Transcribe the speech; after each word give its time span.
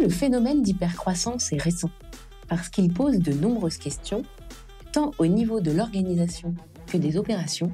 Le 0.00 0.08
phénomène 0.08 0.62
d'hypercroissance 0.62 1.52
est 1.52 1.60
récent, 1.60 1.90
parce 2.46 2.68
qu'il 2.68 2.92
pose 2.92 3.18
de 3.18 3.32
nombreuses 3.32 3.78
questions, 3.78 4.22
tant 4.92 5.10
au 5.18 5.26
niveau 5.26 5.60
de 5.60 5.72
l'organisation 5.72 6.54
que 6.86 6.96
des 6.96 7.16
opérations, 7.16 7.72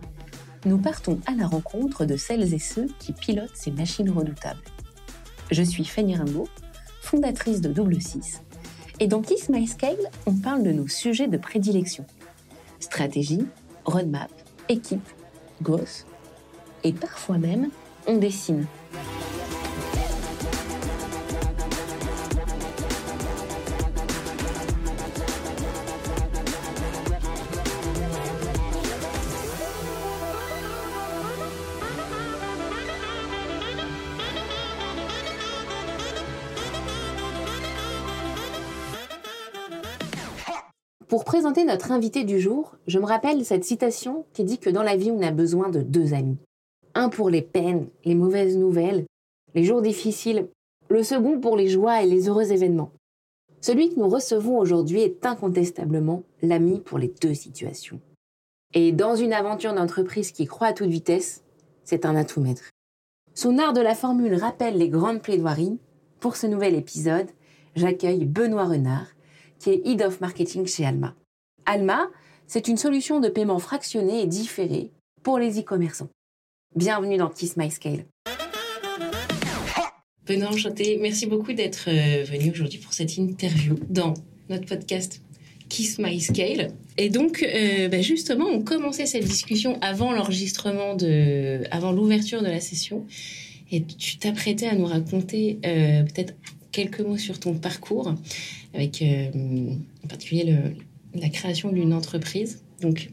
nous 0.65 0.79
partons 0.79 1.21
à 1.27 1.33
la 1.33 1.47
rencontre 1.47 2.07
de 2.07 2.17
celles 2.17 2.55
et 2.55 2.59
ceux 2.59 2.87
qui 2.99 3.13
pilotent 3.13 3.55
ces 3.55 3.71
machines 3.71 4.09
redoutables. 4.09 4.63
Je 5.51 5.63
suis 5.63 5.85
Fanny 5.85 6.17
Rimbaud, 6.17 6.49
fondatrice 7.03 7.61
de 7.61 7.69
Double 7.69 8.01
6, 8.01 8.41
et 9.01 9.07
dans 9.07 9.21
Kiss 9.21 9.51
My 9.51 9.67
Scale, 9.67 10.11
on 10.25 10.33
parle 10.33 10.63
de 10.63 10.73
nos 10.73 10.89
sujets 10.89 11.29
de 11.29 11.37
prédilection. 11.37 12.07
Stratégie, 12.81 13.45
roadmap, 13.85 14.31
équipe, 14.71 15.07
growth, 15.61 16.07
et 16.85 16.93
parfois 16.95 17.37
même, 17.37 17.69
on 18.07 18.17
dessine. 18.17 18.67
Notre 41.63 41.93
invité 41.93 42.25
du 42.25 42.41
jour, 42.41 42.75
je 42.89 42.99
me 42.99 43.05
rappelle 43.05 43.45
cette 43.45 43.65
citation 43.65 44.27
qui 44.33 44.43
dit 44.43 44.59
que 44.59 44.71
dans 44.71 44.83
la 44.83 44.97
vie, 44.97 45.13
on 45.13 45.23
a 45.23 45.31
besoin 45.31 45.69
de 45.69 45.83
deux 45.83 46.13
amis. 46.13 46.39
Un 46.95 47.09
pour 47.09 47.31
les 47.31 47.43
peines, 47.43 47.87
les 48.05 48.17
mauvaises 48.17 48.57
nouvelles, 48.57 49.05
les 49.55 49.63
jours 49.63 49.81
difficiles, 49.81 50.49
le 50.89 51.05
second 51.05 51.39
pour 51.39 51.57
les 51.57 51.69
joies 51.69 52.03
et 52.03 52.07
les 52.07 52.29
heureux 52.29 52.51
événements. 52.51 52.91
Celui 53.61 53.95
que 53.95 54.01
nous 54.01 54.09
recevons 54.09 54.59
aujourd'hui 54.59 55.01
est 55.01 55.25
incontestablement 55.25 56.25
l'ami 56.43 56.81
pour 56.81 56.99
les 56.99 57.15
deux 57.23 57.35
situations. 57.35 58.01
Et 58.75 58.91
dans 58.91 59.15
une 59.15 59.33
aventure 59.33 59.73
d'entreprise 59.73 60.33
qui 60.33 60.47
croît 60.47 60.69
à 60.69 60.73
toute 60.73 60.89
vitesse, 60.91 61.45
c'est 61.85 62.05
un 62.05 62.17
atout 62.17 62.41
maître. 62.41 62.71
Son 63.35 63.59
art 63.59 63.73
de 63.73 63.81
la 63.81 63.95
formule 63.95 64.35
rappelle 64.35 64.77
les 64.77 64.89
grandes 64.89 65.23
plaidoiries. 65.23 65.79
Pour 66.21 66.37
ce 66.37 66.47
nouvel 66.47 66.75
épisode, 66.75 67.29
j'accueille 67.77 68.25
Benoît 68.25 68.65
Renard, 68.65 69.07
qui 69.59 69.71
est 69.71 69.87
Head 69.87 70.03
of 70.03 70.21
Marketing 70.21 70.67
chez 70.67 70.85
Alma. 70.85 71.15
Alma, 71.67 72.11
c'est 72.47 72.69
une 72.69 72.77
solution 72.77 73.21
de 73.21 73.29
paiement 73.29 73.59
fractionné 73.59 74.23
et 74.23 74.27
différé 74.27 74.91
pour 75.23 75.39
les 75.39 75.61
e-commerçants. 75.61 76.11
Bienvenue 76.77 77.17
dans 77.17 77.31
Kiss 77.31 77.57
My 77.57 77.71
Scale. 77.71 78.05
Benoît 80.27 80.49
Enchanté, 80.49 80.99
merci 81.01 81.27
beaucoup 81.27 81.53
d'être 81.53 81.89
euh, 81.89 82.25
venu 82.25 82.51
aujourd'hui 82.51 82.79
pour 82.79 82.93
cette 82.93 83.17
interview 83.17 83.77
dans 83.89 84.15
notre 84.51 84.67
podcast 84.67 85.23
Kiss 85.69 85.99
My 85.99 86.21
Scale. 86.21 86.73
Et 86.99 87.09
donc, 87.09 87.43
euh, 87.43 87.89
bah, 87.89 88.03
justement, 88.03 88.47
on 88.47 88.63
commençait 88.63 89.07
cette 89.07 89.25
discussion 89.25 89.79
avant 89.81 90.13
l'enregistrement 90.13 90.95
de, 90.95 91.63
avant 91.71 91.93
l'ouverture 91.93 92.43
de 92.43 92.49
la 92.49 92.61
session. 92.61 93.07
Et 93.73 93.83
tu 93.85 94.19
t'apprêtais 94.19 94.67
à 94.67 94.75
nous 94.75 94.87
raconter 94.87 95.59
euh, 95.65 96.03
peut-être 96.05 96.35
quelques 96.73 97.01
mots 97.01 97.19
sur 97.19 97.41
ton 97.41 97.55
parcours, 97.55 98.15
avec 98.75 99.03
en 99.03 100.09
particulier 100.09 100.75
la 101.15 101.29
création 101.29 101.73
d'une 101.73 101.93
entreprise. 101.93 102.63
Donc, 102.81 103.11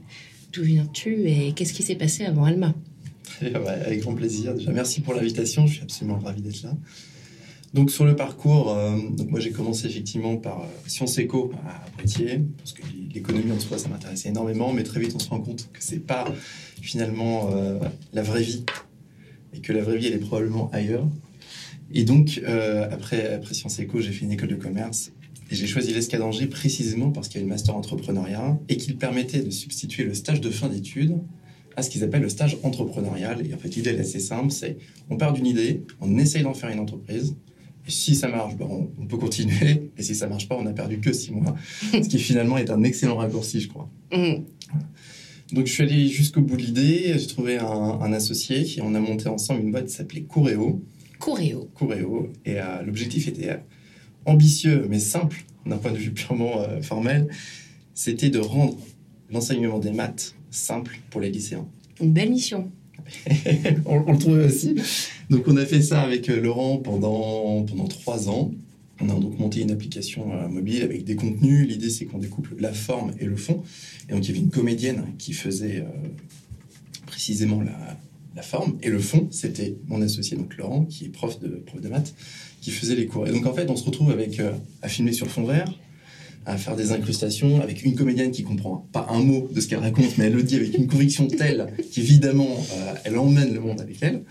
d'où 0.53 0.63
viens-tu 0.63 1.27
et 1.27 1.53
qu'est-ce 1.53 1.73
qui 1.73 1.83
s'est 1.83 1.95
passé 1.95 2.25
avant 2.25 2.45
Alma? 2.45 2.73
Avec 3.41 4.01
grand 4.01 4.13
plaisir. 4.13 4.53
Merci 4.71 5.01
pour 5.01 5.13
l'invitation. 5.13 5.67
Je 5.67 5.73
suis 5.75 5.83
absolument 5.83 6.19
ravi 6.19 6.41
d'être 6.41 6.63
là. 6.63 6.73
Donc 7.73 7.89
sur 7.89 8.03
le 8.03 8.17
parcours, 8.17 8.71
euh, 8.71 8.97
moi 9.29 9.39
j'ai 9.39 9.51
commencé 9.51 9.87
effectivement 9.87 10.35
par 10.35 10.63
euh, 10.63 10.65
Sciences 10.87 11.17
Éco 11.19 11.53
à 11.65 11.89
Poitiers 11.91 12.41
parce 12.57 12.73
que 12.73 12.81
l'économie 13.13 13.49
en 13.49 13.59
soi 13.61 13.77
ça 13.77 13.87
m'intéressait 13.87 14.27
énormément, 14.27 14.73
mais 14.73 14.83
très 14.83 14.99
vite 14.99 15.13
on 15.15 15.19
se 15.19 15.29
rend 15.29 15.39
compte 15.39 15.69
que 15.71 15.81
c'est 15.81 16.05
pas 16.05 16.25
finalement 16.81 17.49
la 18.11 18.23
vraie 18.23 18.41
vie 18.41 18.65
et 19.53 19.61
que 19.61 19.71
la 19.71 19.83
vraie 19.83 19.97
vie 19.97 20.07
elle 20.07 20.15
est 20.15 20.17
probablement 20.17 20.69
ailleurs. 20.73 21.07
Et 21.93 22.03
donc, 22.03 22.41
euh, 22.47 22.87
après, 22.91 23.33
après 23.33 23.53
Sciences 23.53 23.79
Éco, 23.79 23.99
j'ai 23.99 24.11
fait 24.11 24.25
une 24.25 24.31
école 24.31 24.49
de 24.49 24.55
commerce. 24.55 25.11
Et 25.51 25.55
j'ai 25.55 25.67
choisi 25.67 25.93
l'ESCA 25.93 26.17
d'Angers 26.17 26.47
précisément 26.47 27.11
parce 27.11 27.27
qu'il 27.27 27.39
y 27.39 27.41
a 27.41 27.43
une 27.43 27.49
master 27.49 27.75
entrepreneuriat 27.75 28.57
et 28.69 28.77
qu'il 28.77 28.97
permettait 28.97 29.41
de 29.41 29.49
substituer 29.49 30.05
le 30.05 30.13
stage 30.13 30.39
de 30.39 30.49
fin 30.49 30.69
d'études 30.69 31.17
à 31.75 31.83
ce 31.83 31.89
qu'ils 31.89 32.03
appellent 32.03 32.21
le 32.21 32.29
stage 32.29 32.57
entrepreneurial. 32.63 33.45
Et 33.45 33.53
en 33.53 33.57
fait, 33.57 33.75
l'idée 33.75 33.91
est 33.91 33.99
assez 33.99 34.19
simple, 34.19 34.51
c'est 34.51 34.77
on 35.09 35.17
part 35.17 35.33
d'une 35.33 35.45
idée, 35.45 35.83
on 35.99 36.17
essaye 36.17 36.43
d'en 36.43 36.53
faire 36.53 36.69
une 36.69 36.79
entreprise. 36.79 37.35
Et 37.85 37.91
si 37.91 38.15
ça 38.15 38.29
marche, 38.29 38.55
ben 38.55 38.67
on, 38.69 39.05
peut 39.07 39.17
continuer. 39.17 39.91
Et 39.97 40.03
si 40.03 40.15
ça 40.15 40.27
marche 40.27 40.47
pas, 40.47 40.55
on 40.55 40.65
a 40.67 40.73
perdu 40.73 40.99
que 40.99 41.11
six 41.11 41.31
mois. 41.31 41.55
ce 41.91 42.07
qui 42.07 42.19
finalement 42.19 42.57
est 42.57 42.69
un 42.69 42.83
excellent 42.83 43.17
raccourci, 43.17 43.59
je 43.59 43.67
crois. 43.67 43.89
Mmh. 44.13 44.43
Donc 45.51 45.67
je 45.67 45.73
suis 45.73 45.83
allé 45.83 46.07
jusqu'au 46.07 46.41
bout 46.41 46.55
de 46.55 46.61
l'idée, 46.61 47.15
j'ai 47.17 47.27
trouvé 47.27 47.57
un, 47.57 47.65
un, 47.65 48.13
associé 48.13 48.65
et 48.77 48.81
on 48.81 48.95
a 48.95 48.99
monté 49.01 49.27
ensemble 49.27 49.61
une 49.61 49.71
boîte 49.71 49.87
qui 49.87 49.93
s'appelait 49.93 50.21
Coréo, 50.21 50.81
Coréo. 51.21 51.69
Coréo. 51.75 52.31
Et 52.45 52.59
euh, 52.59 52.81
l'objectif 52.83 53.27
était 53.27 53.49
euh, 53.49 53.57
ambitieux, 54.25 54.85
mais 54.89 54.99
simple, 54.99 55.43
d'un 55.65 55.77
point 55.77 55.91
de 55.91 55.97
vue 55.97 56.11
purement 56.11 56.61
euh, 56.61 56.81
formel. 56.81 57.27
C'était 57.93 58.29
de 58.29 58.39
rendre 58.39 58.77
l'enseignement 59.31 59.79
des 59.79 59.91
maths 59.91 60.35
simple 60.49 60.99
pour 61.09 61.21
les 61.21 61.29
lycéens. 61.29 61.67
Une 62.01 62.11
belle 62.11 62.31
mission. 62.31 62.71
on, 63.85 63.99
le 63.99 64.17
trouvait 64.17 64.45
aussi. 64.45 64.75
Donc 65.29 65.47
on 65.47 65.57
a 65.57 65.65
fait 65.65 65.81
ça 65.81 66.01
avec 66.01 66.27
Laurent 66.27 66.77
pendant, 66.77 67.63
pendant 67.63 67.87
trois 67.87 68.29
ans. 68.29 68.51
On 69.01 69.09
a 69.09 69.19
donc 69.19 69.37
monté 69.39 69.61
une 69.61 69.71
application 69.71 70.47
mobile 70.47 70.83
avec 70.83 71.03
des 71.03 71.15
contenus. 71.15 71.67
L'idée, 71.67 71.89
c'est 71.89 72.05
qu'on 72.05 72.19
découple 72.19 72.55
la 72.59 72.71
forme 72.71 73.13
et 73.19 73.25
le 73.25 73.35
fond. 73.35 73.63
Et 74.07 74.13
donc, 74.13 74.23
il 74.23 74.27
y 74.27 74.31
avait 74.31 74.43
une 74.43 74.51
comédienne 74.51 75.05
qui 75.17 75.33
faisait 75.33 75.83
précisément 77.07 77.61
la, 77.61 77.97
la 78.35 78.41
forme. 78.41 78.77
Et 78.81 78.89
le 78.89 78.99
fond, 78.99 79.27
c'était 79.31 79.77
mon 79.87 80.01
associé, 80.01 80.37
donc 80.37 80.55
Laurent, 80.57 80.85
qui 80.85 81.05
est 81.05 81.09
prof 81.09 81.39
de, 81.39 81.47
prof 81.49 81.81
de 81.81 81.89
maths, 81.89 82.13
qui 82.61 82.71
faisait 82.71 82.95
les 82.95 83.05
cours. 83.05 83.27
Et 83.27 83.31
donc, 83.31 83.45
en 83.45 83.53
fait, 83.53 83.69
on 83.69 83.75
se 83.75 83.83
retrouve 83.83 84.11
avec, 84.11 84.39
euh, 84.39 84.51
à 84.81 84.87
filmer 84.87 85.13
sur 85.13 85.27
fond 85.27 85.43
vert, 85.43 85.71
à 86.45 86.57
faire 86.57 86.75
des 86.75 86.91
incrustations 86.91 87.61
avec 87.61 87.83
une 87.83 87.93
comédienne 87.93 88.31
qui 88.31 88.43
comprend 88.43 88.87
pas 88.91 89.05
un 89.09 89.19
mot 89.19 89.47
de 89.51 89.61
ce 89.61 89.67
qu'elle 89.67 89.79
raconte, 89.79 90.17
mais 90.17 90.25
elle 90.25 90.33
le 90.33 90.43
dit 90.43 90.55
avec 90.55 90.75
une 90.75 90.87
conviction 90.87 91.27
telle 91.27 91.71
qu'évidemment, 91.93 92.49
euh, 92.73 92.93
elle 93.03 93.17
emmène 93.17 93.53
le 93.53 93.59
monde 93.59 93.79
avec 93.79 93.97
elle. 94.01 94.23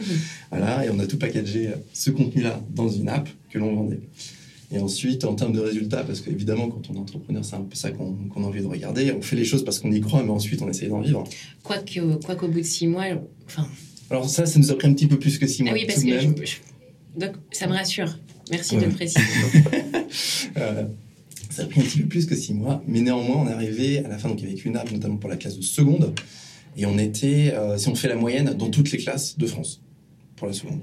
Voilà, 0.51 0.85
et 0.85 0.91
on 0.91 0.99
a 0.99 1.07
tout 1.07 1.19
packagé 1.19 1.69
euh, 1.69 1.77
ce 1.93 2.11
contenu-là 2.11 2.61
dans 2.71 2.89
une 2.89 3.09
app 3.09 3.29
que 3.51 3.59
l'on 3.59 3.75
vendait. 3.75 4.01
Et 4.73 4.79
ensuite, 4.79 5.25
en 5.25 5.35
termes 5.35 5.53
de 5.53 5.61
résultats, 5.61 6.05
parce 6.05 6.21
qu'évidemment, 6.21 6.69
quand 6.69 6.91
on 6.91 6.95
est 6.95 6.99
entrepreneur, 6.99 7.45
c'est 7.45 7.57
un 7.57 7.63
peu 7.63 7.75
ça 7.75 7.91
qu'on 7.91 8.15
a 8.37 8.47
envie 8.47 8.61
de 8.61 8.67
regarder. 8.67 9.13
On 9.13 9.21
fait 9.21 9.35
les 9.35 9.45
choses 9.45 9.65
parce 9.65 9.81
qu'on 9.81 9.91
y 9.91 10.01
croit, 10.01 10.23
mais 10.23 10.31
ensuite, 10.31 10.63
on 10.63 10.69
essaye 10.69 10.89
d'en 10.89 11.01
vivre. 11.01 11.25
Quoi 11.65 11.79
qu'au 11.79 12.47
bout 12.47 12.61
de 12.61 12.65
six 12.65 12.87
mois, 12.87 13.07
enfin, 13.47 13.67
alors 14.11 14.29
ça, 14.29 14.47
ça 14.47 14.59
nous 14.59 14.71
a 14.71 14.75
pris 14.77 14.89
un 14.89 14.93
petit 14.93 15.07
peu 15.07 15.19
plus 15.19 15.39
que 15.39 15.47
six 15.47 15.63
mois. 15.63 15.73
Ah 15.73 15.79
oui, 15.79 15.87
parce 15.87 16.03
que 16.03 16.61
donc 17.17 17.33
ça 17.53 17.67
me 17.67 17.73
rassure. 17.73 18.19
Merci 18.51 18.77
de 18.77 18.85
le 18.85 18.91
préciser. 18.91 19.21
Euh, 20.57 20.83
ça 21.51 21.63
a 21.63 21.67
pris 21.67 21.81
un 21.81 21.85
petit 21.85 22.01
peu 22.01 22.09
plus 22.09 22.27
que 22.27 22.35
six 22.35 22.53
mois, 22.53 22.83
mais 22.89 23.01
néanmoins, 23.01 23.37
on 23.37 23.49
est 23.49 23.53
arrivé 23.53 24.05
à 24.05 24.09
la 24.09 24.19
fin, 24.19 24.29
donc 24.29 24.43
avec 24.43 24.65
une 24.65 24.77
app, 24.77 24.91
notamment 24.91 25.19
pour 25.19 25.31
la 25.31 25.37
classe 25.37 25.57
de 25.57 25.63
seconde, 25.63 26.13
et 26.77 26.85
on 26.85 26.99
était, 26.99 27.53
euh, 27.55 27.79
si 27.79 27.89
on 27.89 27.95
fait 27.95 28.09
la 28.09 28.17
moyenne, 28.17 28.53
dans 28.59 28.69
toutes 28.69 28.91
les 28.91 28.99
classes 28.99 29.39
de 29.39 29.47
France 29.47 29.81
pour 30.35 30.49
la 30.49 30.53
seconde, 30.53 30.81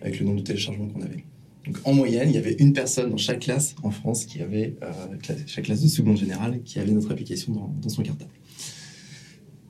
avec 0.00 0.18
le 0.18 0.24
nombre 0.24 0.38
de 0.38 0.44
téléchargements 0.44 0.88
qu'on 0.88 1.02
avait. 1.02 1.24
Donc 1.66 1.78
en 1.84 1.92
moyenne, 1.92 2.30
il 2.30 2.34
y 2.34 2.38
avait 2.38 2.54
une 2.54 2.72
personne 2.72 3.10
dans 3.10 3.18
chaque 3.18 3.40
classe 3.40 3.74
en 3.82 3.90
France 3.90 4.24
qui 4.24 4.40
avait, 4.40 4.74
euh, 4.82 5.34
chaque 5.46 5.64
classe 5.64 5.82
de 5.82 5.88
seconde 5.88 6.16
générale, 6.16 6.62
qui 6.64 6.78
avait 6.78 6.92
notre 6.92 7.12
application 7.12 7.52
dans, 7.52 7.74
dans 7.82 7.88
son 7.90 8.02
cartable. 8.02 8.30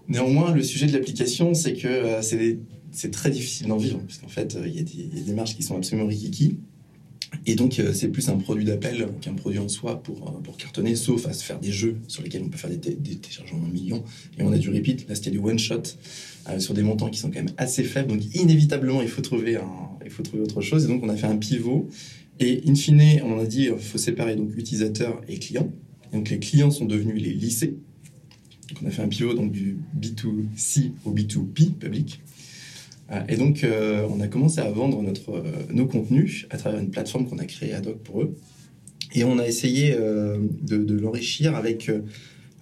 Néanmoins, 0.06 0.52
le 0.52 0.62
sujet 0.62 0.86
de 0.86 0.92
l'application, 0.92 1.54
c'est 1.54 1.74
que 1.74 2.20
c'est 2.22 2.58
c'est 2.92 3.10
très 3.10 3.30
difficile 3.30 3.68
d'en 3.68 3.78
vivre, 3.78 3.98
parce 3.98 4.18
qu'en 4.18 4.28
fait, 4.28 4.54
euh, 4.54 4.68
il 4.68 4.76
y, 4.76 5.20
a 5.20 5.22
des 5.24 5.32
marges 5.32 5.56
qui 5.56 5.62
sont 5.62 5.76
absolument 5.76 6.06
rikiki. 6.06 6.58
Et 7.46 7.54
donc, 7.54 7.78
euh, 7.78 7.94
c'est 7.94 8.08
plus 8.08 8.28
un 8.28 8.36
produit 8.36 8.66
d'appel 8.66 9.08
qu'un 9.22 9.32
produit 9.32 9.58
en 9.58 9.68
soi 9.68 10.02
pour, 10.02 10.28
euh, 10.28 10.40
pour 10.42 10.58
cartonner, 10.58 10.94
sauf 10.94 11.26
à 11.26 11.32
se 11.32 11.42
faire 11.42 11.58
des 11.58 11.72
jeux 11.72 11.96
sur 12.06 12.22
lesquels 12.22 12.42
on 12.42 12.50
peut 12.50 12.58
faire 12.58 12.70
des, 12.70 12.78
téléchargements 12.78 13.64
en 13.64 13.68
millions. 13.68 14.04
Et 14.38 14.42
on 14.42 14.52
a 14.52 14.58
du 14.58 14.68
repeat. 14.68 15.08
Là, 15.08 15.14
c'était 15.14 15.30
du 15.30 15.38
one-shot 15.38 15.82
sur 16.58 16.74
des 16.74 16.82
montants 16.82 17.08
qui 17.08 17.18
sont 17.18 17.30
quand 17.30 17.42
même 17.42 17.54
assez 17.56 17.84
faibles. 17.84 18.08
Donc, 18.08 18.22
inévitablement, 18.34 19.00
il 19.00 19.08
faut, 19.08 19.22
trouver 19.22 19.56
un, 19.56 19.70
il 20.04 20.10
faut 20.10 20.22
trouver 20.22 20.42
autre 20.42 20.60
chose. 20.60 20.84
Et 20.84 20.88
donc, 20.88 21.02
on 21.02 21.08
a 21.08 21.16
fait 21.16 21.26
un 21.26 21.38
pivot. 21.38 21.88
Et 22.38 22.62
in 22.66 22.74
fine, 22.74 23.22
on 23.24 23.38
a 23.38 23.46
dit 23.46 23.66
qu'il 23.66 23.78
faut 23.78 23.98
séparer 23.98 24.36
donc 24.36 24.54
utilisateurs 24.56 25.22
et 25.28 25.38
clients. 25.38 25.70
donc, 26.12 26.28
les 26.28 26.38
clients 26.38 26.70
sont 26.70 26.84
devenus 26.84 27.22
les 27.22 27.32
lycées. 27.32 27.78
Donc, 28.68 28.78
on 28.82 28.86
a 28.86 28.90
fait 28.90 29.02
un 29.02 29.08
pivot 29.08 29.32
donc, 29.32 29.52
du 29.52 29.78
B2C 29.98 30.90
au 31.06 31.14
B2P, 31.14 31.72
public. 31.72 32.20
Euh, 33.12 33.20
et 33.28 33.36
donc, 33.36 33.64
euh, 33.64 34.06
on 34.10 34.20
a 34.20 34.28
commencé 34.28 34.60
à 34.60 34.70
vendre 34.70 35.02
notre, 35.02 35.30
euh, 35.30 35.42
nos 35.70 35.86
contenus 35.86 36.46
à 36.50 36.56
travers 36.56 36.80
une 36.80 36.90
plateforme 36.90 37.26
qu'on 37.26 37.38
a 37.38 37.44
créée 37.44 37.74
ad 37.74 37.86
hoc 37.86 37.98
pour 37.98 38.22
eux. 38.22 38.36
Et 39.14 39.24
on 39.24 39.38
a 39.38 39.46
essayé 39.46 39.94
de, 39.94 40.94
l'enrichir 40.94 41.54
avec 41.54 41.90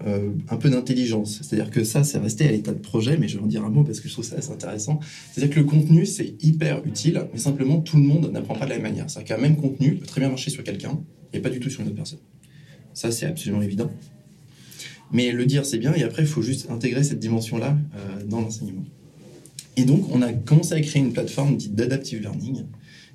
un 0.04 0.56
peu 0.56 0.68
d'intelligence. 0.68 1.42
C'est-à-dire 1.42 1.70
que 1.70 1.84
ça, 1.84 2.02
c'est 2.02 2.18
resté 2.18 2.48
à 2.48 2.50
l'état 2.50 2.72
de 2.72 2.80
projet, 2.80 3.16
mais 3.18 3.28
je 3.28 3.38
vais 3.38 3.44
en 3.44 3.46
dire 3.46 3.64
un 3.64 3.70
mot 3.70 3.84
parce 3.84 4.00
que 4.00 4.08
je 4.08 4.12
trouve 4.14 4.24
ça 4.24 4.34
assez 4.34 4.50
intéressant. 4.50 4.98
C'est-à-dire 5.30 5.54
que 5.54 5.60
le 5.60 5.66
contenu, 5.66 6.06
c'est 6.06 6.34
hyper 6.42 6.84
utile, 6.84 7.24
mais 7.32 7.38
simplement, 7.38 7.80
tout 7.80 7.98
le 7.98 8.02
monde 8.02 8.32
n'apprend 8.32 8.56
pas 8.56 8.64
de 8.64 8.70
la 8.70 8.78
même 8.78 8.82
manière. 8.82 9.08
C'est-à-dire 9.08 9.36
qu'un 9.36 9.40
même 9.40 9.58
contenu 9.58 9.94
peut 9.94 10.06
très 10.06 10.20
bien 10.20 10.28
marcher 10.28 10.50
sur 10.50 10.64
quelqu'un 10.64 11.00
et 11.32 11.38
pas 11.38 11.50
du 11.50 11.60
tout 11.60 11.70
sur 11.70 11.82
une 11.82 11.86
autre 11.86 11.96
personne. 11.96 12.18
Ça, 12.94 13.12
c'est 13.12 13.26
absolument 13.26 13.62
évident. 13.62 13.92
Mais 15.12 15.30
le 15.30 15.46
dire, 15.46 15.64
c'est 15.64 15.78
bien, 15.78 15.94
et 15.94 16.02
après, 16.02 16.22
il 16.22 16.28
faut 16.28 16.42
juste 16.42 16.68
intégrer 16.68 17.04
cette 17.04 17.20
dimension-là 17.20 17.78
dans 18.26 18.40
l'enseignement. 18.40 18.82
Et 19.76 19.84
donc, 19.84 20.10
on 20.10 20.22
a 20.22 20.32
commencé 20.32 20.74
à 20.74 20.80
créer 20.80 21.02
une 21.02 21.12
plateforme 21.12 21.56
dite 21.56 21.74
d'adaptive 21.74 22.20
learning, 22.20 22.64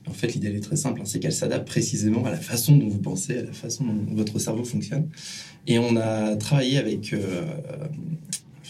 en 0.07 0.13
fait, 0.13 0.33
l'idée 0.33 0.49
est 0.49 0.59
très 0.59 0.75
simple, 0.75 1.01
hein, 1.01 1.05
c'est 1.05 1.19
qu'elle 1.19 1.33
s'adapte 1.33 1.67
précisément 1.67 2.25
à 2.25 2.31
la 2.31 2.37
façon 2.37 2.77
dont 2.77 2.87
vous 2.87 2.99
pensez, 2.99 3.39
à 3.39 3.43
la 3.43 3.53
façon 3.53 3.85
dont 3.85 4.15
votre 4.15 4.37
cerveau 4.39 4.63
fonctionne. 4.63 5.09
Et 5.67 5.79
on 5.79 5.95
a 5.95 6.35
travaillé 6.35 6.77
avec, 6.77 7.13
euh, 7.13 7.43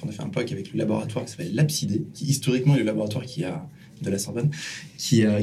on 0.03 0.09
a 0.09 0.11
fait 0.11 0.21
un 0.21 0.29
POC 0.29 0.53
avec 0.53 0.71
le 0.71 0.79
laboratoire 0.79 1.25
qui 1.25 1.31
s'appelle 1.31 1.53
l'Apsidé, 1.53 2.05
qui 2.13 2.25
historiquement 2.25 2.75
est 2.75 2.79
le 2.79 2.85
laboratoire 2.85 3.25
qui 3.25 3.43
a, 3.43 3.67
de 4.01 4.09
la 4.09 4.17
Sorbonne, 4.17 4.49
qui 4.97 5.23
a, 5.23 5.39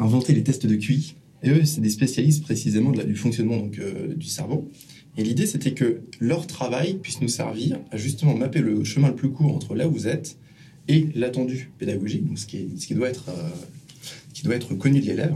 inventé 0.00 0.34
les 0.34 0.42
tests 0.42 0.66
de 0.66 0.76
QI. 0.76 1.14
Et 1.42 1.50
eux, 1.50 1.64
c'est 1.64 1.80
des 1.80 1.90
spécialistes 1.90 2.42
précisément 2.42 2.90
de 2.90 3.02
du 3.02 3.16
fonctionnement 3.16 3.68
euh, 3.78 4.14
du 4.14 4.26
cerveau. 4.26 4.70
Et 5.16 5.24
l'idée, 5.24 5.46
c'était 5.46 5.72
que 5.72 6.02
leur 6.20 6.46
travail 6.46 6.98
puisse 7.02 7.20
nous 7.20 7.28
servir 7.28 7.80
à 7.90 7.96
justement 7.96 8.34
mapper 8.34 8.60
le 8.60 8.84
chemin 8.84 9.08
le 9.08 9.14
plus 9.14 9.30
court 9.30 9.54
entre 9.54 9.74
là 9.74 9.88
où 9.88 9.92
vous 9.92 10.06
êtes 10.06 10.38
et 10.88 11.08
l'attendu 11.14 11.70
pédagogique, 11.78 12.26
donc 12.26 12.38
ce 12.38 12.46
qui, 12.46 12.68
ce 12.76 12.86
qui 12.86 12.94
doit 12.94 13.08
être 13.08 13.28
euh, 13.28 13.48
qui 14.32 14.42
doit 14.42 14.54
être 14.56 14.74
connu 14.74 15.00
de 15.00 15.06
l'élève. 15.06 15.34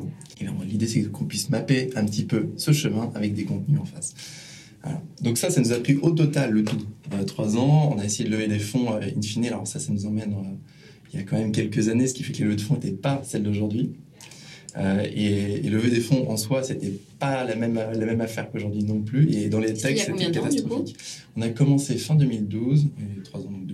L'idée, 0.68 0.86
c'est 0.86 1.02
qu'on 1.10 1.24
puisse 1.24 1.48
mapper 1.48 1.90
un 1.96 2.04
petit 2.04 2.24
peu 2.24 2.48
ce 2.56 2.72
chemin 2.72 3.10
avec 3.14 3.34
des 3.34 3.44
contenus 3.44 3.80
en 3.80 3.84
face. 3.84 4.14
Donc 5.20 5.38
ça, 5.38 5.50
ça 5.50 5.60
nous 5.60 5.72
a 5.72 5.78
pris 5.78 5.96
au 5.96 6.10
total 6.10 6.52
le 6.52 6.64
tout 6.64 6.78
euh, 7.12 7.24
trois 7.24 7.56
ans. 7.56 7.92
On 7.94 7.98
a 7.98 8.04
essayé 8.04 8.28
de 8.28 8.34
lever 8.34 8.46
des 8.46 8.58
fonds 8.58 8.92
euh, 8.92 9.00
in 9.00 9.22
fine. 9.22 9.46
Alors 9.46 9.66
ça, 9.66 9.78
ça 9.78 9.92
nous 9.92 10.06
emmène 10.06 10.32
euh, 10.32 10.54
il 11.12 11.18
y 11.18 11.22
a 11.22 11.24
quand 11.24 11.36
même 11.36 11.52
quelques 11.52 11.88
années, 11.88 12.06
ce 12.06 12.14
qui 12.14 12.22
fait 12.22 12.32
que 12.32 12.38
les 12.38 12.44
levées 12.44 12.56
de 12.56 12.60
fonds 12.60 12.74
n'étaient 12.74 12.90
pas 12.90 13.22
celles 13.24 13.42
d'aujourd'hui. 13.42 13.92
et, 14.76 15.62
lever 15.62 15.88
des 15.88 16.00
fonds 16.00 16.28
en 16.28 16.36
soi, 16.36 16.62
c'était 16.62 16.92
pas 17.18 17.44
la 17.44 17.54
même, 17.54 17.74
la 17.74 18.06
même 18.06 18.20
affaire 18.20 18.50
qu'aujourd'hui 18.50 18.82
non 18.82 19.00
plus. 19.00 19.32
Et 19.32 19.48
dans 19.48 19.60
les 19.60 19.72
textes, 19.72 20.06
c'était 20.06 20.30
catastrophique. 20.30 20.96
On 21.36 21.42
a 21.42 21.48
commencé 21.48 21.96
fin 21.96 22.16
2012, 22.16 22.88
et 22.98 23.22
trois 23.22 23.40
ans, 23.40 23.50
donc 23.50 23.65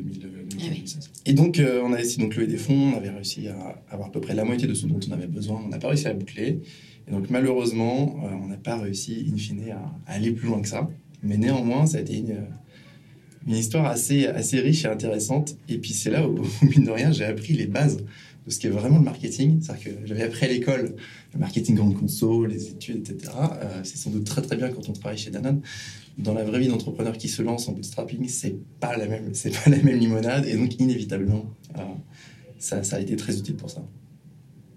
2012. 0.68 0.98
Ah 1.02 1.20
et 1.26 1.32
donc, 1.34 1.58
euh, 1.58 1.80
on 1.84 1.92
a 1.92 2.00
essayé 2.00 2.22
donc 2.22 2.34
lever 2.34 2.46
des 2.46 2.56
fonds, 2.56 2.92
on 2.92 2.96
avait 2.96 3.10
réussi 3.10 3.48
à 3.48 3.82
avoir 3.90 4.08
à 4.08 4.12
peu 4.12 4.20
près 4.20 4.34
la 4.34 4.44
moitié 4.44 4.66
de 4.66 4.74
ce 4.74 4.86
dont 4.86 5.00
on 5.08 5.12
avait 5.12 5.26
besoin, 5.26 5.62
on 5.64 5.68
n'a 5.68 5.78
pas 5.78 5.88
réussi 5.88 6.06
à 6.08 6.14
boucler. 6.14 6.60
Et 7.08 7.10
donc, 7.10 7.30
malheureusement, 7.30 8.16
euh, 8.24 8.28
on 8.42 8.46
n'a 8.46 8.56
pas 8.56 8.78
réussi, 8.78 9.26
in 9.32 9.36
fine, 9.36 9.62
à, 9.70 10.12
aller 10.12 10.32
plus 10.32 10.48
loin 10.48 10.60
que 10.60 10.68
ça. 10.68 10.88
Mais 11.22 11.36
néanmoins, 11.36 11.86
ça 11.86 11.98
a 11.98 12.00
été 12.00 12.18
une, 12.18 13.54
histoire 13.54 13.86
assez, 13.86 14.26
assez 14.26 14.60
riche 14.60 14.84
et 14.84 14.88
intéressante. 14.88 15.56
Et 15.68 15.78
puis, 15.78 15.92
c'est 15.92 16.10
là 16.10 16.28
où, 16.28 16.38
mine 16.62 16.84
de 16.84 16.90
rien, 16.90 17.12
j'ai 17.12 17.24
appris 17.24 17.54
les 17.54 17.66
bases 17.66 17.98
de 18.46 18.50
ce 18.50 18.58
qu'est 18.58 18.68
vraiment 18.68 18.98
le 18.98 19.04
marketing. 19.04 19.60
C'est-à-dire 19.60 19.84
que 19.84 20.06
j'avais 20.06 20.22
appris 20.22 20.46
à 20.46 20.48
l'école 20.48 20.96
le 21.32 21.38
marketing 21.38 21.76
grande 21.76 21.94
conso, 21.94 22.44
les 22.46 22.68
études, 22.68 23.08
etc. 23.08 23.32
Euh, 23.40 23.80
c'est 23.84 23.96
sans 23.96 24.10
doute 24.10 24.24
très 24.24 24.42
très 24.42 24.56
bien 24.56 24.68
quand 24.70 24.88
on 24.88 24.92
travaille 24.92 25.18
chez 25.18 25.30
Danone 25.30 25.60
dans 26.18 26.34
la 26.34 26.44
vraie 26.44 26.60
vie 26.60 26.68
d'entrepreneur 26.68 27.16
qui 27.16 27.28
se 27.28 27.42
lance 27.42 27.68
en 27.68 27.72
bootstrapping, 27.72 28.28
c'est 28.28 28.56
pas 28.80 28.96
la 28.96 29.06
même, 29.06 29.34
c'est 29.34 29.50
pas 29.50 29.70
la 29.70 29.78
même 29.78 29.98
limonade, 29.98 30.46
et 30.46 30.56
donc 30.56 30.78
inévitablement, 30.78 31.46
euh, 31.78 31.82
ça, 32.58 32.82
ça, 32.82 32.96
a 32.96 33.00
été 33.00 33.16
très 33.16 33.38
utile 33.38 33.56
pour 33.56 33.70
ça. 33.70 33.82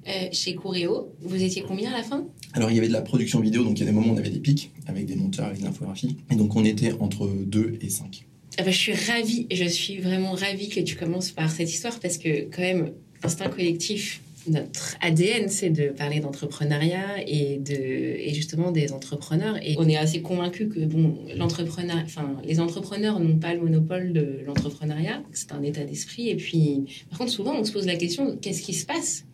Euh, 0.07 0.27
chez 0.31 0.53
Coréo, 0.55 1.13
vous 1.21 1.41
étiez 1.41 1.63
combien 1.67 1.91
à 1.91 1.97
la 1.97 2.03
fin? 2.03 2.25
Alors 2.53 2.69
il 2.69 2.75
y 2.75 2.77
avait 2.77 2.87
de 2.87 2.93
la 2.93 3.01
production 3.01 3.39
vidéo, 3.39 3.63
donc 3.63 3.77
il 3.77 3.81
y 3.81 3.83
a 3.83 3.87
des 3.87 3.91
moments 3.91 4.11
où 4.11 4.15
on 4.15 4.17
avait 4.17 4.29
des 4.29 4.39
pics 4.39 4.71
avec 4.85 5.05
des 5.05 5.15
monteurs, 5.15 5.47
avec 5.47 5.59
de 5.59 5.65
l'infographie, 5.65 6.17
et 6.31 6.35
donc 6.35 6.55
on 6.55 6.63
était 6.63 6.93
entre 6.99 7.27
2 7.27 7.79
et 7.81 7.89
5. 7.89 8.25
Ah 8.57 8.63
bah, 8.63 8.71
je 8.71 8.77
suis 8.77 8.93
ravie, 8.93 9.47
je 9.51 9.65
suis 9.65 9.97
vraiment 9.97 10.31
ravie 10.31 10.69
que 10.69 10.79
tu 10.79 10.95
commences 10.95 11.31
par 11.31 11.51
cette 11.51 11.71
histoire 11.71 11.99
parce 11.99 12.17
que 12.17 12.45
quand 12.45 12.61
même, 12.61 12.91
Instinct 13.23 13.49
Collectif, 13.49 14.21
notre 14.47 14.95
ADN, 15.01 15.49
c'est 15.49 15.69
de 15.69 15.89
parler 15.89 16.19
d'entrepreneuriat 16.19 17.27
et 17.27 17.57
de 17.57 17.73
et 17.73 18.33
justement 18.33 18.71
des 18.71 18.91
entrepreneurs. 18.91 19.57
Et 19.63 19.75
on 19.77 19.87
est 19.87 19.97
assez 19.97 20.21
convaincu 20.21 20.67
que 20.67 20.79
bon, 20.85 21.17
l'entrepreneur, 21.35 21.97
enfin, 22.03 22.35
les 22.43 22.59
entrepreneurs 22.59 23.19
n'ont 23.19 23.37
pas 23.37 23.53
le 23.53 23.61
monopole 23.61 24.13
de 24.13 24.39
l'entrepreneuriat. 24.45 25.23
C'est 25.33 25.51
un 25.51 25.63
état 25.63 25.83
d'esprit. 25.83 26.29
Et 26.29 26.35
puis, 26.35 27.03
par 27.09 27.19
contre, 27.19 27.31
souvent, 27.31 27.55
on 27.55 27.63
se 27.63 27.71
pose 27.71 27.85
la 27.85 27.95
question 27.95 28.37
qu'est-ce 28.37 28.61
qui 28.61 28.73
se 28.73 28.85
passe 28.85 29.25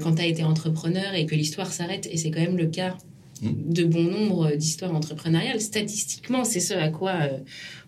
quand 0.00 0.14
tu 0.16 0.22
as 0.22 0.26
été 0.26 0.42
entrepreneur 0.42 1.14
et 1.14 1.26
que 1.26 1.34
l'histoire 1.34 1.72
s'arrête? 1.72 2.08
Et 2.10 2.16
c'est 2.16 2.30
quand 2.30 2.40
même 2.40 2.56
le 2.56 2.66
cas 2.66 2.96
mmh. 3.42 3.72
de 3.72 3.84
bon 3.84 4.02
nombre 4.02 4.52
d'histoires 4.56 4.94
entrepreneuriales. 4.94 5.60
Statistiquement, 5.60 6.44
c'est 6.44 6.60
ce 6.60 6.74
à 6.74 6.88
quoi 6.88 7.12
euh, 7.12 7.38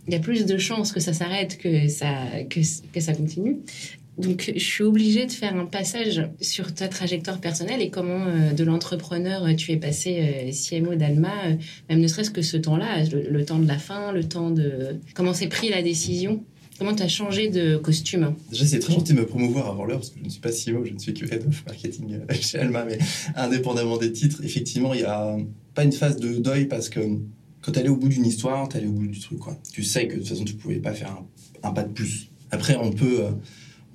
il 0.09 0.15
y 0.15 0.17
a 0.17 0.21
plus 0.21 0.47
de 0.47 0.57
chances 0.57 0.93
que 0.93 1.01
ça 1.01 1.13
s'arrête 1.13 1.59
que 1.59 1.87
ça, 1.89 2.15
que, 2.49 2.61
que 2.93 3.01
ça 3.01 3.13
continue. 3.13 3.59
Donc, 4.19 4.53
je 4.55 4.65
suis 4.65 4.83
obligée 4.83 5.27
de 5.27 5.33
faire 5.33 5.55
un 5.55 5.65
passage 5.65 6.29
sur 6.41 6.75
ta 6.75 6.89
trajectoire 6.89 7.41
personnelle 7.41 7.81
et 7.81 7.89
comment 7.89 8.27
euh, 8.27 8.53
de 8.53 8.65
l'entrepreneur 8.65 9.45
euh, 9.45 9.55
tu 9.55 9.71
es 9.71 9.77
passé 9.77 10.19
euh, 10.21 10.51
CMO 10.51 10.97
d'Alma, 10.97 11.33
même 11.89 12.01
ne 12.01 12.07
serait-ce 12.09 12.33
que 12.33 12.43
ce 12.43 12.57
temps-là, 12.57 13.05
le, 13.05 13.45
temps 13.45 13.61
de 13.61 13.69
la 13.69 13.79
fin, 13.79 14.11
le 14.11 14.25
temps 14.25 14.51
de... 14.51 14.97
Comment 15.15 15.35
s'est 15.35 15.47
pris 15.47 15.69
la 15.69 15.83
décision? 15.83 16.43
Comment 16.81 16.95
tu 16.95 17.05
as 17.05 17.09
changé 17.09 17.49
de 17.49 17.77
costume? 17.77 18.35
Déjà, 18.51 18.67
c'est 18.67 18.81
très 18.81 18.93
gentil 18.93 19.13
de 19.13 19.21
me 19.21 19.27
promouvoir 19.27 19.69
avant 19.69 19.85
l'heure, 19.85 19.99
parce 19.99 20.11
que 20.11 20.19
je 20.19 20.25
ne 20.25 20.31
suis 20.31 20.41
pas 20.41 20.51
CMO, 20.51 20.85
je 20.85 20.95
ne 20.95 20.99
suis 20.99 21.15
que 21.15 21.25
Head 21.25 21.47
of 21.47 21.65
Marketing 21.65 22.19
chez 22.41 22.59
Alma, 22.59 22.85
mais 22.85 22.99
indépendamment 23.37 23.99
des 23.99 24.11
titres, 24.11 24.41
effectivement, 24.45 24.95
il 24.95 25.01
n'y 25.01 25.07
a 25.07 25.37
pas 25.75 25.85
une 25.85 25.93
phase 25.93 26.17
de 26.17 26.39
deuil 26.39 26.67
parce 26.67 26.89
que 26.89 27.01
quand 27.63 27.71
tu 27.71 27.79
allais 27.79 27.89
au 27.89 27.97
bout 27.97 28.09
d'une 28.09 28.27
histoire, 28.27 28.69
tu 28.69 28.79
allais 28.79 28.87
au 28.89 28.93
bout 28.93 29.07
du 29.07 29.21
truc. 29.21 29.39
Quoi. 29.39 29.57
Tu 29.73 29.85
sais 29.85 30.09
que 30.09 30.15
de 30.15 30.19
toute 30.19 30.29
façon, 30.29 30.45
tu 30.45 30.55
ne 30.55 30.59
pouvais 30.59 30.81
pas 30.81 30.93
faire 30.93 31.11
un, 31.63 31.69
un, 31.69 31.73
pas 31.73 31.85
de 31.85 31.93
plus. 31.93 32.31
Après, 32.51 32.77
on 32.77 32.91
peut 32.91 33.25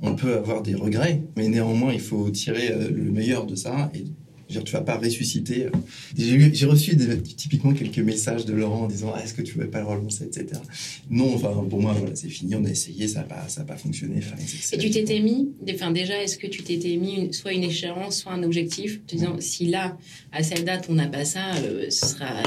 on 0.04 0.16
peut 0.16 0.36
avoir 0.36 0.62
des 0.62 0.76
regrets, 0.76 1.22
mais 1.36 1.48
néanmoins, 1.48 1.94
il 1.94 2.02
faut 2.02 2.30
tirer 2.30 2.72
euh, 2.72 2.90
le 2.92 3.12
meilleur 3.12 3.46
de 3.46 3.56
ça 3.56 3.90
et 3.96 4.04
dire, 4.50 4.64
tu 4.64 4.74
vas 4.74 4.82
pas 4.82 4.98
ressusciter. 4.98 5.68
J'ai 6.16 6.66
reçu 6.66 6.96
typiquement 7.38 7.74
quelques 7.74 8.00
messages 8.00 8.46
de 8.46 8.54
Laurent 8.54 8.84
en 8.84 8.88
disant 8.88 9.14
ah, 9.16 9.24
est-ce 9.24 9.34
que 9.34 9.42
tu 9.42 9.58
ne 9.58 9.64
veux 9.64 9.70
pas 9.70 9.80
le 9.80 9.88
relancer, 9.88 10.26
etc. 10.26 10.62
Non, 11.10 11.34
enfin 11.34 11.50
pour 11.70 11.82
moi 11.82 11.94
voilà, 11.94 12.16
c'est 12.16 12.30
fini, 12.30 12.54
on 12.56 12.66
a 12.66 12.70
essayé, 12.70 13.08
ça 13.08 13.20
n'a 13.20 13.26
pas, 13.26 13.48
ça 13.48 13.64
pas 13.64 13.78
fonctionné. 13.78 14.20
et 14.72 14.78
tu 14.78 14.90
t'étais 14.90 15.20
mis, 15.20 15.50
enfin 15.74 15.92
déjà, 15.92 16.22
est-ce 16.22 16.38
que 16.38 16.48
tu 16.48 16.64
t'étais 16.64 16.98
mis 16.98 17.34
soit 17.34 17.54
une 17.54 17.64
échéance, 17.64 18.20
soit 18.20 18.34
un 18.34 18.44
objectif, 18.44 19.06
te 19.08 19.16
disant 19.16 19.38
si 19.40 19.68
là 19.68 19.98
à 20.32 20.44
cette 20.44 20.66
date 20.66 20.86
on 20.90 20.94
n'a 20.94 21.08
pas 21.08 21.26
ça, 21.26 21.56
euh, 21.56 21.90
ce 21.90 22.08
sera, 22.08 22.44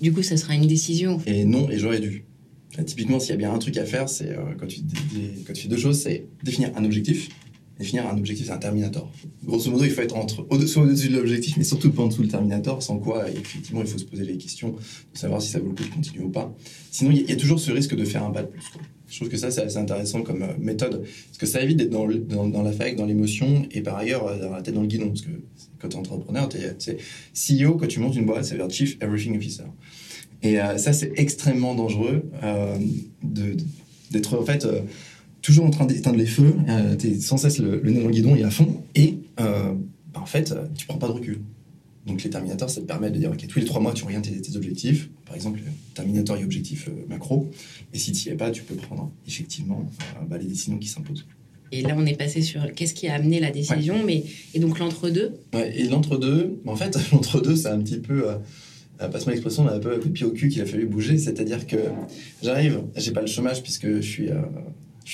du 0.00 0.12
coup 0.12 0.22
ça 0.22 0.36
sera 0.36 0.54
une 0.54 0.66
décision. 0.66 1.20
Et 1.26 1.44
non, 1.44 1.68
et 1.70 1.78
j'aurais 1.78 2.00
dû. 2.00 2.24
Typiquement, 2.86 3.20
s'il 3.20 3.30
y 3.30 3.32
a 3.34 3.36
bien 3.36 3.52
un 3.52 3.58
truc 3.58 3.76
à 3.76 3.84
faire, 3.84 4.08
c'est 4.08 4.30
euh, 4.30 4.54
quand, 4.58 4.66
tu, 4.66 4.80
fais 5.54 5.68
deux 5.68 5.76
choses, 5.76 6.00
c'est 6.00 6.26
définir 6.42 6.70
un 6.74 6.84
objectif. 6.84 7.28
Définir 7.78 8.06
un 8.06 8.16
objectif, 8.16 8.46
c'est 8.46 8.52
un 8.52 8.58
terminator. 8.58 9.10
Grosso 9.44 9.70
modo, 9.70 9.84
il 9.84 9.90
faut 9.90 10.00
être 10.00 10.16
entre, 10.16 10.46
au-dessus, 10.50 11.08
de 11.08 11.16
l'objectif, 11.16 11.56
mais 11.56 11.64
surtout 11.64 11.90
pas 11.90 12.02
en 12.02 12.06
dessous 12.06 12.22
le 12.22 12.28
terminator, 12.28 12.82
sans 12.82 12.98
quoi, 12.98 13.28
effectivement, 13.30 13.80
il 13.82 13.86
faut 13.86 13.98
se 13.98 14.04
poser 14.04 14.24
les 14.24 14.38
questions, 14.38 14.72
de 15.12 15.18
savoir 15.18 15.42
si 15.42 15.50
ça 15.50 15.58
vaut 15.58 15.68
le 15.68 15.74
coup 15.74 15.82
de 15.82 15.94
continuer 15.94 16.24
ou 16.24 16.30
pas. 16.30 16.54
Sinon, 16.90 17.10
il 17.10 17.28
y, 17.28 17.32
a 17.32 17.36
toujours 17.36 17.60
ce 17.60 17.72
risque 17.72 17.94
de 17.94 18.04
faire 18.04 18.24
un 18.24 18.30
pas 18.30 18.42
de 18.42 18.48
plus. 18.48 18.62
Je 19.08 19.16
trouve 19.16 19.28
que 19.28 19.36
ça, 19.36 19.50
c'est 19.50 19.62
assez 19.62 19.76
intéressant 19.76 20.22
comme 20.22 20.42
euh, 20.42 20.54
méthode, 20.58 21.02
parce 21.02 21.38
que 21.38 21.46
ça 21.46 21.60
évite 21.60 21.76
d'être 21.76 21.90
dans, 21.90 22.06
dans, 22.06 22.48
dans 22.48 22.62
dans 22.62 23.06
l'émotion, 23.06 23.66
et 23.70 23.82
par 23.82 23.96
ailleurs, 23.96 24.26
euh, 24.26 24.38
dans 24.38 24.50
la 24.50 24.62
tête 24.62 24.74
dans 24.74 24.82
le 24.82 24.86
guidon, 24.86 25.08
parce 25.08 25.22
que 25.22 25.30
quand 25.78 25.88
tu 25.88 25.96
es 25.96 25.98
entrepreneur, 25.98 26.48
tu 26.48 26.58
es 26.58 27.64
CEO, 27.66 27.76
quand 27.76 27.88
tu 27.88 28.00
montes 28.00 28.16
une 28.16 28.24
boîte, 28.24 28.44
ça 28.44 28.54
veut 28.54 28.62
dire 28.62 28.70
Chief 28.70 28.96
Everything 29.02 29.36
Officer. 29.36 29.64
Et 30.42 30.60
euh, 30.60 30.76
ça, 30.78 30.92
c'est 30.92 31.12
extrêmement 31.16 31.74
dangereux 31.74 32.28
euh, 32.42 32.76
d'être 33.22 34.38
en 34.38 34.44
fait 34.44 34.64
euh, 34.64 34.80
toujours 35.40 35.66
en 35.66 35.70
train 35.70 35.86
d'éteindre 35.86 36.18
les 36.18 36.26
feux. 36.26 36.54
tu 36.98 37.08
es 37.08 37.20
sans 37.20 37.36
cesse 37.36 37.58
le, 37.58 37.80
nez 37.82 38.00
dans 38.00 38.08
le 38.08 38.12
guidon 38.12 38.34
et 38.34 38.42
à 38.42 38.50
fond. 38.50 38.82
Et 38.94 39.18
bah, 39.36 40.20
en 40.20 40.26
fait, 40.26 40.54
tu 40.76 40.86
prends 40.86 40.98
pas 40.98 41.08
de 41.08 41.12
recul. 41.12 41.40
Donc 42.06 42.24
les 42.24 42.30
terminateurs, 42.30 42.68
ça 42.68 42.80
te 42.80 42.86
permet 42.86 43.10
de 43.10 43.18
dire, 43.18 43.30
OK, 43.30 43.46
tous 43.46 43.60
les 43.60 43.64
trois 43.64 43.80
mois, 43.80 43.92
tu 43.92 44.04
regardes 44.04 44.24
tes, 44.24 44.56
objectifs. 44.56 45.08
Par 45.24 45.36
exemple, 45.36 45.60
terminateur 45.94 46.36
et 46.36 46.44
objectif 46.44 46.88
macro. 47.08 47.50
Et 47.94 47.98
si 47.98 48.12
tu 48.12 48.28
n'y 48.28 48.34
es 48.34 48.36
pas, 48.36 48.50
tu 48.50 48.62
peux 48.62 48.74
prendre 48.74 49.10
effectivement 49.26 49.88
bah, 50.28 50.38
les 50.38 50.46
décisions 50.46 50.78
qui 50.78 50.88
s'imposent. 50.88 51.24
Et 51.72 51.80
là, 51.80 51.94
on 51.96 52.04
est 52.04 52.16
passé 52.16 52.42
sur 52.42 52.72
qu'est-ce 52.74 52.92
qui 52.92 53.08
a 53.08 53.14
amené 53.14 53.40
la 53.40 53.50
décision, 53.50 54.04
mais 54.04 54.24
et 54.52 54.58
donc 54.58 54.78
l'entre-deux? 54.78 55.32
Ouais, 55.54 55.72
et 55.74 55.84
l'entre-deux, 55.84 56.60
en 56.66 56.76
fait, 56.76 56.98
l'entre-deux, 57.12 57.56
c'est 57.56 57.68
un 57.68 57.80
petit 57.80 57.98
peu 57.98 58.28
euh, 58.28 58.34
passe-moi 59.08 59.32
l'expression, 59.32 59.64
on 59.64 59.68
a 59.68 59.74
un 59.74 59.78
peu 59.78 59.96
de 59.96 60.08
pied 60.08 60.26
au 60.26 60.30
cul 60.30 60.48
qu'il 60.48 60.62
a 60.62 60.66
fallu 60.66 60.86
bouger. 60.86 61.18
C'est-à-dire 61.18 61.66
que 61.66 61.76
j'arrive, 62.42 62.82
j'ai 62.96 63.12
pas 63.12 63.20
le 63.20 63.26
chômage 63.26 63.62
puisque 63.62 63.96
je 63.96 64.00
suis, 64.00 64.30
euh, 64.30 64.40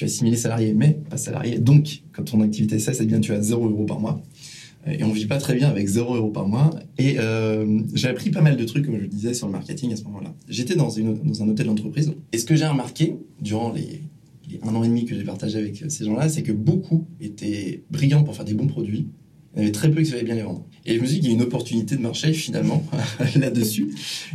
assimilé 0.00 0.37
salarié, 0.37 0.75
mais 0.75 0.99
pas 1.11 1.16
salarié. 1.16 1.59
Donc, 1.59 2.02
quand 2.12 2.25
ton 2.25 2.40
activité 2.40 2.78
cesse, 2.78 2.99
eh 3.00 3.07
bien, 3.07 3.21
tu 3.21 3.33
as 3.33 3.40
0 3.40 3.68
euros 3.68 3.85
par 3.85 4.00
mois. 4.00 4.23
Et 4.87 5.02
on 5.04 5.12
vit 5.12 5.26
pas 5.26 5.38
très 5.38 5.54
bien 5.54 5.68
avec 5.68 5.87
0 5.87 6.14
euros 6.14 6.30
par 6.30 6.47
mois. 6.47 6.71
Et 6.99 7.16
euh, 7.18 7.80
j'ai 7.95 8.09
appris 8.09 8.30
pas 8.30 8.40
mal 8.40 8.57
de 8.57 8.64
trucs, 8.64 8.87
comme 8.87 8.97
je 8.97 9.02
le 9.02 9.09
disais, 9.09 9.35
sur 9.35 9.47
le 9.47 9.52
marketing 9.52 9.92
à 9.92 9.97
ce 9.97 10.04
moment-là. 10.04 10.35
J'étais 10.49 10.76
dans 10.76 10.99
un 10.99 11.49
hôtel 11.49 11.66
d'entreprise. 11.66 12.12
Et 12.33 12.38
ce 12.38 12.45
que 12.45 12.54
j'ai 12.54 12.66
remarqué 12.66 13.16
durant 13.40 13.73
les, 13.73 14.02
les 14.49 14.61
un 14.62 14.75
an 14.75 14.83
et 14.83 14.88
demi 14.88 15.04
que 15.04 15.14
j'ai 15.14 15.25
partagé 15.25 15.59
avec 15.59 15.85
ces 15.88 16.04
gens-là, 16.04 16.28
c'est 16.28 16.42
que 16.42 16.52
beaucoup 16.52 17.07
étaient 17.21 17.83
brillants 17.90 18.25
pour 18.25 18.35
faire 18.35 18.45
des 18.45 18.54
bons 18.54 18.66
produits, 18.66 19.09
Il 19.58 19.62
y 19.62 19.64
avait 19.64 19.72
très 19.72 19.90
peu 19.90 20.00
qui 20.02 20.10
savaient 20.10 20.22
bien 20.22 20.36
les 20.36 20.42
vendre. 20.42 20.64
Et 20.86 20.94
je 20.94 21.00
me 21.00 21.06
suis 21.06 21.16
dit 21.16 21.20
qu'il 21.20 21.30
y 21.30 21.32
a 21.32 21.34
une 21.34 21.42
opportunité 21.42 21.96
de 21.96 22.00
marché 22.00 22.32
finalement 22.32 22.84
là-dessus. 23.36 23.90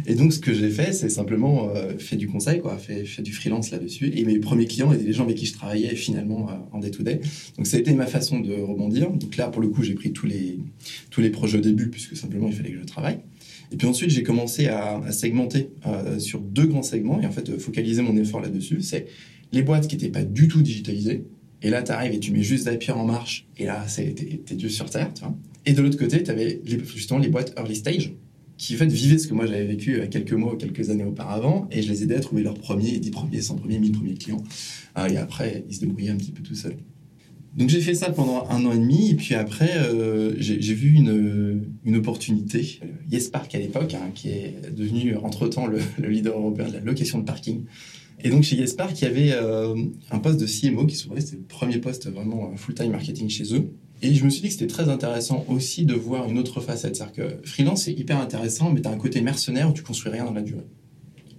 Et 0.05 0.15
donc 0.15 0.33
ce 0.33 0.39
que 0.39 0.53
j'ai 0.53 0.69
fait, 0.69 0.91
c'est 0.91 1.07
simplement 1.07 1.69
euh, 1.69 1.97
fait 1.97 2.17
du 2.17 2.27
conseil, 2.27 2.59
quoi, 2.59 2.77
fait, 2.77 3.21
du 3.21 3.31
freelance 3.31 3.71
là-dessus. 3.71 4.11
Et 4.15 4.25
mes 4.25 4.37
premiers 4.39 4.65
clients 4.65 4.91
étaient 4.91 5.05
les 5.05 5.13
gens 5.13 5.23
avec 5.23 5.37
qui 5.37 5.45
je 5.45 5.53
travaillais 5.53 5.95
finalement 5.95 6.49
euh, 6.49 6.53
en 6.73 6.79
day-to-day. 6.79 7.21
Donc 7.57 7.67
ça 7.67 7.77
a 7.77 7.79
été 7.79 7.93
ma 7.93 8.05
façon 8.05 8.41
de 8.41 8.53
rebondir. 8.53 9.11
Donc 9.11 9.37
là, 9.37 9.47
pour 9.47 9.61
le 9.61 9.69
coup, 9.69 9.81
j'ai 9.81 9.93
pris 9.93 10.11
tous 10.11 10.25
les, 10.25 10.59
tous 11.09 11.21
les 11.21 11.29
projets 11.29 11.59
au 11.59 11.61
début, 11.61 11.89
puisque 11.89 12.17
simplement 12.17 12.49
il 12.49 12.53
fallait 12.53 12.71
que 12.71 12.79
je 12.79 12.85
travaille. 12.85 13.19
Et 13.71 13.77
puis 13.77 13.87
ensuite, 13.87 14.09
j'ai 14.09 14.23
commencé 14.23 14.67
à, 14.67 15.01
segmenter 15.11 15.69
euh, 15.87 16.19
sur 16.19 16.41
deux 16.41 16.65
grands 16.65 16.83
segments 16.83 17.21
et 17.21 17.25
en 17.25 17.31
fait 17.31 17.57
focaliser 17.57 18.01
mon 18.01 18.17
effort 18.17 18.41
là-dessus. 18.41 18.81
C'est 18.81 19.07
les 19.53 19.61
boîtes 19.61 19.87
qui 19.87 19.95
n'étaient 19.95 20.09
pas 20.09 20.23
du 20.23 20.49
tout 20.49 20.61
digitalisées. 20.61 21.23
Et 21.63 21.69
là, 21.69 21.81
tu 21.81 21.91
arrives 21.91 22.13
et 22.13 22.19
tu 22.19 22.31
mets 22.31 22.43
juste 22.43 22.65
Zapier 22.65 22.93
en 22.93 23.05
marche. 23.05 23.47
Et 23.57 23.65
là, 23.65 23.85
t'es 23.95 24.55
Dieu 24.55 24.69
sur 24.69 24.89
Terre, 24.89 25.11
tu 25.13 25.21
vois. 25.21 25.35
Et 25.65 25.73
de 25.73 25.81
l'autre 25.81 25.97
côté, 25.97 26.21
tu 26.21 26.29
avais 26.29 26.61
justement 26.65 27.19
les 27.19 27.29
boîtes 27.29 27.53
early 27.57 27.75
stage 27.75 28.13
qui 28.57 28.75
en 28.75 28.77
fait 28.77 28.85
vivaient 28.85 29.17
ce 29.17 29.27
que 29.27 29.33
moi 29.33 29.45
j'avais 29.45 29.65
vécu 29.65 29.99
euh, 29.99 30.07
quelques 30.07 30.33
mois 30.33 30.55
quelques 30.57 30.89
années 30.89 31.03
auparavant 31.03 31.67
et 31.71 31.81
je 31.81 31.89
les 31.89 32.03
aidais 32.03 32.15
à 32.15 32.19
trouver 32.19 32.43
leurs 32.43 32.53
premiers, 32.53 32.97
dix 32.99 33.09
premiers, 33.11 33.41
cent 33.41 33.55
premiers, 33.55 33.79
mille 33.79 33.91
premiers 33.91 34.13
clients. 34.13 34.43
Ah, 34.95 35.09
et 35.09 35.17
après, 35.17 35.65
ils 35.69 35.75
se 35.75 35.79
débrouillaient 35.79 36.11
un 36.11 36.17
petit 36.17 36.31
peu 36.31 36.43
tout 36.43 36.55
seuls. 36.55 36.77
Donc 37.57 37.69
j'ai 37.69 37.81
fait 37.81 37.93
ça 37.93 38.09
pendant 38.09 38.47
un 38.49 38.65
an 38.65 38.71
et 38.71 38.77
demi 38.77 39.11
et 39.11 39.15
puis 39.15 39.35
après 39.35 39.77
euh, 39.77 40.33
j'ai 40.39 40.73
vu 40.73 40.93
une, 40.93 41.65
une 41.85 41.95
opportunité. 41.95 42.79
YesPark 43.11 43.53
à 43.53 43.59
l'époque, 43.59 43.93
hein, 43.93 44.09
qui 44.15 44.29
est 44.29 44.55
devenu 44.75 45.15
entre-temps 45.15 45.67
le, 45.67 45.79
leader 46.07 46.35
européen 46.37 46.67
de 46.67 46.73
la 46.73 46.79
location 46.79 47.19
de 47.19 47.25
parking. 47.25 47.65
Et 48.23 48.29
donc 48.29 48.43
chez 48.43 48.55
YesPark, 48.55 48.99
il 49.01 49.03
y 49.03 49.07
avait 49.07 49.31
euh, 49.33 49.75
un 50.09 50.19
poste 50.19 50.39
de 50.39 50.45
CMO 50.45 50.85
qui 50.85 50.95
s'ouvrait, 50.95 51.19
c'était 51.19 51.35
le 51.35 51.43
premier 51.43 51.77
poste 51.77 52.09
vraiment 52.09 52.55
full-time 52.55 52.91
marketing 52.91 53.29
chez 53.29 53.53
eux. 53.53 53.73
Et 54.01 54.13
je 54.15 54.25
me 54.25 54.29
suis 54.29 54.41
dit 54.41 54.47
que 54.47 54.53
c'était 54.53 54.67
très 54.67 54.89
intéressant 54.89 55.45
aussi 55.47 55.85
de 55.85 55.93
voir 55.93 56.29
une 56.29 56.37
autre 56.37 56.59
facette. 56.61 56.95
C'est-à-dire 56.95 57.13
que 57.13 57.47
freelance, 57.47 57.83
c'est 57.83 57.93
hyper 57.93 58.19
intéressant, 58.19 58.71
mais 58.71 58.81
tu 58.81 58.87
as 58.87 58.91
un 58.91 58.97
côté 58.97 59.21
mercenaire 59.21 59.69
où 59.69 59.73
tu 59.73 59.81
construis 59.81 60.11
rien 60.11 60.25
dans 60.25 60.33
la 60.33 60.41
durée. 60.41 60.65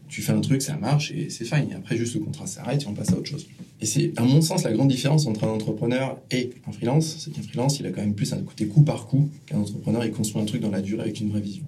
Tu 0.08 0.22
fais 0.22 0.32
un 0.32 0.40
truc, 0.40 0.62
ça 0.62 0.76
marche 0.76 1.10
et 1.10 1.28
c'est 1.28 1.44
fine. 1.44 1.68
Et 1.70 1.74
après, 1.74 1.96
juste 1.96 2.14
le 2.14 2.20
contrat 2.20 2.46
s'arrête 2.46 2.82
et 2.82 2.86
on 2.86 2.94
passe 2.94 3.12
à 3.12 3.18
autre 3.18 3.28
chose. 3.28 3.46
Et 3.80 3.86
c'est, 3.86 4.12
à 4.16 4.22
mon 4.22 4.40
sens, 4.40 4.62
la 4.62 4.72
grande 4.72 4.88
différence 4.88 5.26
entre 5.26 5.44
un 5.44 5.48
entrepreneur 5.48 6.18
et 6.30 6.50
un 6.66 6.72
freelance. 6.72 7.16
C'est 7.18 7.32
qu'un 7.32 7.42
freelance, 7.42 7.80
il 7.80 7.86
a 7.86 7.90
quand 7.90 8.00
même 8.00 8.14
plus 8.14 8.32
un 8.32 8.42
côté 8.42 8.66
coup 8.66 8.82
par 8.82 9.08
coup 9.08 9.28
qu'un 9.46 9.58
entrepreneur, 9.58 10.04
il 10.04 10.12
construit 10.12 10.40
un 10.40 10.46
truc 10.46 10.62
dans 10.62 10.70
la 10.70 10.80
durée 10.80 11.02
avec 11.02 11.20
une 11.20 11.30
vraie 11.30 11.40
vision. 11.40 11.64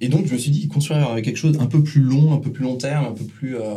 Et 0.00 0.08
donc, 0.08 0.26
je 0.26 0.32
me 0.32 0.38
suis 0.38 0.50
dit, 0.50 0.66
construire 0.66 1.14
quelque 1.22 1.36
chose 1.36 1.56
un 1.60 1.66
peu 1.66 1.84
plus 1.84 2.00
long, 2.00 2.32
un 2.32 2.38
peu 2.38 2.50
plus 2.50 2.64
long 2.64 2.76
terme, 2.76 3.04
un 3.04 3.12
peu 3.12 3.24
plus 3.24 3.56
euh, 3.56 3.74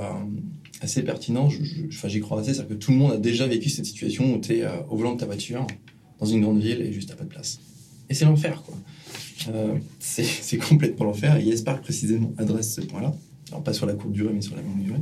assez 0.82 1.04
pertinent, 1.04 1.50
j'y 1.50 2.20
crois 2.20 2.42
assez. 2.42 2.54
C'est-à-dire 2.54 2.78
que 2.78 2.84
tout 2.84 2.92
le 2.92 2.98
monde 2.98 3.12
a 3.14 3.18
déjà 3.18 3.48
vécu 3.48 3.70
cette 3.70 3.86
situation 3.86 4.36
où 4.36 4.40
tu 4.40 4.58
es 4.58 4.64
euh, 4.64 4.72
au 4.90 4.98
volant 4.98 5.14
de 5.14 5.20
ta 5.20 5.26
voiture 5.26 5.66
dans 6.20 6.26
une 6.26 6.42
grande 6.42 6.62
ville 6.62 6.82
et 6.82 6.92
juste 6.92 7.12
à 7.12 7.16
pas 7.16 7.24
de 7.24 7.30
place. 7.30 7.60
Et 8.10 8.14
c'est 8.14 8.26
l'enfer, 8.26 8.62
quoi. 8.64 8.76
Euh, 9.50 9.76
c'est 10.00 10.58
complètement 10.70 11.06
l'enfer. 11.06 11.38
Et 11.38 11.44
YesPark, 11.44 11.84
précisément, 11.84 12.34
adresse 12.38 12.74
ce 12.74 12.82
point-là. 12.82 13.14
Alors, 13.50 13.64
pas 13.64 13.74
sur 13.74 13.86
la 13.86 13.94
courte 13.94 14.14
durée, 14.14 14.34
mais 14.34 14.42
sur 14.42 14.56
la 14.56 14.62
longue 14.62 14.84
durée. 14.84 15.02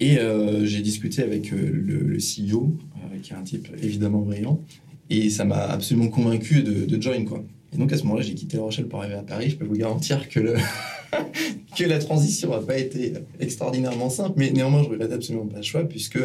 Et 0.00 0.18
euh, 0.18 0.64
j'ai 0.64 0.80
discuté 0.80 1.22
avec 1.22 1.52
euh, 1.52 1.70
le, 1.72 2.18
CEO, 2.18 2.76
qui 3.22 3.32
est 3.32 3.36
un 3.36 3.42
type 3.42 3.68
évidemment 3.80 4.20
brillant, 4.20 4.60
et 5.08 5.30
ça 5.30 5.44
m'a 5.44 5.60
absolument 5.60 6.08
convaincu 6.08 6.62
de, 6.62 6.84
de 6.84 7.00
join, 7.00 7.24
quoi. 7.24 7.44
Et 7.72 7.76
donc, 7.76 7.92
à 7.92 7.96
ce 7.96 8.04
moment-là, 8.04 8.22
j'ai 8.22 8.34
quitté 8.34 8.56
La 8.56 8.62
Rochelle 8.62 8.86
pour 8.86 9.00
arriver 9.00 9.16
à 9.16 9.22
Paris. 9.22 9.50
Je 9.50 9.56
peux 9.56 9.64
vous 9.64 9.76
garantir 9.76 10.28
que, 10.28 10.40
le 10.40 10.54
que 11.76 11.84
la 11.84 11.98
transition 11.98 12.50
n'a 12.50 12.58
pas 12.58 12.78
été 12.78 13.14
extraordinairement 13.40 14.10
simple, 14.10 14.34
mais 14.36 14.50
néanmoins, 14.50 14.82
je 14.82 14.88
regrette 14.88 15.12
absolument 15.12 15.46
pas 15.46 15.58
le 15.58 15.62
choix, 15.62 15.84
puisque 15.84 16.18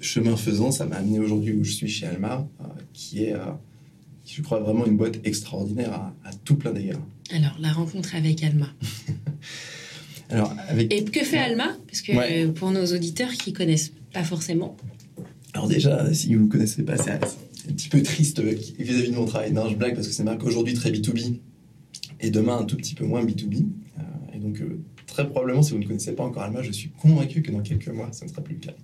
chemin 0.00 0.36
faisant, 0.36 0.70
ça 0.70 0.86
m'a 0.86 0.96
amené 0.96 1.18
aujourd'hui 1.18 1.54
où 1.54 1.64
je 1.64 1.72
suis 1.72 1.88
chez 1.88 2.06
Alma, 2.06 2.46
qui 2.92 3.24
est, 3.24 3.34
je 4.24 4.42
crois, 4.42 4.60
vraiment 4.60 4.86
une 4.86 4.96
boîte 4.96 5.18
extraordinaire 5.24 5.92
à, 5.92 6.30
tout 6.44 6.56
plein 6.56 6.72
d'égards. 6.72 7.00
Alors, 7.32 7.56
la 7.60 7.72
rencontre 7.72 8.14
avec 8.14 8.42
Alma. 8.42 8.68
Alors, 10.30 10.52
avec... 10.68 10.92
Et 10.92 11.04
que 11.04 11.24
fait 11.24 11.38
Alma? 11.38 11.76
Parce 11.86 12.02
que 12.02 12.12
euh, 12.12 12.52
pour 12.52 12.70
nos 12.70 12.84
auditeurs 12.86 13.32
qui 13.32 13.52
connaissent 13.52 13.92
pas 14.12 14.24
forcément. 14.24 14.76
Alors 15.54 15.68
déjà, 15.68 16.12
si 16.12 16.34
vous 16.34 16.44
ne 16.44 16.50
connaissez 16.50 16.82
pas, 16.82 16.96
c'est 16.96 17.12
un 17.12 17.72
petit 17.72 17.88
peu 17.88 18.02
triste 18.02 18.40
vis-à-vis 18.40 19.10
de 19.10 19.14
mon 19.14 19.24
travail. 19.24 19.52
Non, 19.52 19.68
je 19.68 19.76
blague 19.76 19.94
parce 19.94 20.06
que 20.06 20.12
c'est 20.12 20.24
marqué 20.24 20.44
aujourd'hui 20.44 20.74
très 20.74 20.90
B2B 20.90 21.38
et 22.20 22.30
demain 22.30 22.58
un 22.58 22.64
tout 22.64 22.76
petit 22.76 22.94
peu 22.94 23.04
moins 23.04 23.24
B2B. 23.24 23.66
Euh, 24.46 24.50
donc, 24.50 24.60
euh, 24.60 24.78
très 25.06 25.28
probablement, 25.28 25.62
si 25.62 25.72
vous 25.72 25.78
ne 25.78 25.86
connaissez 25.86 26.12
pas 26.12 26.24
encore 26.24 26.42
Alma, 26.42 26.62
je 26.62 26.72
suis 26.72 26.90
convaincu 26.90 27.42
que 27.42 27.50
dans 27.50 27.60
quelques 27.60 27.88
mois, 27.88 28.08
ça 28.12 28.24
ne 28.24 28.30
sera 28.30 28.42
plus 28.42 28.54
le 28.54 28.60
cas. 28.60 28.74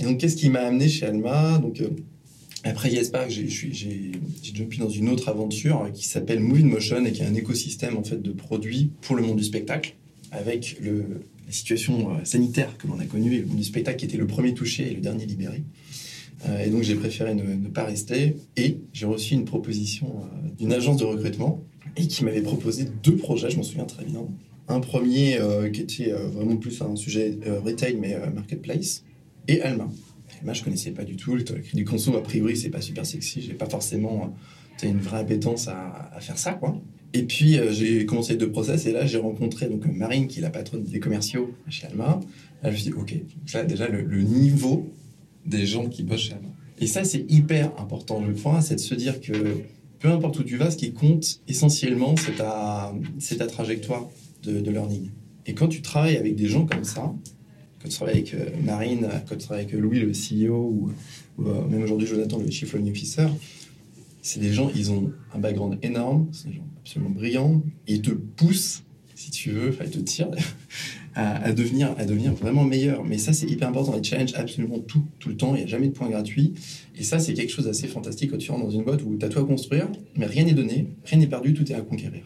et 0.00 0.04
donc, 0.04 0.18
qu'est-ce 0.18 0.36
qui 0.36 0.50
m'a 0.50 0.60
amené 0.60 0.88
chez 0.88 1.06
Alma? 1.06 1.58
Donc, 1.58 1.82
après 2.64 2.90
YesPark, 2.90 3.30
j'ai 3.30 3.48
jumpé 3.48 4.78
dans 4.78 4.88
une 4.88 5.08
autre 5.08 5.28
aventure 5.28 5.88
qui 5.94 6.06
s'appelle 6.06 6.40
Move 6.40 6.64
Motion 6.64 7.04
et 7.04 7.12
qui 7.12 7.22
est 7.22 7.26
un 7.26 7.34
écosystème 7.34 7.96
en 7.96 8.02
fait 8.02 8.20
de 8.20 8.32
produits 8.32 8.90
pour 9.02 9.14
le 9.16 9.22
monde 9.22 9.36
du 9.36 9.44
spectacle, 9.44 9.94
avec 10.32 10.78
la 10.80 11.52
situation 11.52 12.10
euh, 12.10 12.24
sanitaire 12.24 12.76
que 12.76 12.88
l'on 12.88 12.98
a 12.98 13.04
connue 13.04 13.34
et 13.34 13.40
le 13.40 13.46
monde 13.46 13.58
du 13.58 13.64
spectacle 13.64 13.98
qui 13.98 14.06
était 14.06 14.16
le 14.16 14.26
premier 14.26 14.52
touché 14.52 14.90
et 14.90 14.94
le 14.94 15.00
dernier 15.00 15.26
libéré. 15.26 15.62
Euh, 16.46 16.64
et 16.64 16.70
donc 16.70 16.82
j'ai 16.82 16.96
préféré 16.96 17.34
ne, 17.34 17.68
pas 17.68 17.84
rester 17.84 18.36
et 18.56 18.78
j'ai 18.92 19.06
reçu 19.06 19.34
une 19.34 19.44
proposition 19.44 20.08
euh, 20.08 20.48
d'une 20.58 20.72
agence 20.72 20.96
de 20.96 21.04
recrutement 21.04 21.62
et 21.96 22.06
qui 22.06 22.24
m'avait 22.24 22.42
proposé 22.42 22.86
deux 23.02 23.16
projets, 23.16 23.50
je 23.50 23.56
m'en 23.56 23.62
souviens 23.62 23.84
très 23.84 24.04
bien. 24.04 24.26
Un 24.68 24.80
premier 24.80 25.38
qui 25.72 25.80
était 25.80 26.12
vraiment 26.12 26.56
plus 26.56 26.82
un 26.82 26.96
sujet 26.96 27.38
retail 27.64 27.96
mais 28.00 28.18
marketplace 28.34 29.04
et 29.48 29.62
Alma 29.62 29.88
moi, 30.44 30.52
je 30.52 30.62
connaissais 30.62 30.90
pas 30.90 31.04
du 31.04 31.16
tout. 31.16 31.34
Le 31.34 31.44
du 31.74 31.84
conso, 31.84 32.16
a 32.16 32.22
priori, 32.22 32.56
c'est 32.56 32.70
pas 32.70 32.80
super 32.80 33.06
sexy. 33.06 33.42
J'ai 33.42 33.54
pas 33.54 33.68
forcément 33.68 34.34
une 34.82 35.00
vraie 35.00 35.18
appétence 35.18 35.68
à, 35.68 36.18
faire 36.20 36.38
ça, 36.38 36.52
quoi. 36.52 36.80
Et 37.12 37.22
puis, 37.22 37.58
euh, 37.58 37.72
j'ai 37.72 38.04
commencé 38.04 38.36
deux 38.36 38.50
process 38.50 38.84
et 38.84 38.92
là, 38.92 39.06
j'ai 39.06 39.16
rencontré 39.16 39.68
donc 39.68 39.86
Marine, 39.86 40.26
qui 40.26 40.40
est 40.40 40.42
la 40.42 40.50
patronne 40.50 40.82
des 40.82 41.00
commerciaux 41.00 41.54
chez 41.68 41.86
Alma. 41.86 42.20
Là, 42.62 42.70
je 42.70 42.70
me 42.70 42.76
suis 42.76 42.90
dit, 42.90 42.92
OK, 42.92 43.14
là, 43.54 43.64
déjà, 43.64 43.88
le, 43.88 44.22
niveau 44.22 44.86
des 45.46 45.64
gens 45.64 45.88
qui 45.88 46.02
bossent 46.02 46.20
chez 46.20 46.34
Alma. 46.34 46.48
Et 46.78 46.86
ça, 46.86 47.04
c'est 47.04 47.24
hyper 47.30 47.72
important, 47.80 48.22
je 48.26 48.32
crois, 48.32 48.60
c'est 48.60 48.74
de 48.74 48.80
se 48.80 48.94
dire 48.94 49.20
que 49.20 49.32
peu 50.06 50.12
importe 50.12 50.38
où 50.38 50.44
tu 50.44 50.56
vas, 50.56 50.70
ce 50.70 50.76
qui 50.76 50.92
compte 50.92 51.40
essentiellement, 51.48 52.14
c'est 52.16 52.36
ta, 52.36 52.94
ta 53.38 53.46
trajectoire 53.48 54.08
de, 54.44 54.70
learning. 54.70 55.10
Et 55.46 55.54
quand 55.54 55.66
tu 55.66 55.82
travailles 55.82 56.16
avec 56.16 56.36
des 56.36 56.46
gens 56.46 56.64
comme 56.64 56.84
ça, 56.84 57.12
quand 57.82 57.88
tu 57.88 57.96
travailles 57.96 58.18
avec 58.18 58.34
euh, 58.34 58.50
Marine, 58.62 59.08
quand 59.28 59.34
tu 59.34 59.44
travailles 59.44 59.64
avec 59.64 59.76
Louis, 59.76 59.98
le 59.98 60.12
CEO, 60.12 60.54
ou, 60.54 60.92
euh, 61.40 61.66
même 61.66 61.82
aujourd'hui 61.82 62.06
Jonathan, 62.06 62.38
le 62.38 62.48
Chief 62.48 62.72
Learning 62.72 62.92
Officer, 62.92 63.26
c'est 64.22 64.38
des 64.38 64.52
gens, 64.52 64.70
ils 64.76 64.92
ont 64.92 65.10
un 65.34 65.40
background 65.40 65.76
énorme, 65.82 66.28
c'est 66.30 66.50
des 66.50 66.54
gens 66.54 66.68
absolument 66.78 67.10
brillants, 67.10 67.62
et 67.88 67.94
ils 67.94 68.02
te 68.02 68.12
poussent, 68.12 68.84
si 69.16 69.32
tu 69.32 69.50
veux, 69.50 69.70
enfin, 69.70 69.86
ils 69.86 69.90
te 69.90 69.98
tirent 69.98 70.30
à, 71.16 71.52
devenir, 71.52 71.94
à 71.96 72.04
devenir 72.04 72.34
vraiment 72.34 72.64
meilleur. 72.64 73.02
Mais 73.02 73.16
ça, 73.16 73.32
c'est 73.32 73.46
hyper 73.46 73.68
important. 73.68 73.94
Ils 73.96 74.04
challenge 74.04 74.34
absolument 74.34 74.78
tout, 74.80 75.02
tout 75.18 75.30
le 75.30 75.36
temps. 75.36 75.54
Il 75.54 75.58
n'y 75.58 75.64
a 75.64 75.66
jamais 75.66 75.88
de 75.88 75.92
point 75.92 76.10
gratuit. 76.10 76.52
Et 76.94 77.02
ça, 77.02 77.18
c'est 77.18 77.32
quelque 77.32 77.50
chose 77.50 77.64
d'assez 77.64 77.88
fantastique 77.88 78.30
quand 78.30 78.38
tu 78.38 78.50
rentres 78.50 78.64
dans 78.64 78.70
une 78.70 78.84
boîte 78.84 79.02
où 79.02 79.16
tu 79.16 79.24
as 79.24 79.30
tout 79.30 79.38
à 79.38 79.44
construire, 79.44 79.88
mais 80.14 80.26
rien 80.26 80.44
n'est 80.44 80.52
donné, 80.52 80.88
rien 81.04 81.18
n'est 81.18 81.26
perdu, 81.26 81.54
tout 81.54 81.70
est 81.72 81.74
à 81.74 81.80
conquérir. 81.80 82.22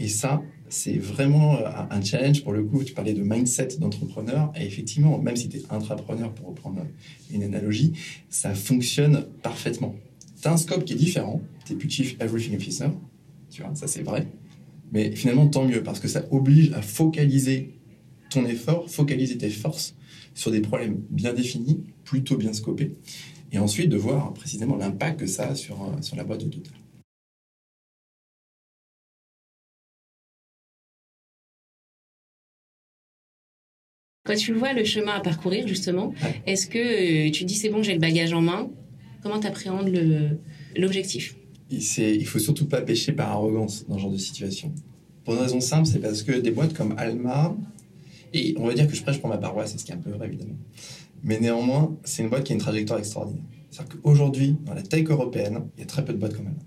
Et 0.00 0.08
ça, 0.08 0.42
c'est 0.68 0.98
vraiment 0.98 1.58
euh, 1.58 1.68
un 1.90 2.02
challenge. 2.02 2.42
Pour 2.42 2.52
le 2.52 2.64
coup, 2.64 2.82
tu 2.82 2.94
parlais 2.94 3.12
de 3.12 3.22
mindset 3.22 3.76
d'entrepreneur. 3.78 4.52
Et 4.58 4.66
effectivement, 4.66 5.18
même 5.18 5.36
si 5.36 5.48
tu 5.48 5.58
es 5.58 5.62
intrapreneur, 5.70 6.32
pour 6.32 6.48
reprendre 6.48 6.84
une 7.30 7.44
analogie, 7.44 7.92
ça 8.28 8.54
fonctionne 8.54 9.26
parfaitement. 9.42 9.94
Tu 10.42 10.48
as 10.48 10.52
un 10.52 10.56
scope 10.56 10.84
qui 10.84 10.94
est 10.94 10.96
différent. 10.96 11.40
Tu 11.64 11.74
n'es 11.74 11.78
plus 11.78 11.88
Chief 11.88 12.16
Everything 12.18 12.56
Officer. 12.56 12.88
Tu 13.50 13.62
vois, 13.62 13.72
ça 13.74 13.86
c'est 13.86 14.02
vrai. 14.02 14.26
Mais 14.90 15.12
finalement, 15.12 15.46
tant 15.46 15.64
mieux, 15.64 15.84
parce 15.84 16.00
que 16.00 16.08
ça 16.08 16.24
oblige 16.32 16.72
à 16.72 16.82
focaliser 16.82 17.74
ton 18.30 18.46
effort, 18.46 18.88
focaliser 18.90 19.36
tes 19.36 19.50
forces 19.50 19.94
sur 20.34 20.50
des 20.50 20.60
problèmes 20.60 21.02
bien 21.10 21.34
définis, 21.34 21.82
plutôt 22.04 22.36
bien 22.36 22.52
scopés, 22.52 22.96
et 23.52 23.58
ensuite 23.58 23.90
de 23.90 23.96
voir 23.96 24.32
précisément 24.32 24.76
l'impact 24.76 25.20
que 25.20 25.26
ça 25.26 25.48
a 25.48 25.54
sur, 25.54 25.82
euh, 25.82 26.00
sur 26.00 26.16
la 26.16 26.24
boîte 26.24 26.44
au 26.44 26.48
total. 26.48 26.72
Quand 34.24 34.36
tu 34.36 34.52
vois 34.52 34.74
le 34.74 34.84
chemin 34.84 35.12
à 35.12 35.20
parcourir, 35.20 35.66
justement, 35.66 36.14
est-ce 36.46 36.68
que 36.68 36.78
euh, 36.78 37.30
tu 37.32 37.44
dis 37.44 37.56
c'est 37.56 37.70
bon, 37.70 37.82
j'ai 37.82 37.94
le 37.94 37.98
bagage 37.98 38.32
en 38.32 38.40
main? 38.40 38.70
Comment 39.22 39.40
tu 39.40 39.46
appréhendes 39.46 39.90
l'objectif? 40.76 41.34
Il 41.70 42.26
faut 42.26 42.38
surtout 42.38 42.66
pas 42.66 42.80
pêcher 42.80 43.12
par 43.12 43.30
arrogance 43.30 43.86
dans 43.88 43.96
ce 43.96 44.02
genre 44.02 44.10
de 44.10 44.18
situation. 44.18 44.72
Pour 45.24 45.34
une 45.34 45.40
raison 45.40 45.60
simple, 45.60 45.86
c'est 45.86 46.00
parce 46.00 46.22
que 46.22 46.32
des 46.32 46.50
boîtes 46.50 46.74
comme 46.74 46.94
Alma, 46.96 47.56
et 48.32 48.54
on 48.58 48.66
va 48.66 48.74
dire 48.74 48.86
que 48.86 48.94
je 48.94 49.02
prêche 49.02 49.20
pour 49.20 49.28
ma 49.28 49.38
paroisse, 49.38 49.72
c'est 49.72 49.78
ce 49.78 49.84
qui 49.84 49.92
est 49.92 49.94
un 49.94 49.98
peu 49.98 50.10
vrai 50.10 50.26
évidemment, 50.26 50.56
mais 51.22 51.38
néanmoins, 51.40 51.96
c'est 52.04 52.22
une 52.22 52.28
boîte 52.28 52.44
qui 52.44 52.52
a 52.52 52.54
une 52.54 52.60
trajectoire 52.60 52.98
extraordinaire. 52.98 53.44
C'est-à-dire 53.70 53.96
qu'aujourd'hui, 54.02 54.56
dans 54.64 54.74
la 54.74 54.82
tech 54.82 55.08
européenne, 55.08 55.60
il 55.76 55.80
y 55.80 55.82
a 55.82 55.86
très 55.86 56.04
peu 56.04 56.12
de 56.12 56.18
boîtes 56.18 56.34
comme 56.34 56.46
Alma. 56.46 56.58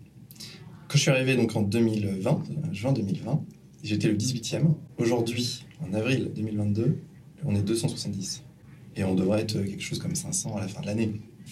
Quand 0.88 0.98
je 0.98 1.02
suis 1.02 1.12
arrivé 1.12 1.36
donc 1.36 1.56
en 1.56 1.62
2020, 1.62 2.44
juin 2.72 2.94
2020, 2.94 3.44
j'étais 3.84 4.08
le 4.08 4.16
18e. 4.16 4.76
Aujourd'hui, 4.98 5.66
en 5.82 5.94
avril 5.94 6.32
2022, 6.36 6.98
on 7.46 7.56
est 7.56 7.62
270. 7.62 8.44
Et 8.96 9.04
on 9.04 9.16
devrait 9.16 9.42
être 9.42 9.62
quelque 9.62 9.82
chose 9.82 10.00
comme 10.00 10.16
500 10.16 10.56
à 10.56 10.62
la 10.62 10.68
fin 10.68 10.82
de 10.82 10.86
l'année. 10.86 11.12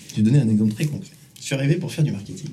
Je 0.10 0.18
vais 0.18 0.22
donner 0.22 0.40
un 0.40 0.48
exemple 0.48 0.74
très 0.74 0.86
concret. 0.86 1.16
Je 1.38 1.44
suis 1.44 1.56
arrivé 1.56 1.76
pour 1.76 1.92
faire 1.92 2.04
du 2.04 2.12
marketing. 2.12 2.50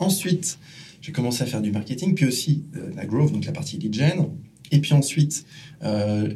Ensuite, 0.00 0.58
j'ai 1.00 1.12
commencé 1.12 1.42
à 1.42 1.46
faire 1.46 1.62
du 1.62 1.70
marketing, 1.70 2.14
puis 2.14 2.26
aussi 2.26 2.64
euh, 2.76 2.90
la 2.96 3.06
growth, 3.06 3.32
donc 3.32 3.44
la 3.44 3.52
partie 3.52 3.78
lead 3.78 3.94
gen. 3.94 4.28
Et 4.72 4.80
puis 4.80 4.92
ensuite, 4.92 5.46
euh, 5.82 6.34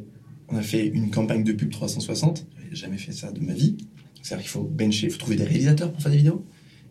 on 0.48 0.56
a 0.56 0.62
fait 0.62 0.86
une 0.86 1.10
campagne 1.10 1.44
de 1.44 1.52
pub 1.52 1.70
360. 1.70 2.46
J'avais 2.56 2.76
jamais 2.76 2.98
fait 2.98 3.12
ça 3.12 3.30
de 3.32 3.40
ma 3.40 3.52
vie. 3.52 3.76
C'est-à-dire 4.22 4.42
qu'il 4.42 4.50
faut 4.50 4.64
bencher, 4.64 5.06
il 5.06 5.12
faut 5.12 5.18
trouver 5.18 5.36
des 5.36 5.44
réalisateurs 5.44 5.92
pour 5.92 6.02
faire 6.02 6.10
des 6.10 6.18
vidéos. 6.18 6.44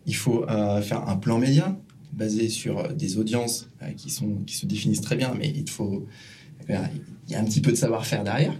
Il 0.06 0.16
faut 0.16 0.48
euh, 0.48 0.80
faire 0.80 1.08
un 1.08 1.16
plan 1.16 1.38
média 1.38 1.78
basé 2.12 2.48
sur 2.48 2.94
des 2.94 3.18
audiences 3.18 3.68
qui, 3.96 4.10
sont, 4.10 4.36
qui 4.46 4.56
se 4.56 4.66
définissent 4.66 5.02
très 5.02 5.16
bien, 5.16 5.34
mais 5.38 5.52
il 5.54 5.68
faut 5.68 6.06
il 6.68 7.32
y 7.32 7.34
a 7.34 7.40
un 7.40 7.44
petit 7.44 7.60
peu 7.60 7.70
de 7.70 7.76
savoir-faire 7.76 8.24
derrière. 8.24 8.54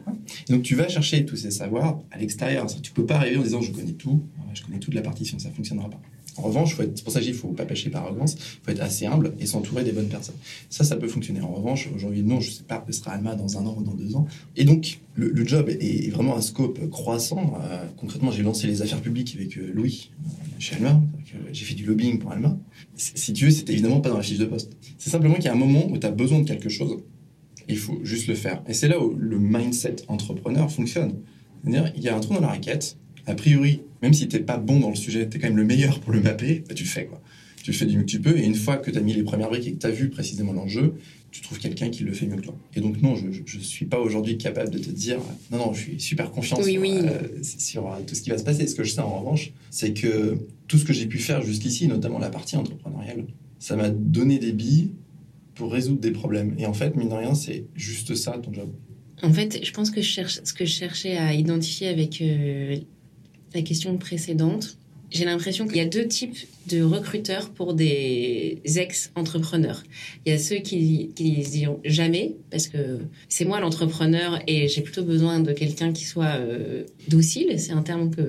Donc 0.49 0.63
tu 0.63 0.75
vas 0.75 0.89
chercher 0.89 1.25
tous 1.25 1.37
ces 1.37 1.51
savoirs 1.51 2.01
à 2.11 2.19
l'extérieur. 2.19 2.67
Tu 2.83 2.93
peux 2.93 3.07
pas 3.07 3.17
arriver 3.17 3.37
en 3.37 3.43
disant 3.43 3.61
je 3.61 3.73
connais 3.73 3.93
tout, 3.93 4.23
je 4.55 4.63
connais 4.63 4.79
toute 4.79 4.95
la 4.95 5.03
partition, 5.03 5.39
ça 5.39 5.51
fonctionnera 5.51 5.91
pas. 5.91 6.01
En 6.39 6.43
revanche, 6.43 6.75
faut 6.75 6.85
pour 7.05 7.13
ça 7.13 7.21
qu'il 7.21 7.35
faut 7.35 7.49
pas 7.49 7.65
pêcher 7.65 7.91
par 7.91 8.05
arrogance, 8.05 8.35
il 8.35 8.65
faut 8.65 8.71
être 8.71 8.81
assez 8.81 9.07
humble 9.07 9.35
et 9.41 9.47
s'entourer 9.47 9.85
des 9.85 9.93
bonnes 9.93 10.09
personnes. 10.09 10.37
Ça, 10.71 10.85
ça 10.85 10.97
peut 10.97 11.09
fonctionner. 11.09 11.41
En 11.41 11.53
revanche, 11.53 11.89
aujourd'hui, 11.95 12.23
non, 12.23 12.41
je 12.41 12.51
sais 12.51 12.63
pas, 12.63 12.85
ce 12.89 12.93
sera 12.93 13.13
Alma 13.13 13.35
dans 13.35 13.59
un 13.59 13.67
an 13.67 13.75
ou 13.77 13.83
dans 13.83 13.95
deux 13.95 14.15
ans. 14.15 14.27
Et 14.57 14.65
donc, 14.65 15.01
le, 15.15 15.45
job 15.45 15.69
est, 15.69 16.11
vraiment 16.11 16.37
un 16.37 16.41
scope 16.41 16.89
croissant. 16.91 17.59
Euh, 17.61 17.85
concrètement, 17.97 18.31
j'ai 18.31 18.43
lancé 18.43 18.67
les 18.69 18.83
affaires 18.83 19.01
publiques 19.01 19.35
avec 19.37 19.59
euh, 19.59 19.73
Louis 19.75 20.11
euh, 20.25 20.31
chez 20.59 20.77
Alma. 20.77 21.01
J'ai 21.53 21.65
fait 21.65 21.75
du 21.75 21.85
lobbying 21.85 22.19
pour 22.19 22.33
Alma. 22.33 22.57
Si 22.97 23.33
tu 23.33 23.47
veux, 23.47 23.51
c'était 23.51 23.73
évidemment 23.73 24.01
pas 24.01 24.11
dans 24.11 24.17
la 24.17 24.23
fiche 24.23 24.39
de 24.39 24.47
poste. 24.47 24.73
C'est 24.97 25.11
simplement 25.11 25.35
qu'il 25.35 25.45
y 25.45 25.49
a 25.49 25.53
un 25.53 25.57
moment 25.57 25.89
où 25.91 25.99
tu 25.99 26.07
as 26.07 26.11
besoin 26.11 26.41
de 26.41 26.49
quelque 26.49 26.69
chose 26.69 26.99
il 27.69 27.77
faut 27.77 27.99
juste 28.03 28.27
le 28.29 28.35
faire. 28.35 28.63
Et 28.67 28.73
c'est 28.73 28.89
là 28.89 29.01
où 29.01 29.15
le 29.15 29.39
mindset 29.39 29.97
entrepreneur 30.09 30.71
fonctionne. 30.73 31.21
Il 31.67 31.75
y 31.97 32.09
a 32.09 32.17
un 32.17 32.21
trou 32.21 32.35
dans 32.35 32.41
la 32.41 32.49
raquette. 32.49 32.97
A 33.29 33.35
priori, 33.35 33.83
même 34.03 34.15
si 34.15 34.27
t'es 34.27 34.41
pas 34.41 34.57
bon 34.57 34.81
dans 34.81 34.89
le 34.89 34.97
sujet, 34.97 35.29
tu 35.29 35.37
es 35.37 35.41
quand 35.41 35.49
même 35.49 35.59
le 35.59 35.65
meilleur 35.65 36.01
pour 36.01 36.13
le 36.13 36.21
mapper, 36.23 36.65
bah, 36.67 36.75
tu 36.75 36.85
le 36.85 36.89
fais, 36.89 37.05
quoi. 37.05 37.21
Tu 37.63 37.73
le 37.73 37.77
fais 37.77 37.85
du 37.85 37.99
mieux 37.99 38.05
que 38.05 38.09
tu 38.09 38.21
peux. 38.21 38.39
Et 38.39 38.45
une 38.45 38.55
fois 38.55 38.79
que 38.79 38.91
tu 38.91 38.97
as 38.97 39.03
mis 39.03 39.13
les 39.13 39.23
premières 39.23 39.51
briques 39.51 39.67
et 39.67 39.73
que 39.73 39.79
tu 39.79 39.87
as 39.87 39.91
vu 39.91 40.09
précisément 40.09 40.55
l'enjeu, 40.55 40.95
tu 41.31 41.43
trouves 41.43 41.59
quelqu'un 41.59 41.91
qui 41.91 42.05
le 42.05 42.13
fait 42.15 42.25
mieux 42.27 42.37
que 42.37 42.43
toi. 42.43 42.57
Et 42.75 42.81
donc, 42.81 43.03
non, 43.03 43.17
je 43.17 43.27
ne 43.27 43.63
suis 43.63 43.85
pas 43.85 43.99
aujourd'hui 43.99 44.39
capable 44.39 44.71
de 44.71 44.79
te 44.79 44.89
dire, 44.89 45.19
non, 45.53 45.59
non, 45.59 45.73
je 45.75 45.81
suis 45.83 46.01
super 46.01 46.31
confiant 46.31 46.57
sur, 46.57 46.83
euh, 46.83 47.19
sur, 47.43 47.87
euh, 47.87 47.99
tout 48.07 48.15
ce 48.15 48.23
qui 48.23 48.31
va 48.31 48.39
se 48.39 48.45
passer. 48.45 48.67
Ce 48.67 48.75
que 48.75 48.83
je 48.83 48.93
sais, 48.93 49.01
en 49.01 49.19
revanche, 49.19 49.53
c'est 49.71 49.93
que 49.93 50.39
tout 50.67 50.79
ce 50.79 50.87
que 50.87 50.95
j'ai 50.95 51.05
pu 51.05 51.19
faire 51.19 51.43
jusqu'ici, 51.43 51.87
notamment 51.87 52.19
la 52.19 52.31
partie 52.31 52.57
entrepreneuriale, 52.57 53.27
ça 53.59 53.77
m'a 53.77 53.91
donné 53.91 54.39
des 54.39 54.53
billes 54.53 54.93
pour 55.55 55.71
résoudre 55.71 56.01
des 56.01 56.13
problèmes. 56.13 56.55
Et 56.57 56.65
en 56.65 56.73
fait, 56.73 56.97
mine 56.97 57.11
de 57.11 57.15
rien, 57.15 57.35
c'est 57.35 57.67
juste 57.75 58.15
ça 58.15 58.41
ton 58.43 58.55
job. 58.55 58.71
En 59.23 59.33
fait, 59.33 59.63
je 59.63 59.73
pense 59.73 59.91
que 59.91 60.01
je 60.01 60.07
cherche, 60.09 60.41
ce 60.45 60.55
que 60.55 60.65
je 60.65 60.73
cherchais 60.73 61.17
à 61.17 61.35
identifier 61.35 61.89
avec 61.89 62.23
euh, 62.23 62.79
la 63.55 63.63
question 63.63 63.97
précédente, 63.99 64.79
j'ai 65.11 65.25
l'impression 65.25 65.67
qu'il 65.67 65.79
y 65.79 65.81
a 65.81 65.87
deux 65.87 66.07
types 66.07 66.37
de 66.67 66.83
recruteurs 66.83 67.49
pour 67.51 67.73
des 67.73 68.61
ex-entrepreneurs. 68.65 69.83
Il 70.27 70.33
y 70.33 70.35
a 70.35 70.39
ceux 70.39 70.57
qui, 70.57 71.13
qui 71.15 71.33
diront 71.33 71.81
jamais, 71.85 72.37
parce 72.51 72.69
que 72.69 72.99
c'est 73.29 73.47
moi 73.47 73.59
l'entrepreneur 73.61 74.39
et 74.47 74.69
j'ai 74.69 74.83
plutôt 74.83 75.05
besoin 75.05 75.41
de 75.41 75.53
quelqu'un 75.53 75.93
qui 75.93 76.05
soit 76.05 76.37
euh, 76.37 76.85
docile. 77.09 77.59
C'est 77.59 77.73
un 77.73 77.83
terme 77.83 78.15
que 78.15 78.23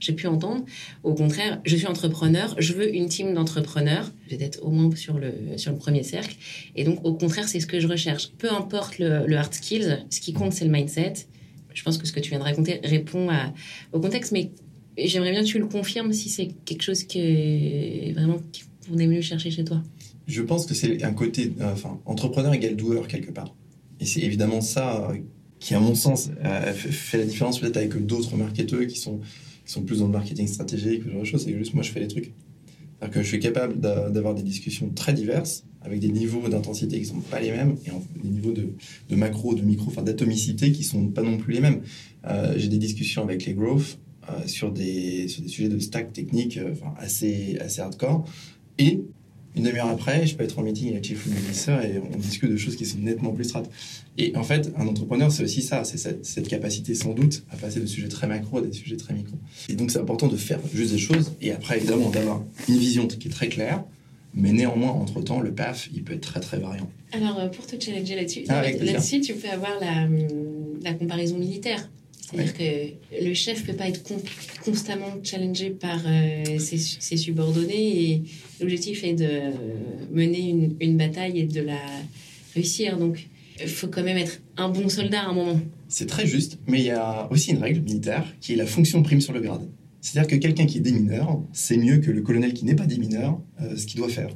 j'ai 0.00 0.12
pu 0.12 0.26
entendre. 0.26 0.64
Au 1.02 1.14
contraire, 1.14 1.60
je 1.64 1.76
suis 1.76 1.86
entrepreneur, 1.86 2.54
je 2.58 2.72
veux 2.72 2.94
une 2.94 3.08
team 3.08 3.34
d'entrepreneurs, 3.34 4.10
peut-être 4.28 4.64
au 4.64 4.70
moins 4.70 4.94
sur 4.94 5.18
le, 5.18 5.32
sur 5.56 5.72
le 5.72 5.78
premier 5.78 6.02
cercle. 6.02 6.36
Et 6.76 6.84
donc, 6.84 7.04
au 7.04 7.14
contraire, 7.14 7.48
c'est 7.48 7.60
ce 7.60 7.66
que 7.66 7.80
je 7.80 7.88
recherche. 7.88 8.30
Peu 8.38 8.50
importe 8.52 8.98
le, 8.98 9.36
hard 9.36 9.54
skills, 9.54 10.04
ce 10.10 10.20
qui 10.20 10.32
compte, 10.32 10.52
c'est 10.52 10.64
le 10.64 10.70
mindset. 10.70 11.14
Je 11.78 11.84
pense 11.84 11.96
que 11.96 12.06
ce 12.06 12.12
que 12.12 12.18
tu 12.18 12.30
viens 12.30 12.40
de 12.40 12.44
raconter 12.44 12.80
répond 12.82 13.28
au 13.92 14.00
contexte, 14.00 14.32
mais 14.32 14.50
j'aimerais 14.96 15.30
bien 15.30 15.42
que 15.42 15.46
tu 15.46 15.60
le 15.60 15.66
confirmes 15.66 16.12
si 16.12 16.28
c'est 16.28 16.48
quelque 16.64 16.82
chose 16.82 17.04
que 17.04 18.12
vraiment 18.14 18.40
qu'on 18.88 18.98
est 18.98 19.06
venu 19.06 19.22
chercher 19.22 19.52
chez 19.52 19.64
toi. 19.64 19.80
Je 20.26 20.42
pense 20.42 20.66
que 20.66 20.74
c'est 20.74 21.04
un 21.04 21.12
côté, 21.12 21.52
euh, 21.60 21.72
enfin, 21.72 22.00
entrepreneur 22.04 22.52
égale 22.52 22.74
doueur 22.74 23.06
quelque 23.06 23.30
part. 23.30 23.54
Et 24.00 24.06
c'est 24.06 24.20
évidemment 24.20 24.60
ça 24.60 25.08
euh, 25.08 25.18
qui, 25.60 25.74
à 25.74 25.80
mon 25.80 25.94
sens, 25.94 26.30
fait 26.72 27.18
la 27.18 27.24
différence 27.24 27.60
peut-être 27.60 27.76
avec 27.76 27.94
d'autres 28.06 28.36
marketeurs 28.36 28.86
qui 28.88 28.98
sont 28.98 29.20
qui 29.64 29.74
sont 29.74 29.82
plus 29.82 29.98
dans 29.98 30.06
le 30.06 30.12
marketing 30.12 30.48
stratégique, 30.48 31.02
ce 31.04 31.10
genre 31.10 31.20
de 31.20 31.26
choses, 31.26 31.44
c'est 31.44 31.56
juste 31.56 31.74
moi 31.74 31.82
je 31.82 31.90
fais 31.92 32.00
les 32.00 32.08
trucs. 32.08 32.32
C'est-à-dire 32.98 33.14
que 33.14 33.22
je 33.22 33.28
suis 33.28 33.38
capable 33.38 33.78
d'avoir 33.78 34.34
des 34.34 34.42
discussions 34.42 34.88
très 34.90 35.12
diverses, 35.12 35.64
avec 35.82 36.00
des 36.00 36.08
niveaux 36.08 36.48
d'intensité 36.48 36.96
qui 36.96 37.02
ne 37.02 37.16
sont 37.16 37.20
pas 37.20 37.40
les 37.40 37.50
mêmes, 37.50 37.76
et 37.86 37.90
des 38.22 38.28
niveaux 38.28 38.52
de, 38.52 38.70
de 39.08 39.16
macro, 39.16 39.54
de 39.54 39.62
micro, 39.62 39.86
enfin 39.88 40.02
d'atomicité 40.02 40.72
qui 40.72 40.82
ne 40.82 40.86
sont 40.86 41.06
pas 41.08 41.22
non 41.22 41.38
plus 41.38 41.54
les 41.54 41.60
mêmes. 41.60 41.82
Euh, 42.26 42.54
j'ai 42.56 42.68
des 42.68 42.78
discussions 42.78 43.22
avec 43.22 43.44
les 43.46 43.54
growth 43.54 43.98
euh, 44.28 44.46
sur, 44.46 44.72
des, 44.72 45.28
sur 45.28 45.42
des 45.42 45.48
sujets 45.48 45.68
de 45.68 45.78
stack 45.78 46.12
technique 46.12 46.56
euh, 46.58 46.74
assez, 46.98 47.58
assez 47.60 47.80
hardcore, 47.80 48.26
et 48.78 49.00
une 49.56 49.64
demi-heure 49.64 49.88
après, 49.88 50.26
je 50.26 50.36
peux 50.36 50.44
être 50.44 50.58
en 50.58 50.62
meeting 50.62 50.90
avec 50.92 51.04
Chief 51.04 51.26
Officer 51.26 51.76
et 51.82 51.98
on 51.98 52.16
discute 52.16 52.50
de 52.50 52.56
choses 52.56 52.76
qui 52.76 52.86
sont 52.86 52.98
nettement 52.98 53.32
plus 53.32 53.44
strates. 53.44 53.68
Et 54.16 54.36
en 54.36 54.44
fait, 54.44 54.72
un 54.76 54.86
entrepreneur, 54.86 55.32
c'est 55.32 55.42
aussi 55.42 55.62
ça, 55.62 55.82
c'est 55.84 55.98
cette, 55.98 56.48
capacité 56.48 56.94
sans 56.94 57.12
doute 57.12 57.44
à 57.50 57.56
passer 57.56 57.80
de 57.80 57.86
sujets 57.86 58.08
très 58.08 58.26
macro 58.26 58.58
à 58.58 58.62
des 58.62 58.72
sujets 58.72 58.96
très 58.96 59.14
micro. 59.14 59.36
Et 59.68 59.74
donc, 59.74 59.90
c'est 59.90 59.98
important 59.98 60.28
de 60.28 60.36
faire 60.36 60.60
juste 60.72 60.92
des 60.92 60.98
choses 60.98 61.32
et 61.40 61.50
après, 61.50 61.76
évidemment, 61.76 62.10
d'avoir 62.10 62.44
une 62.68 62.76
vision 62.76 63.06
qui 63.06 63.28
est 63.28 63.30
très 63.30 63.48
claire. 63.48 63.84
Mais 64.34 64.52
néanmoins, 64.52 64.90
entre-temps, 64.90 65.40
le 65.40 65.52
PAF, 65.52 65.88
il 65.92 66.04
peut 66.04 66.14
être 66.14 66.20
très 66.20 66.40
très 66.40 66.58
variant. 66.58 66.88
Alors, 67.12 67.38
euh, 67.38 67.48
pour 67.48 67.66
te 67.66 67.82
challenger 67.82 68.14
là-dessus, 68.14 68.44
ah, 68.48 68.62
là-dessus, 68.62 69.20
tu 69.20 69.34
peux 69.34 69.48
avoir 69.48 69.80
la, 69.80 70.06
la 70.82 70.94
comparaison 70.94 71.38
militaire. 71.38 71.88
C'est-à-dire 72.30 72.54
que 72.54 73.24
le 73.24 73.34
chef 73.34 73.62
ne 73.62 73.66
peut 73.72 73.76
pas 73.76 73.88
être 73.88 74.02
constamment 74.62 75.06
challengé 75.22 75.70
par 75.70 75.98
euh, 76.06 76.58
ses, 76.58 77.16
subordonnés 77.16 78.02
et 78.02 78.22
l'objectif 78.60 79.02
est 79.02 79.14
de 79.14 79.30
mener 80.12 80.74
une, 80.80 80.96
bataille 80.98 81.38
et 81.38 81.44
de 81.44 81.62
la 81.62 81.80
réussir. 82.54 82.98
Donc, 82.98 83.28
il 83.60 83.68
faut 83.68 83.88
quand 83.88 84.02
même 84.02 84.18
être 84.18 84.40
un 84.56 84.68
bon 84.68 84.88
soldat 84.88 85.22
à 85.22 85.28
un 85.28 85.32
moment. 85.32 85.58
C'est 85.88 86.06
très 86.06 86.26
juste, 86.26 86.58
mais 86.66 86.80
il 86.80 86.86
y 86.86 86.90
a 86.90 87.28
aussi 87.30 87.52
une 87.52 87.62
règle 87.62 87.80
militaire 87.80 88.26
qui 88.40 88.52
est 88.52 88.56
la 88.56 88.66
fonction 88.66 89.02
prime 89.02 89.22
sur 89.22 89.32
le 89.32 89.40
grade. 89.40 89.66
C'est-à-dire 90.00 90.30
que 90.30 90.36
quelqu'un 90.36 90.66
qui 90.66 90.78
est 90.78 90.82
démineur, 90.82 91.42
c'est 91.52 91.76
mieux 91.76 91.98
que 91.98 92.10
le 92.10 92.22
colonel 92.22 92.52
qui 92.54 92.64
n'est 92.64 92.74
pas 92.74 92.86
démineur 92.86 93.40
euh, 93.60 93.76
ce 93.76 93.86
qu'il 93.86 93.98
doit 93.98 94.08
faire. 94.08 94.30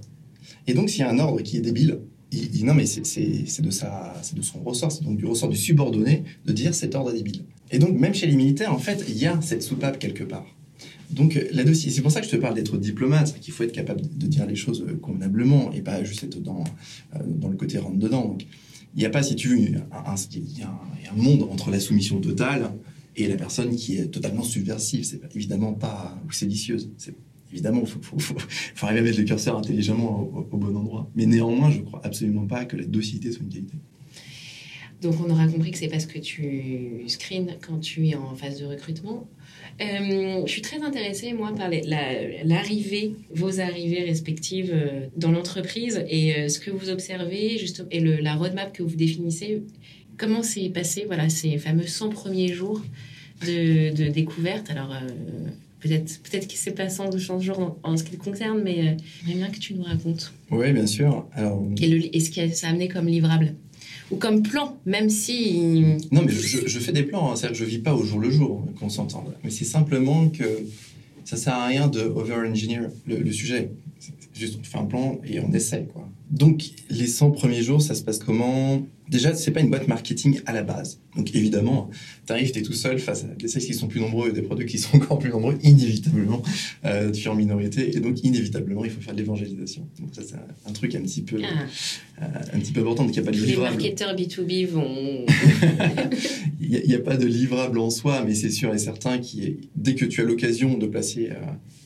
Et 0.67 0.75
donc, 0.75 0.91
s'il 0.91 1.01
y 1.01 1.03
a 1.03 1.11
un 1.11 1.19
ordre 1.19 1.41
qui 1.43 1.57
est 1.57 1.61
débile, 1.61 2.01
il, 2.33 2.65
non, 2.65 2.75
mais 2.75 2.87
c'est 2.87 3.63
de, 3.63 3.71
son 3.71 4.63
ressort, 4.65 4.91
c'est 4.91 5.05
donc 5.05 5.19
du 5.19 5.27
ressort 5.27 5.49
du 5.49 5.57
subordonné 5.57 6.25
de 6.47 6.53
dire 6.53 6.75
cet 6.75 6.95
ordre 6.95 7.11
est 7.11 7.17
débile. 7.17 7.45
Et 7.71 7.79
donc, 7.79 7.99
même 7.99 8.15
chez 8.15 8.27
les 8.27 8.37
militaires, 8.37 8.73
en 8.73 8.79
fait, 8.79 9.05
il 9.09 9.19
y 9.19 9.27
a 9.27 9.41
cette 9.43 9.63
soupape 9.63 9.99
quelque 9.99 10.25
part. 10.25 10.47
Donc 11.11 11.39
là-dessus, 11.53 11.91
c'est 11.91 12.01
pour 12.01 12.11
ça 12.11 12.21
que 12.21 12.27
je 12.27 12.33
te 12.33 12.37
parle 12.37 12.55
d'être 12.55 12.79
diplomate, 12.79 13.39
qu'il 13.39 13.53
faut 13.53 13.65
être 13.65 13.73
capable 13.73 14.01
de 14.01 14.27
dire 14.27 14.47
les 14.47 14.57
choses 14.57 14.87
convenablement 15.03 15.71
et 15.73 15.83
pas 15.83 16.03
juste 16.05 16.25
être 16.25 16.41
dans, 16.41 16.65
euh, 17.17 17.19
le 17.51 17.57
côté 17.57 17.77
rentre 17.77 17.99
dedans. 17.99 18.23
Donc, 18.29 18.47
il 18.95 18.99
n'y 18.99 19.07
a 19.07 19.11
pas, 19.11 19.23
si 19.23 19.37
tu 19.37 19.49
veux, 19.49 19.79
un, 19.93 21.17
monde 21.17 21.49
entre 21.51 21.71
la 21.71 21.81
soumission 21.81 22.21
totale 22.21 22.71
et 23.17 23.29
la 23.29 23.37
personne 23.37 23.75
qui 23.77 23.97
est 23.99 24.07
totalement 24.07 24.43
subversive. 24.43 25.05
C'est 25.05 25.21
évidemment 25.35 25.75
pas 25.75 26.19
ou 26.27 26.33
séditieuse. 26.33 26.91
C'est 26.97 27.15
évidemment, 27.53 27.83
il 27.83 27.87
faut, 27.87 28.87
arriver 28.87 29.01
à 29.01 29.03
mettre 29.03 29.19
le 29.19 29.25
curseur 29.25 29.59
intelligemment 29.59 30.47
au, 30.51 30.57
bon 30.57 30.75
endroit. 30.75 31.11
Mais 31.15 31.27
néanmoins, 31.27 31.71
je 31.71 31.81
crois 31.81 32.01
absolument 32.05 32.47
pas 32.47 32.65
que 32.65 32.77
la 32.77 32.85
docilité 32.85 33.31
soit 33.31 33.43
une 33.43 33.51
qualité. 33.51 33.75
Donc, 35.03 35.15
on 35.21 35.29
aura 35.31 35.49
compris 35.49 35.73
que 35.73 35.79
c'est 35.79 35.89
parce 35.89 36.07
que 36.07 36.19
tu 36.21 37.03
screens 37.09 37.57
quand 37.61 37.81
tu 37.81 38.09
es 38.09 38.15
en 38.15 38.35
phase 38.37 38.61
de 38.61 38.67
recrutement. 38.67 39.29
Euh, 39.81 40.43
je 40.47 40.51
suis 40.51 40.63
très 40.63 40.81
intéressée, 40.81 41.33
moi, 41.33 41.53
par 41.57 41.71
l'arrivée, 42.45 43.15
vos 43.35 43.61
arrivées 43.61 44.05
respectives 44.05 44.71
euh, 44.73 45.07
dans 45.17 45.33
l'entreprise 45.33 46.05
et 46.09 46.37
euh, 46.37 46.49
ce 46.49 46.61
que 46.61 46.71
vous 46.71 46.89
observez 46.89 47.59
juste, 47.59 47.85
et 47.91 48.01
la 48.01 48.35
roadmap 48.35 48.73
que 48.73 48.83
vous 48.85 48.95
définissez. 48.95 49.63
Comment 50.23 50.45
s'est 50.45 50.69
passé 50.69 51.03
voilà, 51.05 51.29
ces 51.29 51.59
fameux 51.59 51.85
100 51.85 52.11
premiers 52.11 52.47
jours 52.47 52.81
de, 53.45 53.93
de 53.93 54.09
découverte? 54.09 54.71
Alors, 54.71 54.95
peut-être 55.81 56.23
peut-être 56.23 56.47
qu'il 56.47 56.61
s'est 56.61 56.71
passé 56.71 57.03
de 57.13 57.19
changement 57.19 57.77
en, 57.83 57.95
en, 57.95 57.97
ce 57.97 58.05
qui 58.05 58.13
te 58.13 58.23
concerne, 58.23 58.63
mais 58.63 58.97
j'aimerais 59.19 59.39
bien 59.39 59.51
que 59.51 59.59
tu 59.59 59.75
nous 59.75 59.83
racontes. 59.83 60.33
Oui, 60.53 60.73
bien 60.73 60.87
sûr. 60.87 61.27
Alors... 61.33 61.67
Et, 61.77 61.89
le, 61.89 62.17
et 62.17 62.21
ce 62.21 62.31
que 62.31 62.55
ça 62.55 62.69
a 62.69 62.71
amené 62.71 62.87
comme 62.87 63.09
livrable? 63.09 63.57
Ou 64.13 64.17
comme 64.17 64.45
plan, 64.45 64.79
même 64.87 65.11
si... 65.11 65.83
Non, 66.13 66.23
mais 66.25 66.31
je, 66.31 66.79
fais 66.79 66.93
des 66.93 67.03
plans, 67.03 67.33
hein. 67.33 67.35
c'est-à-dire 67.35 67.59
que 67.59 67.65
je 67.65 67.69
vis 67.69 67.81
pas 67.81 67.93
au 67.93 68.05
jour 68.05 68.21
le 68.21 68.31
jour, 68.31 68.65
qu'on 68.79 68.91
s'entende. 68.91 69.35
Mais 69.43 69.51
c'est 69.51 69.65
simplement 69.65 70.29
que 70.29 70.45
ça 71.25 71.37
sert 71.37 71.55
à 71.55 71.67
rien 71.67 71.89
de 71.89 71.99
over-engineer 71.99 72.83
le, 73.09 73.33
sujet. 73.33 73.73
Juste, 74.35 74.59
on 74.61 74.65
fait 74.65 74.79
un 74.79 74.85
plan 74.85 75.21
et 75.25 75.41
on 75.41 75.53
essaie, 75.53 75.87
quoi. 75.93 76.09
Donc, 76.33 76.71
les 76.89 77.07
100 77.07 77.33
premiers 77.33 77.63
jours, 77.63 77.83
ça 77.83 77.95
se 77.95 78.03
passe 78.03 78.19
comment? 78.19 78.87
Déjà, 79.11 79.35
c'est 79.35 79.51
pas 79.51 79.61
une 79.61 79.69
boîte 79.69 79.87
marketing 79.87 80.41
à 80.47 80.55
la 80.55 80.63
base. 80.63 80.99
Donc, 81.15 81.35
évidemment, 81.35 81.91
tu 82.27 82.33
arrives, 82.33 82.53
tu 82.53 82.61
es 82.61 82.63
tout 82.63 82.73
seul 82.73 82.99
face 82.99 83.25
à 83.25 83.27
des 83.27 83.49
sales 83.49 83.63
qui 83.63 83.75
sont 83.75 83.87
plus 83.87 84.01
nombreux 84.01 84.31
et 84.31 84.33
des 84.33 84.41
produits 84.41 84.65
qui 84.65 84.79
sont 84.79 84.97
encore 84.97 85.19
plus 85.19 85.29
nombreux, 85.29 85.59
inévitablement. 85.63 86.43
Euh, 86.87 87.11
tu 87.11 87.27
es 87.27 87.29
en 87.29 87.35
minorité 87.35 87.95
et 87.95 88.01
donc, 88.01 88.25
inévitablement, 88.25 88.83
il 88.87 88.91
faut 88.91 89.03
faire 89.03 89.13
de 89.13 89.19
l'évangélisation. 89.19 89.87
Donc, 90.01 90.15
ça, 90.15 90.23
c'est 90.27 90.37
un, 90.37 90.73
truc 90.73 90.95
un 90.95 91.03
petit 91.03 91.21
peu, 91.21 91.43
ah. 91.45 92.23
euh, 92.23 92.55
un 92.55 92.59
petit 92.59 92.73
peu 92.73 92.81
important. 92.81 93.05
Donc, 93.05 93.15
il 93.15 93.21
n'y 93.21 93.29
a 93.29 93.31
pas 93.31 93.37
de 93.37 93.45
livrable. 93.45 93.77
Les 93.77 93.91
marketeurs 93.91 94.17
B2B 94.17 94.67
vont. 94.69 95.27
Il 96.65 96.83
n'y 96.87 96.95
a, 96.95 97.01
pas 97.01 97.17
de 97.17 97.27
livrable 97.27 97.79
en 97.79 97.91
soi, 97.91 98.25
mais 98.25 98.35
c'est 98.35 98.51
sûr 98.51 98.73
et 98.73 98.79
certain 98.79 99.19
que 99.19 99.57
dès 99.77 99.95
que 99.95 100.07
tu 100.07 100.21
as 100.23 100.25
l'occasion 100.25 100.79
de 100.79 100.87
placer 100.87 101.31
euh, 101.31 101.35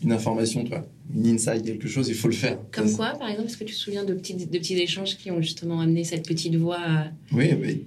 une 0.04 0.12
information, 0.12 0.64
toi, 0.64 0.86
une 1.14 1.26
inside, 1.26 1.64
quelque 1.64 1.88
chose, 1.88 2.08
il 2.08 2.14
faut 2.14 2.28
le 2.28 2.34
faire. 2.36 2.58
Comme 2.70 2.90
quoi, 2.92 3.10
par 3.18 3.28
exemple, 3.28 3.48
est-ce 3.48 3.56
que 3.56 3.64
tu 3.64 3.74
te 3.74 3.78
souviens 3.78 4.04
de 4.04 4.14
petits, 4.14 4.34
de 4.34 4.58
petits 4.58 4.78
échanges 4.78 5.16
qui 5.16 5.30
ont 5.30 5.40
justement 5.40 5.80
amené 5.80 6.04
cette 6.04 6.26
petite 6.26 6.54
voix 6.56 6.78
à, 6.78 7.06
oui, 7.32 7.50
mais 7.60 7.80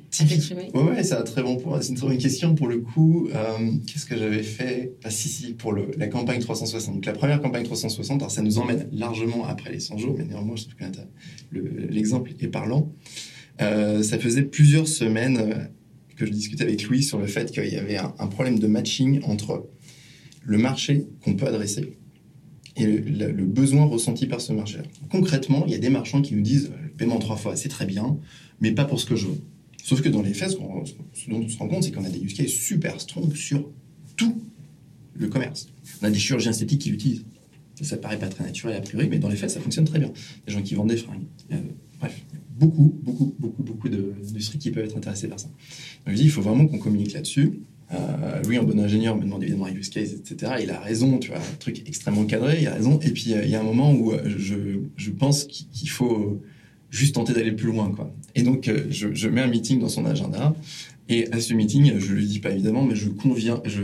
Oui, 0.74 0.82
ouais, 0.82 1.04
c'est 1.04 1.16
un 1.16 1.22
très 1.24 1.44
bon 1.44 1.58
point. 1.58 1.82
C'est 1.82 1.90
une 1.90 1.96
très 1.96 2.08
bonne 2.08 2.18
question 2.18 2.56
pour 2.56 2.68
le 2.68 2.80
coup. 2.80 3.30
Euh, 3.34 3.72
qu'est-ce 3.88 4.06
que 4.06 4.18
j'avais 4.18 4.44
fait? 4.44 4.94
Ah 5.04 5.10
si, 5.10 5.30
si, 5.30 5.54
pour 5.54 5.74
le, 5.74 5.92
la 5.98 6.08
campagne 6.08 6.40
360. 6.40 6.96
Donc 6.96 7.06
la 7.06 7.14
première 7.14 7.42
campagne 7.42 7.64
360, 7.64 8.22
alors 8.22 8.32
ça 8.32 8.42
nous 8.42 8.58
emmène 8.58 8.88
largement 8.92 9.46
après 9.46 9.72
les 9.72 9.80
100 9.80 9.98
jours, 9.98 10.16
mais 10.18 10.26
néanmoins, 10.26 10.56
je 10.56 10.64
trouve 10.64 10.76
que 10.76 11.90
l'exemple 11.92 12.32
est 12.40 12.48
parlant. 12.48 12.92
Euh, 13.62 14.04
ça 14.04 14.18
faisait 14.20 14.44
plusieurs 14.44 14.88
semaines 14.88 15.70
que 16.16 16.26
je 16.26 16.32
discutais 16.32 16.64
avec 16.64 16.84
Louis 16.84 17.04
sur 17.04 17.18
le 17.18 17.28
fait 17.28 17.52
qu'il 17.52 17.66
y 17.72 17.78
avait 17.78 17.98
un, 17.98 18.14
un 18.20 18.28
problème 18.28 18.60
de 18.60 18.68
matching 18.68 19.22
entre 19.24 19.68
le 20.44 20.58
marché 20.58 21.06
qu'on 21.24 21.36
peut 21.36 21.48
adresser 21.48 21.99
et 22.80 22.86
le, 22.86 23.46
besoin 23.46 23.86
ressenti 23.86 24.26
par 24.26 24.42
ce 24.42 24.54
marché. 24.54 24.80
Concrètement, 25.10 25.66
il 25.68 25.74
y 25.74 25.76
a 25.76 25.80
des 25.80 25.90
marchands 25.90 26.22
qui 26.22 26.34
nous 26.34 26.42
disent 26.42 26.72
le 26.82 26.90
paiement 26.90 27.20
trois 27.20 27.36
fois, 27.36 27.56
c'est 27.56 27.70
très 27.70 27.86
bien, 27.86 28.18
mais 28.62 28.72
pas 28.72 28.86
pour 28.86 29.00
ce 29.00 29.06
que 29.06 29.16
je 29.16 29.28
veux. 29.28 29.42
Sauf 29.84 30.02
que 30.02 30.10
dans 30.10 30.22
les 30.22 30.34
faits, 30.34 30.52
ce, 30.52 30.58
dont 30.58 31.38
on 31.38 31.48
se 31.48 31.58
rend 31.58 31.68
compte, 31.68 31.84
c'est 31.84 31.92
qu'on 31.92 32.06
a 32.06 32.10
des 32.10 32.20
use 32.20 32.34
cases 32.34 32.52
super 32.52 33.00
strong 33.02 33.34
sur 33.36 33.70
tout 34.16 34.42
le 35.14 35.28
commerce. 35.28 35.68
On 36.02 36.06
a 36.06 36.12
des 36.12 36.20
chirurgiens 36.20 36.52
esthétiques 36.52 36.82
qui 36.82 36.90
l'utilisent. 36.90 37.26
Ça, 37.76 37.86
ça 37.86 37.98
paraît 37.98 38.20
pas 38.20 38.28
très 38.28 38.44
naturel 38.44 38.76
a 38.76 38.82
priori, 38.82 39.08
mais 39.10 39.20
dans 39.20 39.30
les 39.30 39.36
faits, 39.36 39.50
ça 39.50 39.60
fonctionne 39.60 39.86
très 39.86 40.00
bien. 40.00 40.12
Des 40.48 40.54
gens 40.54 40.62
qui 40.62 40.76
vendent 40.76 40.90
des 40.90 40.98
fringues. 40.98 41.24
Euh, 41.52 41.58
bref, 42.00 42.22
beaucoup, 42.60 42.94
beaucoup, 43.04 43.36
beaucoup, 43.40 43.64
beaucoup 43.64 43.90
d'industries 43.90 44.60
qui 44.60 44.72
peuvent 44.72 44.86
être 44.86 44.98
intéressées 44.98 45.28
par 45.28 45.40
ça. 45.40 45.48
Donc 45.48 46.10
je 46.10 46.14
dis, 46.14 46.24
il 46.24 46.32
faut 46.32 46.42
vraiment 46.42 46.68
qu'on 46.68 46.78
communique 46.78 47.14
là-dessus. 47.14 47.62
Euh, 47.92 48.42
lui, 48.44 48.58
en 48.58 48.64
bon 48.64 48.80
ingénieur, 48.80 49.16
me 49.16 49.24
demande 49.24 49.44
évidemment 49.44 49.66
un 49.66 49.74
use 49.74 49.90
case, 49.90 50.14
etc. 50.14 50.54
Il 50.62 50.70
a 50.70 50.80
raison, 50.80 51.18
tu 51.18 51.30
vois, 51.30 51.40
un 51.40 51.56
truc 51.60 51.88
extrêmement 51.88 52.26
cadré, 52.26 52.60
il 52.62 52.68
a 52.68 52.74
raison. 52.74 53.00
Et 53.00 53.12
puis, 53.12 53.34
euh, 53.34 53.44
il 53.44 53.50
y 53.50 53.56
a 53.56 53.60
un 53.60 53.64
moment 53.64 53.92
où 53.94 54.12
euh, 54.12 54.22
je, 54.26 55.10
pense 55.12 55.46
qu'il 55.46 55.90
faut 55.90 56.42
juste 56.92 57.16
tenter 57.16 57.34
d'aller 57.34 57.52
plus 57.52 57.68
loin, 57.68 57.92
quoi. 57.92 58.14
Et 58.36 58.44
donc, 58.44 58.68
euh, 58.68 58.86
je, 58.90 59.28
mets 59.28 59.42
un 59.42 59.48
meeting 59.48 59.80
dans 59.80 59.90
son 59.90 60.06
agenda. 60.06 60.56
Et 61.08 61.32
à 61.32 61.40
ce 61.40 61.54
meeting, 61.56 61.98
je 61.98 62.14
lui 62.14 62.28
dis 62.28 62.40
pas 62.40 62.52
évidemment, 62.52 62.84
mais 62.84 62.96
je 62.96 63.10
conviens, 63.10 63.62
je, 63.66 63.82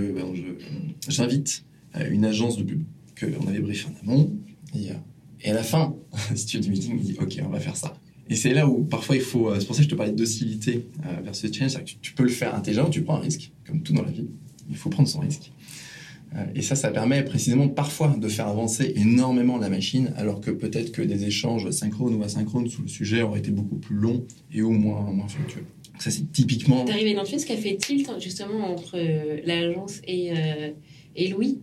j'invite 1.07 1.65
une 2.11 2.25
agence 2.25 2.57
de 2.57 2.63
pub 2.63 2.83
qu'on 3.19 3.47
avait 3.47 3.61
briefé 3.61 3.87
en 3.87 4.07
amont. 4.07 4.31
Et, 4.75 4.89
et 5.41 5.49
à 5.49 5.53
la 5.55 5.63
fin, 5.63 5.95
si 6.35 6.45
tu 6.45 6.59
du 6.59 6.69
meeting, 6.69 6.99
il 6.99 7.03
dit, 7.03 7.17
OK, 7.19 7.39
on 7.43 7.49
va 7.49 7.59
faire 7.59 7.75
ça. 7.75 7.95
Et 8.29 8.35
c'est 8.35 8.53
là 8.53 8.67
où 8.67 8.83
parfois 8.83 9.15
il 9.15 9.21
faut. 9.21 9.49
Euh, 9.49 9.59
c'est 9.59 9.65
pour 9.65 9.75
ça 9.75 9.81
que 9.81 9.85
je 9.85 9.89
te 9.89 9.95
parlais 9.95 10.11
de 10.11 10.17
docilité 10.17 10.87
euh, 11.05 11.21
versus 11.23 11.53
change. 11.53 11.73
Que 11.75 11.83
tu, 12.01 12.13
peux 12.13 12.23
le 12.23 12.29
faire 12.29 12.55
intelligent, 12.55 12.89
tu 12.89 13.03
prends 13.03 13.17
un 13.17 13.19
risque, 13.19 13.51
comme 13.67 13.81
tout 13.81 13.93
dans 13.93 14.03
la 14.03 14.11
vie. 14.11 14.27
Il 14.69 14.75
faut 14.75 14.89
prendre 14.89 15.07
son 15.07 15.19
risque. 15.19 15.51
Euh, 16.35 16.43
et 16.55 16.63
ça, 16.63 16.75
ça 16.75 16.89
permet 16.89 17.23
précisément 17.23 17.67
parfois 17.69 18.15
de 18.19 18.27
faire 18.27 18.47
avancer 18.47 18.93
énormément 18.95 19.57
la 19.57 19.69
machine, 19.69 20.11
alors 20.17 20.41
que 20.41 20.49
peut-être 20.49 20.91
que 20.91 21.03
des 21.03 21.25
échanges 21.25 21.69
synchrones 21.69 22.15
ou 22.15 22.23
asynchrones 22.23 22.67
sous 22.67 22.81
le 22.81 22.87
sujet 22.87 23.21
auraient 23.21 23.39
été 23.39 23.51
beaucoup 23.51 23.77
plus 23.77 23.95
longs 23.95 24.25
et 24.51 24.63
ou 24.63 24.71
moins, 24.71 25.01
moins 25.11 25.27
fructueux. 25.27 25.65
ça, 25.99 26.09
c'est 26.09 26.31
typiquement. 26.31 26.83
T'es 26.83 26.93
arrivé 26.93 27.13
dans 27.13 27.21
le 27.21 27.27
fait 27.27 27.37
ce 27.37 27.45
qu'a 27.45 27.57
fait 27.57 27.77
tilt 27.77 28.09
justement 28.19 28.71
entre 28.71 28.97
l'agence 29.45 30.01
et, 30.07 30.31
et 31.15 31.27
Louis? 31.27 31.59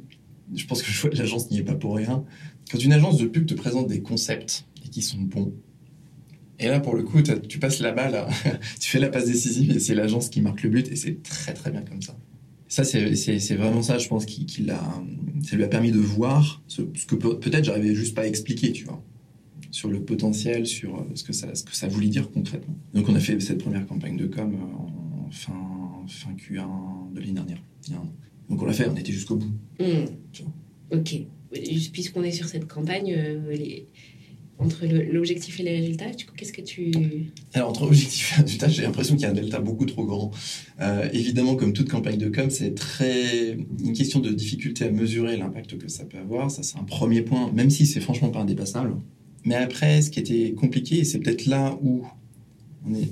Je 0.54 0.64
pense 0.66 0.82
que 0.82 1.08
l'agence 1.16 1.50
n'y 1.50 1.58
est 1.58 1.64
pas 1.64 1.74
pour 1.74 1.96
rien. 1.96 2.24
Quand 2.70 2.78
une 2.78 2.92
agence 2.92 3.18
de 3.18 3.26
pub 3.26 3.46
te 3.46 3.54
présente 3.54 3.88
des 3.88 4.00
concepts 4.00 4.64
et 4.84 4.88
qui 4.88 5.02
sont 5.02 5.18
bons, 5.18 5.52
et 6.62 6.68
là, 6.68 6.80
pour 6.80 6.94
le 6.94 7.02
coup, 7.02 7.20
tu 7.22 7.58
passes 7.58 7.80
la 7.80 7.92
balle, 7.92 8.26
tu 8.80 8.90
fais 8.90 9.00
la 9.00 9.08
passe 9.08 9.26
décisive 9.26 9.70
et 9.72 9.80
c'est 9.80 9.94
l'agence 9.94 10.28
qui 10.28 10.40
marque 10.40 10.62
le 10.62 10.70
but 10.70 10.90
et 10.90 10.96
c'est 10.96 11.22
très 11.22 11.54
très 11.54 11.70
bien 11.70 11.82
comme 11.82 12.00
ça. 12.00 12.16
Ça, 12.68 12.84
c'est 12.84 13.54
vraiment 13.56 13.82
ça, 13.82 13.98
je 13.98 14.08
pense, 14.08 14.24
qui, 14.24 14.46
a, 14.70 15.02
ça 15.42 15.56
lui 15.56 15.64
a 15.64 15.68
permis 15.68 15.92
de 15.92 15.98
voir 15.98 16.62
ce, 16.68 16.80
que 16.80 17.16
peut-être 17.16 17.64
j'arrivais 17.64 17.94
juste 17.94 18.14
pas 18.14 18.22
à 18.22 18.26
expliquer, 18.26 18.72
tu 18.72 18.84
vois, 18.84 19.04
sur 19.70 19.90
le 19.90 20.02
potentiel, 20.02 20.66
sur 20.66 20.96
euh, 20.96 21.02
ce 21.14 21.22
que 21.22 21.34
ça, 21.34 21.54
ce 21.54 21.64
que 21.64 21.74
ça 21.76 21.86
voulait 21.88 22.08
dire 22.08 22.30
concrètement. 22.30 22.74
Donc, 22.94 23.10
on 23.10 23.14
a 23.14 23.20
fait 23.20 23.38
cette 23.40 23.58
première 23.58 23.86
campagne 23.86 24.16
de 24.16 24.26
com 24.26 24.54
euh, 24.54 25.26
en 25.26 25.30
fin, 25.30 25.52
fin 26.08 26.32
Q1 26.32 27.12
de 27.12 27.20
l'année 27.20 27.32
dernière, 27.32 27.62
Donc, 28.48 28.62
on 28.62 28.64
l'a 28.64 28.72
fait, 28.72 28.88
on 28.88 28.96
était 28.96 29.12
jusqu'au 29.12 29.36
bout. 29.36 29.52
Mmh. 29.78 30.46
Ok. 30.92 31.14
Puisqu'on 31.92 32.22
est 32.22 32.32
sur 32.32 32.48
cette 32.48 32.66
campagne, 32.68 33.12
euh, 33.14 33.50
les 33.50 33.86
entre 34.62 34.86
l'objectif 34.86 35.60
et 35.60 35.62
les 35.62 35.76
résultats 35.80 36.06
Qu'est-ce 36.36 36.52
que 36.52 36.62
tu... 36.62 36.92
Alors, 37.52 37.70
entre 37.70 37.84
l'objectif 37.84 38.32
et 38.32 38.36
les 38.36 38.42
résultats, 38.44 38.68
j'ai 38.68 38.82
l'impression 38.82 39.14
qu'il 39.14 39.24
y 39.24 39.26
a 39.26 39.30
un 39.30 39.34
delta 39.34 39.60
beaucoup 39.60 39.86
trop 39.86 40.04
grand. 40.04 40.30
Euh, 40.80 41.08
évidemment, 41.12 41.56
comme 41.56 41.72
toute 41.72 41.88
campagne 41.88 42.18
de 42.18 42.28
com, 42.28 42.50
c'est 42.50 42.74
très 42.74 43.56
une 43.82 43.92
question 43.92 44.20
de 44.20 44.30
difficulté 44.30 44.84
à 44.84 44.90
mesurer 44.90 45.36
l'impact 45.36 45.78
que 45.78 45.88
ça 45.88 46.04
peut 46.04 46.18
avoir. 46.18 46.50
Ça, 46.50 46.62
c'est 46.62 46.78
un 46.78 46.84
premier 46.84 47.22
point, 47.22 47.50
même 47.52 47.70
si 47.70 47.86
c'est 47.86 48.00
franchement 48.00 48.30
pas 48.30 48.40
indépassable. 48.40 48.96
Mais 49.44 49.56
après, 49.56 50.02
ce 50.02 50.10
qui 50.10 50.20
était 50.20 50.52
compliqué, 50.52 50.98
et 50.98 51.04
c'est 51.04 51.18
peut-être 51.18 51.46
là 51.46 51.78
où 51.82 52.04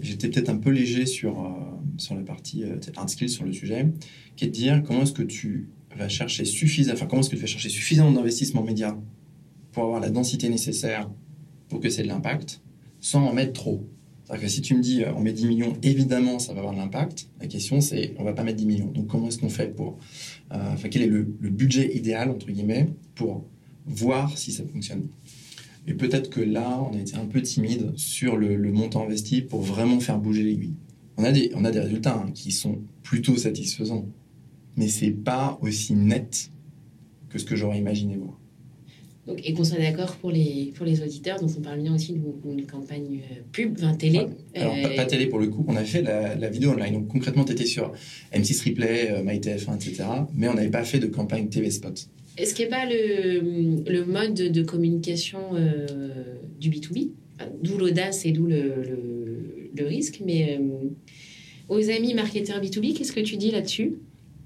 j'étais 0.02 0.28
peut-être 0.28 0.48
un 0.48 0.56
peu 0.56 0.70
léger 0.70 1.06
sur, 1.06 1.40
euh, 1.40 1.50
sur 1.96 2.14
la 2.14 2.22
partie 2.22 2.64
euh, 2.64 2.76
hard 2.96 3.08
skills 3.08 3.28
sur 3.28 3.44
le 3.44 3.52
sujet, 3.52 3.86
qui 4.36 4.44
est 4.44 4.48
de 4.48 4.52
dire 4.52 4.82
comment 4.84 5.02
est-ce 5.02 5.12
que 5.12 5.22
tu 5.22 5.68
vas 5.96 6.08
chercher 6.08 6.44
suffisamment, 6.44 6.96
enfin 6.96 7.06
comment 7.06 7.20
est-ce 7.20 7.30
que 7.30 7.36
tu 7.36 7.42
vas 7.42 7.48
chercher 7.48 7.68
suffisamment 7.68 8.12
d'investissement 8.12 8.62
média 8.62 8.96
pour 9.72 9.84
avoir 9.84 10.00
la 10.00 10.10
densité 10.10 10.48
nécessaire 10.48 11.10
pour 11.70 11.80
que 11.80 11.88
c'est 11.88 12.02
de 12.02 12.08
l'impact, 12.08 12.60
sans 13.00 13.24
en 13.24 13.32
mettre 13.32 13.54
trop. 13.54 13.88
C'est-à-dire 14.24 14.46
que 14.46 14.52
si 14.52 14.60
tu 14.60 14.74
me 14.76 14.82
dis 14.82 15.02
euh, 15.02 15.12
on 15.16 15.20
met 15.20 15.32
10 15.32 15.46
millions, 15.46 15.76
évidemment 15.82 16.38
ça 16.38 16.52
va 16.52 16.58
avoir 16.58 16.74
de 16.74 16.78
l'impact. 16.78 17.28
La 17.40 17.46
question 17.46 17.80
c'est 17.80 18.14
on 18.18 18.24
va 18.24 18.32
pas 18.34 18.44
mettre 18.44 18.58
10 18.58 18.66
millions. 18.66 18.90
Donc 18.92 19.06
comment 19.06 19.28
est-ce 19.28 19.38
qu'on 19.38 19.48
fait 19.48 19.74
pour, 19.74 19.98
euh, 20.52 20.72
enfin 20.72 20.88
quel 20.88 21.02
est 21.02 21.06
le, 21.06 21.22
budget 21.22 21.96
idéal 21.96 22.30
entre 22.30 22.46
guillemets 22.46 22.88
pour 23.14 23.46
voir 23.86 24.36
si 24.36 24.52
ça 24.52 24.64
fonctionne? 24.64 25.08
Et 25.86 25.94
peut-être 25.94 26.28
que 26.28 26.40
là 26.40 26.80
on 26.90 26.94
a 26.94 27.00
été 27.00 27.16
un 27.16 27.26
peu 27.26 27.40
timide 27.40 27.92
sur 27.96 28.36
le, 28.36 28.56
montant 28.70 29.04
investi 29.04 29.40
pour 29.40 29.62
vraiment 29.62 29.98
faire 29.98 30.18
bouger 30.18 30.42
l'aiguille. 30.42 30.76
On 31.16 31.24
a 31.24 31.32
des 31.32 31.50
on 31.54 31.64
a 31.64 31.70
des 31.70 31.80
résultats 31.80 32.16
hein, 32.16 32.30
qui 32.32 32.52
sont 32.52 32.82
plutôt 33.02 33.36
satisfaisants, 33.36 34.06
mais 34.76 34.88
c'est 34.88 35.10
pas 35.10 35.58
aussi 35.62 35.94
net 35.94 36.50
que 37.28 37.38
ce 37.38 37.44
que 37.44 37.56
j'aurais 37.56 37.78
imaginé 37.78 38.16
voir 38.16 38.39
et 39.36 39.52
qu'on 39.52 39.64
soit 39.64 39.78
d'accord 39.78 40.16
pour 40.16 40.30
les, 40.30 40.72
pour 40.74 40.86
les 40.86 41.02
auditeurs, 41.02 41.38
donc 41.40 41.50
on 41.56 41.60
parle 41.60 41.80
bien 41.80 41.94
aussi 41.94 42.14
d'une 42.14 42.66
campagne 42.66 43.20
euh, 43.30 43.40
pub, 43.52 43.78
20 43.78 43.94
télé. 43.94 44.26
Alors, 44.54 44.74
pas, 44.74 45.02
euh, 45.02 45.06
télé 45.06 45.26
pour 45.26 45.38
le 45.38 45.48
coup, 45.48 45.64
on 45.68 45.76
avait 45.76 45.86
fait 45.86 46.02
la, 46.02 46.48
vidéo 46.48 46.70
online. 46.70 46.94
Donc 46.94 47.08
concrètement, 47.08 47.44
tu 47.44 47.52
étais 47.52 47.66
sur 47.66 47.92
M6 48.34 48.68
Replay, 48.68 49.10
euh, 49.10 49.22
MyTF1, 49.22 49.76
etc. 49.76 50.04
Mais 50.34 50.48
on 50.48 50.54
n'avait 50.54 50.70
pas 50.70 50.84
fait 50.84 50.98
de 50.98 51.06
campagne 51.06 51.48
TV 51.48 51.70
spot. 51.70 52.08
Est-ce 52.38 52.54
qu'il 52.54 52.66
n'y 52.66 52.72
a 52.72 52.76
pas 52.78 52.86
le, 52.86 53.82
le, 53.86 54.04
mode 54.06 54.34
de 54.34 54.62
communication 54.62 55.40
du 56.58 56.70
B2B 56.70 57.10
D'où 57.62 57.76
l'audace 57.76 58.24
et 58.24 58.32
d'où 58.32 58.46
le, 58.46 59.70
le, 59.76 59.86
risque. 59.86 60.22
Mais 60.24 60.58
aux 61.68 61.90
amis 61.90 62.14
marketeurs 62.14 62.62
B2B, 62.62 62.94
qu'est-ce 62.94 63.12
que 63.12 63.20
tu 63.20 63.36
dis 63.36 63.50
là-dessus? 63.50 63.96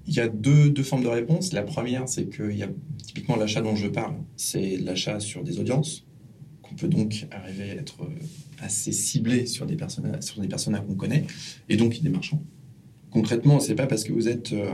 Il 0.07 0.13
y 0.13 0.19
a 0.19 0.27
deux, 0.27 0.69
deux, 0.69 0.83
formes 0.83 1.03
de 1.03 1.07
réponse. 1.07 1.53
La 1.53 1.63
première, 1.63 2.07
c'est 2.07 2.29
qu'il 2.29 2.55
y 2.55 2.63
a 2.63 2.69
typiquement 3.03 3.35
l'achat 3.35 3.61
dont 3.61 3.75
je 3.75 3.87
parle, 3.87 4.15
c'est 4.37 4.77
l'achat 4.77 5.19
sur 5.19 5.43
des 5.43 5.59
audiences, 5.59 6.05
qu'on 6.61 6.75
peut 6.75 6.87
donc 6.87 7.27
arriver 7.31 7.71
à 7.71 7.75
être 7.75 8.03
euh, 8.03 8.09
assez 8.59 8.91
ciblé 8.91 9.45
sur 9.45 9.65
des 9.65 9.75
personnes 9.75 10.21
sur 10.21 10.41
des 10.41 10.47
personnes 10.47 10.79
qu'on 10.85 10.95
connaît, 10.95 11.25
et 11.69 11.77
donc 11.77 12.01
des 12.01 12.09
marchands. 12.09 12.43
Concrètement, 13.09 13.59
c'est 13.59 13.75
pas 13.75 13.87
parce 13.87 14.03
que 14.03 14.13
vous 14.13 14.27
êtes 14.27 14.53
euh, 14.53 14.69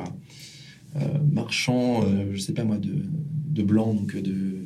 euh, 0.98 1.20
marchand, 1.32 2.04
je 2.32 2.40
sais 2.40 2.54
pas 2.54 2.64
moi, 2.64 2.78
de, 2.78 3.06
de 3.50 3.64
blanc, 3.64 3.94
donc 3.94 4.18
de 4.18 4.61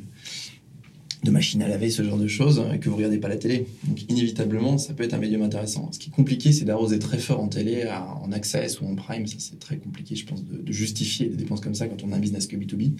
de 1.24 1.30
machines 1.30 1.62
à 1.62 1.68
laver, 1.68 1.90
ce 1.90 2.02
genre 2.02 2.18
de 2.18 2.26
choses, 2.26 2.62
et 2.72 2.78
que 2.78 2.88
vous 2.88 2.96
regardez 2.96 3.18
pas 3.18 3.28
la 3.28 3.36
télé. 3.36 3.66
Donc 3.84 4.02
inévitablement, 4.08 4.78
ça 4.78 4.94
peut 4.94 5.02
être 5.02 5.14
un 5.14 5.18
médium 5.18 5.42
intéressant. 5.42 5.90
Ce 5.92 5.98
qui 5.98 6.10
est 6.10 6.12
compliqué, 6.12 6.52
c'est 6.52 6.64
d'arroser 6.64 6.98
très 6.98 7.18
fort 7.18 7.40
en 7.40 7.48
télé, 7.48 7.84
en 8.22 8.30
access 8.32 8.80
ou 8.80 8.86
en 8.86 8.94
prime. 8.94 9.26
Ça, 9.26 9.36
c'est 9.38 9.58
très 9.58 9.78
compliqué, 9.78 10.14
je 10.14 10.26
pense, 10.26 10.44
de, 10.44 10.72
justifier 10.72 11.26
des 11.28 11.36
dépenses 11.36 11.60
comme 11.60 11.74
ça 11.74 11.86
quand 11.86 12.02
on 12.04 12.12
a 12.12 12.16
un 12.16 12.20
business 12.20 12.46
que 12.46 12.56
B2B. 12.56 12.92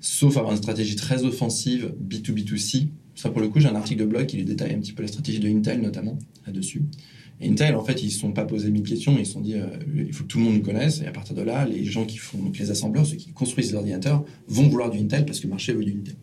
Sauf 0.00 0.36
avoir 0.36 0.52
une 0.52 0.58
stratégie 0.58 0.96
très 0.96 1.24
offensive 1.24 1.94
B2B2C. 2.02 2.88
Ça, 3.14 3.30
pour 3.30 3.40
le 3.40 3.48
coup, 3.48 3.60
j'ai 3.60 3.68
un 3.68 3.74
article 3.74 4.00
de 4.00 4.06
blog 4.06 4.26
qui 4.26 4.42
détaille 4.44 4.74
un 4.74 4.78
petit 4.78 4.92
peu 4.92 5.02
la 5.02 5.08
stratégie 5.08 5.40
de 5.40 5.48
Intel, 5.48 5.80
notamment, 5.80 6.18
là-dessus. 6.46 6.82
Et 7.40 7.48
Intel, 7.48 7.74
en 7.74 7.84
fait, 7.84 8.02
ils 8.02 8.06
ne 8.06 8.10
se 8.10 8.18
sont 8.18 8.32
pas 8.32 8.44
posés 8.44 8.70
mille 8.70 8.82
questions. 8.82 9.16
Ils 9.18 9.26
se 9.26 9.32
sont 9.32 9.40
dit, 9.40 9.54
euh, 9.54 9.66
il 9.96 10.12
faut 10.12 10.24
que 10.24 10.28
tout 10.28 10.38
le 10.38 10.44
monde 10.44 10.54
nous 10.54 10.62
connaisse. 10.62 11.00
Et 11.00 11.06
à 11.06 11.12
partir 11.12 11.34
de 11.34 11.42
là, 11.42 11.66
les 11.66 11.84
gens 11.84 12.04
qui 12.04 12.18
font, 12.18 12.38
donc 12.38 12.58
les 12.58 12.70
assembleurs, 12.70 13.06
ceux 13.06 13.16
qui 13.16 13.32
construisent 13.32 13.70
les 13.70 13.76
ordinateurs, 13.76 14.24
vont 14.48 14.68
vouloir 14.68 14.90
du 14.90 14.98
Intel 14.98 15.24
parce 15.24 15.40
que 15.40 15.44
le 15.44 15.50
marché 15.50 15.72
veut 15.72 15.84
du 15.84 15.92
Intel. 15.92 16.16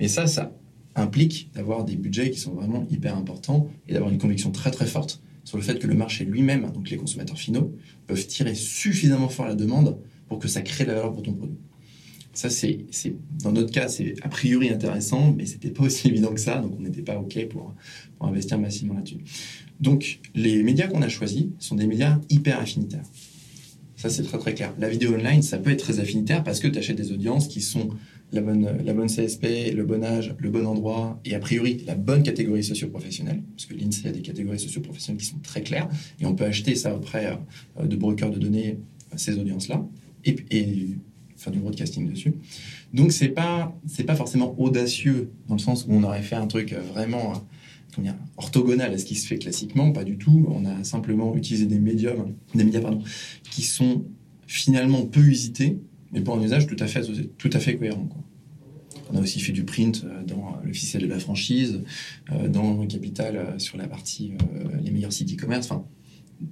Mais 0.00 0.08
ça, 0.08 0.26
ça 0.26 0.56
implique 0.96 1.50
d'avoir 1.54 1.84
des 1.84 1.94
budgets 1.94 2.30
qui 2.30 2.40
sont 2.40 2.52
vraiment 2.52 2.86
hyper 2.90 3.16
importants 3.16 3.68
et 3.88 3.92
d'avoir 3.92 4.10
une 4.10 4.18
conviction 4.18 4.50
très 4.50 4.70
très 4.70 4.86
forte 4.86 5.20
sur 5.44 5.58
le 5.58 5.62
fait 5.62 5.78
que 5.78 5.86
le 5.86 5.94
marché 5.94 6.24
lui-même, 6.24 6.70
donc 6.72 6.90
les 6.90 6.96
consommateurs 6.96 7.38
finaux, 7.38 7.72
peuvent 8.06 8.26
tirer 8.26 8.54
suffisamment 8.54 9.28
fort 9.28 9.46
la 9.46 9.54
demande 9.54 9.98
pour 10.28 10.38
que 10.38 10.48
ça 10.48 10.62
crée 10.62 10.84
de 10.84 10.88
la 10.88 10.96
valeur 10.96 11.12
pour 11.12 11.22
ton 11.22 11.34
produit. 11.34 11.58
Ça, 12.32 12.50
c'est, 12.50 12.84
dans 13.42 13.52
notre 13.52 13.72
cas, 13.72 13.88
c'est 13.88 14.14
a 14.22 14.28
priori 14.28 14.68
intéressant, 14.68 15.32
mais 15.32 15.46
c'était 15.46 15.70
pas 15.70 15.84
aussi 15.84 16.08
évident 16.08 16.34
que 16.34 16.40
ça, 16.40 16.58
donc 16.58 16.74
on 16.78 16.82
n'était 16.82 17.02
pas 17.02 17.18
OK 17.18 17.46
pour, 17.48 17.74
pour 18.18 18.26
investir 18.26 18.58
massivement 18.58 18.94
là-dessus. 18.94 19.18
Donc, 19.80 20.20
les 20.34 20.62
médias 20.62 20.88
qu'on 20.88 21.02
a 21.02 21.08
choisis 21.08 21.46
sont 21.58 21.76
des 21.76 21.86
médias 21.86 22.18
hyper 22.28 22.58
affinitaires. 22.58 23.04
Ça, 23.96 24.10
c'est 24.10 24.22
très 24.22 24.38
très 24.38 24.54
clair. 24.54 24.74
La 24.78 24.88
vidéo 24.88 25.14
online, 25.14 25.42
ça 25.42 25.58
peut 25.58 25.70
être 25.70 25.82
très 25.82 26.00
affinitaire 26.00 26.44
parce 26.44 26.60
que 26.60 26.68
tu 26.68 26.78
achètes 26.78 26.96
des 26.96 27.12
audiences 27.12 27.48
qui 27.48 27.62
sont 27.62 27.88
la 28.36 28.42
bonne, 28.42 28.68
la 28.84 28.94
bonne 28.94 29.08
CSP, 29.08 29.72
le 29.74 29.84
bon 29.84 30.04
âge, 30.04 30.34
le 30.38 30.50
bon 30.50 30.66
endroit 30.66 31.20
et 31.24 31.34
a 31.34 31.38
priori 31.38 31.82
la 31.86 31.94
bonne 31.94 32.22
catégorie 32.22 32.62
socio-professionnelle, 32.62 33.42
parce 33.56 33.66
que 33.66 33.74
l'INSEE 33.74 34.08
a 34.08 34.12
des 34.12 34.22
catégories 34.22 34.60
socio-professionnelles 34.60 35.20
qui 35.20 35.26
sont 35.26 35.38
très 35.42 35.62
claires 35.62 35.88
et 36.20 36.26
on 36.26 36.34
peut 36.34 36.44
acheter 36.44 36.74
ça 36.74 36.94
auprès 36.94 37.26
euh, 37.80 37.86
de 37.86 37.96
brokers 37.96 38.30
de 38.30 38.38
données, 38.38 38.78
ces 39.16 39.38
audiences-là, 39.38 39.84
et, 40.24 40.36
et 40.50 40.88
faire 41.36 41.52
du 41.52 41.58
broadcasting 41.58 42.08
dessus. 42.08 42.34
Donc 42.94 43.12
c'est 43.12 43.28
pas 43.28 43.76
pas 44.06 44.16
forcément 44.16 44.54
audacieux 44.58 45.30
dans 45.48 45.54
le 45.54 45.60
sens 45.60 45.84
où 45.86 45.92
on 45.92 46.02
aurait 46.02 46.22
fait 46.22 46.36
un 46.36 46.46
truc 46.46 46.74
vraiment 46.92 47.32
dire, 48.02 48.14
orthogonal 48.36 48.92
à 48.92 48.98
ce 48.98 49.04
qui 49.04 49.14
se 49.14 49.26
fait 49.26 49.38
classiquement, 49.38 49.92
pas 49.92 50.04
du 50.04 50.16
tout. 50.18 50.46
On 50.50 50.64
a 50.64 50.84
simplement 50.84 51.34
utilisé 51.36 51.66
des 51.66 51.78
médiums, 51.78 52.34
des 52.54 52.64
médias 52.64 52.80
pardon, 52.80 53.02
qui 53.50 53.62
sont 53.62 54.04
finalement 54.46 55.02
peu 55.06 55.20
usités, 55.20 55.78
mais 56.12 56.20
pour 56.20 56.36
un 56.36 56.42
usage 56.42 56.66
tout 56.66 56.76
à 56.78 56.86
fait 56.86 57.02
tout 57.38 57.50
à 57.52 57.58
fait 57.58 57.76
cohérent. 57.76 58.08
On 59.12 59.16
a 59.16 59.20
aussi 59.20 59.40
fait 59.40 59.52
du 59.52 59.64
print 59.64 60.04
euh, 60.04 60.22
dans 60.24 60.58
l'officiel 60.64 61.02
de 61.02 61.08
la 61.08 61.18
franchise, 61.18 61.80
euh, 62.32 62.48
dans 62.48 62.86
Capital 62.86 63.36
euh, 63.36 63.58
sur 63.58 63.76
la 63.76 63.86
partie 63.86 64.32
les 64.82 64.90
meilleurs 64.90 65.12
sites 65.12 65.32
e-commerce. 65.32 65.66
Enfin, 65.70 65.84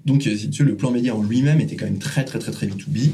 donc, 0.06 0.22
si 0.22 0.48
tu 0.50 0.62
veux, 0.62 0.68
le 0.70 0.76
plan 0.76 0.90
média 0.90 1.14
en 1.14 1.22
lui-même 1.22 1.60
était 1.60 1.76
quand 1.76 1.84
même 1.84 1.98
très, 1.98 2.24
très, 2.24 2.38
très, 2.38 2.52
très 2.52 2.66
B2B, 2.66 3.10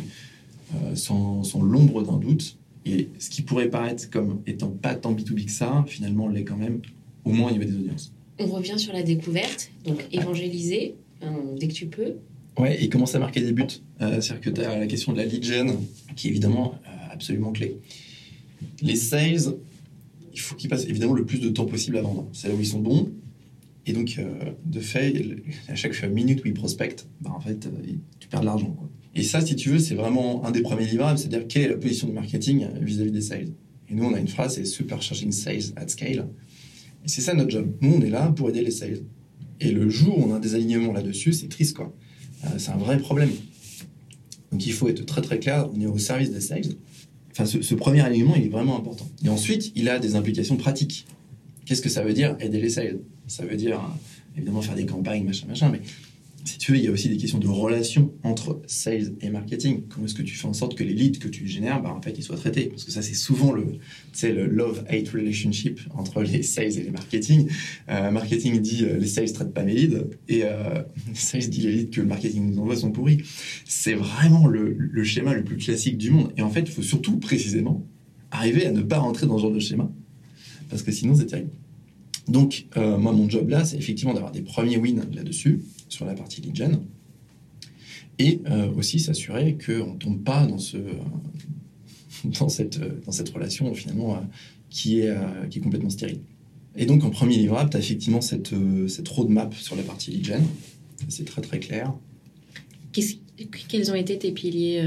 sans, 0.94 1.42
sans 1.42 1.62
l'ombre 1.62 2.04
d'un 2.04 2.16
doute. 2.16 2.58
Et 2.86 3.08
ce 3.18 3.28
qui 3.28 3.42
pourrait 3.42 3.68
paraître 3.68 4.08
comme 4.08 4.40
étant 4.46 4.68
pas 4.68 4.94
tant 4.94 5.12
B2B 5.12 5.46
que 5.46 5.50
ça, 5.50 5.84
finalement, 5.88 6.28
l'est 6.28 6.44
quand 6.44 6.56
même, 6.56 6.80
au 7.24 7.32
moins 7.32 7.50
au 7.50 7.52
niveau 7.52 7.64
des 7.64 7.74
audiences. 7.74 8.12
On 8.38 8.46
revient 8.46 8.78
sur 8.78 8.92
la 8.92 9.02
découverte, 9.02 9.72
donc 9.84 10.06
évangéliser 10.12 10.94
dès 11.58 11.66
que 11.66 11.74
tu 11.74 11.86
peux. 11.86 12.14
Ouais, 12.56 12.80
et 12.82 12.88
commencer 12.88 13.16
à 13.16 13.18
marquer 13.18 13.40
des 13.40 13.52
buts? 13.52 13.64
C'est-à-dire 13.98 14.40
que 14.40 14.50
tu 14.50 14.60
as 14.60 14.78
la 14.78 14.86
question 14.86 15.12
de 15.12 15.18
la 15.18 15.24
lead 15.24 15.42
gen, 15.42 15.72
qui 16.14 16.28
est 16.28 16.30
évidemment 16.30 16.78
absolument 17.10 17.50
clé. 17.50 17.78
Les 18.82 18.96
sales, 18.96 19.56
il 20.32 20.40
faut 20.40 20.54
qu'ils 20.54 20.70
passent 20.70 20.86
évidemment 20.86 21.14
le 21.14 21.24
plus 21.24 21.40
de 21.40 21.48
temps 21.48 21.66
possible 21.66 21.96
à 21.96 22.02
vendre. 22.02 22.28
C'est 22.32 22.48
là 22.48 22.54
où 22.54 22.60
ils 22.60 22.66
sont 22.66 22.80
bons. 22.80 23.10
Et 23.86 23.92
donc, 23.92 24.16
euh, 24.18 24.52
de 24.64 24.80
fait, 24.80 25.14
à 25.68 25.74
chaque 25.74 26.00
minute 26.04 26.44
où 26.44 26.48
ils 26.48 26.54
prospectent, 26.54 27.08
bah, 27.20 27.32
en 27.34 27.40
fait, 27.40 27.66
euh, 27.66 27.92
tu 28.18 28.28
perds 28.28 28.40
de 28.40 28.46
l'argent. 28.46 28.76
Et 29.14 29.22
ça, 29.22 29.40
si 29.40 29.56
tu 29.56 29.70
veux, 29.70 29.78
c'est 29.78 29.94
vraiment 29.94 30.44
un 30.44 30.50
des 30.50 30.62
premiers 30.62 30.86
livrables, 30.86 31.18
c'est-à-dire 31.18 31.48
quelle 31.48 31.62
est 31.62 31.68
la 31.68 31.76
position 31.76 32.06
du 32.06 32.12
marketing 32.12 32.68
vis-à-vis 32.80 33.10
des 33.10 33.20
sales. 33.20 33.48
Et 33.88 33.94
nous, 33.94 34.04
on 34.04 34.14
a 34.14 34.20
une 34.20 34.28
phrase, 34.28 34.54
c'est 34.54 34.64
supercharging 34.64 35.32
sales 35.32 35.72
at 35.76 35.88
scale. 35.88 36.28
Et 37.04 37.08
c'est 37.08 37.20
ça 37.20 37.34
notre 37.34 37.50
job. 37.50 37.72
Nous, 37.80 37.92
on 37.92 38.00
est 38.02 38.10
là 38.10 38.28
pour 38.30 38.48
aider 38.50 38.62
les 38.62 38.70
sales. 38.70 39.00
Et 39.58 39.72
le 39.72 39.88
jour 39.88 40.18
où 40.18 40.30
on 40.30 40.34
a 40.34 40.38
des 40.38 40.54
alignements 40.54 40.92
là-dessus, 40.92 41.32
c'est 41.32 41.48
triste, 41.48 41.76
quoi. 41.76 41.94
Euh, 42.44 42.48
c'est 42.58 42.70
un 42.70 42.76
vrai 42.76 42.98
problème. 42.98 43.30
Donc, 44.52 44.66
il 44.66 44.72
faut 44.72 44.88
être 44.88 45.04
très 45.06 45.22
très 45.22 45.38
clair, 45.38 45.68
on 45.74 45.80
est 45.80 45.86
au 45.86 45.98
service 45.98 46.30
des 46.30 46.40
sales. 46.40 46.76
Enfin, 47.40 47.60
ce, 47.62 47.74
premier 47.74 48.00
alignement, 48.02 48.34
il 48.36 48.44
est 48.44 48.50
vraiment 48.50 48.76
important. 48.76 49.08
Et 49.24 49.30
ensuite, 49.30 49.72
il 49.74 49.88
a 49.88 49.98
des 49.98 50.14
implications 50.14 50.56
pratiques. 50.56 51.06
Qu'est-ce 51.64 51.80
que 51.80 51.88
ça 51.88 52.02
veut 52.02 52.12
dire 52.12 52.36
aider 52.40 52.60
les 52.60 52.68
sales 52.68 52.98
Ça 53.28 53.44
veut 53.44 53.56
dire 53.56 53.80
évidemment 54.36 54.60
faire 54.60 54.74
des 54.74 54.84
campagnes, 54.84 55.24
machin, 55.24 55.46
machin, 55.48 55.70
mais 55.70 55.80
si 56.44 56.58
tu 56.58 56.72
veux, 56.72 56.78
il 56.78 56.84
y 56.84 56.88
a 56.88 56.90
aussi 56.90 57.08
des 57.08 57.16
questions 57.16 57.38
de 57.38 57.48
relation 57.48 58.12
entre 58.22 58.62
sales 58.66 59.14
et 59.20 59.30
marketing. 59.30 59.82
Comment 59.88 60.06
est-ce 60.06 60.14
que 60.14 60.22
tu 60.22 60.34
fais 60.34 60.46
en 60.46 60.52
sorte 60.52 60.76
que 60.76 60.84
les 60.84 60.94
leads 60.94 61.18
que 61.18 61.28
tu 61.28 61.46
génères, 61.46 61.82
bah, 61.82 61.94
en 61.96 62.00
fait, 62.00 62.16
ils 62.16 62.22
soient 62.22 62.36
traités? 62.36 62.66
Parce 62.66 62.84
que 62.84 62.90
ça, 62.90 63.02
c'est 63.02 63.14
souvent 63.14 63.52
le, 63.52 63.78
love-hate 64.22 65.08
relationship 65.10 65.80
entre 65.94 66.22
les 66.22 66.42
sales 66.44 66.78
et 66.78 66.82
les 66.82 66.90
marketing. 66.90 67.48
Euh, 67.88 68.10
marketing 68.10 68.60
dit 68.60 68.84
euh, 68.84 68.98
les 68.98 69.06
sales 69.06 69.32
traitent 69.32 69.54
pas 69.54 69.64
mes 69.64 69.74
leads 69.74 70.04
et 70.28 70.44
euh, 70.44 70.82
les 71.08 71.14
sales 71.14 71.48
dit 71.48 71.62
les 71.62 71.72
leads 71.72 71.90
que 71.90 72.00
le 72.00 72.06
marketing 72.06 72.50
nous 72.50 72.58
envoie 72.58 72.76
sont 72.76 72.92
pourris. 72.92 73.18
C'est 73.64 73.94
vraiment 73.94 74.46
le, 74.46 74.72
le 74.72 75.04
schéma 75.04 75.34
le 75.34 75.44
plus 75.44 75.56
classique 75.56 75.98
du 75.98 76.10
monde. 76.10 76.32
Et 76.36 76.42
en 76.42 76.50
fait, 76.50 76.60
il 76.60 76.70
faut 76.70 76.82
surtout 76.82 77.18
précisément 77.18 77.86
arriver 78.30 78.66
à 78.66 78.72
ne 78.72 78.82
pas 78.82 78.98
rentrer 78.98 79.26
dans 79.26 79.36
ce 79.36 79.42
genre 79.42 79.52
de 79.52 79.60
schéma 79.60 79.90
parce 80.70 80.82
que 80.82 80.92
sinon, 80.92 81.14
c'est 81.16 81.26
terrible. 81.26 81.50
Donc, 82.28 82.66
euh, 82.76 82.96
moi, 82.96 83.12
mon 83.12 83.28
job 83.28 83.48
là, 83.50 83.64
c'est 83.64 83.76
effectivement 83.76 84.14
d'avoir 84.14 84.30
des 84.30 84.40
premiers 84.40 84.76
wins 84.76 85.04
là-dessus, 85.12 85.62
sur 85.90 86.06
la 86.06 86.14
partie 86.14 86.40
lead 86.40 86.56
gen, 86.56 86.80
et 88.18 88.40
euh, 88.50 88.72
aussi 88.72 88.98
s'assurer 88.98 89.58
qu'on 89.58 89.92
ne 89.92 89.98
tombe 89.98 90.22
pas 90.22 90.46
dans, 90.46 90.58
ce, 90.58 90.78
dans, 92.24 92.48
cette, 92.48 92.80
dans 93.04 93.12
cette 93.12 93.28
relation 93.28 93.74
finalement 93.74 94.14
euh, 94.14 94.20
qui, 94.70 95.00
est, 95.00 95.14
qui 95.50 95.58
est 95.58 95.62
complètement 95.62 95.90
stérile. 95.90 96.20
Et 96.76 96.86
donc, 96.86 97.04
en 97.04 97.10
premier 97.10 97.36
livrable, 97.36 97.68
tu 97.68 97.76
as 97.76 97.80
effectivement 97.80 98.20
cette, 98.20 98.54
cette 98.88 99.08
roadmap 99.08 99.52
sur 99.54 99.76
la 99.76 99.82
partie 99.82 100.12
lead 100.12 100.24
gen. 100.24 100.42
C'est 101.08 101.24
très 101.24 101.42
très 101.42 101.58
clair. 101.58 101.92
Quels 103.68 103.90
ont 103.90 103.94
été 103.94 104.18
tes 104.18 104.32
piliers 104.32 104.82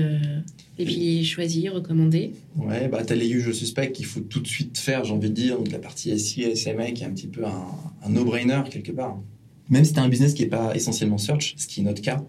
les 0.78 0.86
piliers 0.86 1.24
choisis, 1.24 1.70
recommandés? 1.70 2.34
Ouais, 2.56 2.88
bah, 2.88 3.04
tu 3.06 3.14
as 3.14 3.16
les 3.16 3.40
je 3.40 3.52
suspect 3.52 3.92
qu'il 3.92 4.06
faut 4.06 4.22
tout 4.22 4.40
de 4.40 4.48
suite 4.48 4.78
faire, 4.78 5.06
j'ai 5.06 5.14
envie 5.14 5.30
de 5.30 5.36
dire. 5.36 5.58
Donc 5.58 5.72
la 5.72 5.80
partie 5.80 6.18
SI 6.18 6.44
et 6.44 6.56
SMA 6.56 6.92
qui 6.92 7.04
est 7.04 7.06
un 7.06 7.12
petit 7.12 7.28
peu 7.28 7.46
un, 7.46 8.10
no-brainer 8.10 8.62
quelque 8.70 8.92
part. 8.92 9.20
Même 9.74 9.86
si 9.86 9.94
tu 9.94 10.00
as 10.00 10.04
un 10.04 10.08
business 10.08 10.36
qui 10.36 10.44
n'est 10.44 10.50
pas 10.50 10.76
essentiellement 10.76 11.18
search, 11.18 11.56
ce 11.58 11.66
qui 11.66 11.82
est 11.82 11.84
notre 11.84 12.04
cas, 12.04 12.24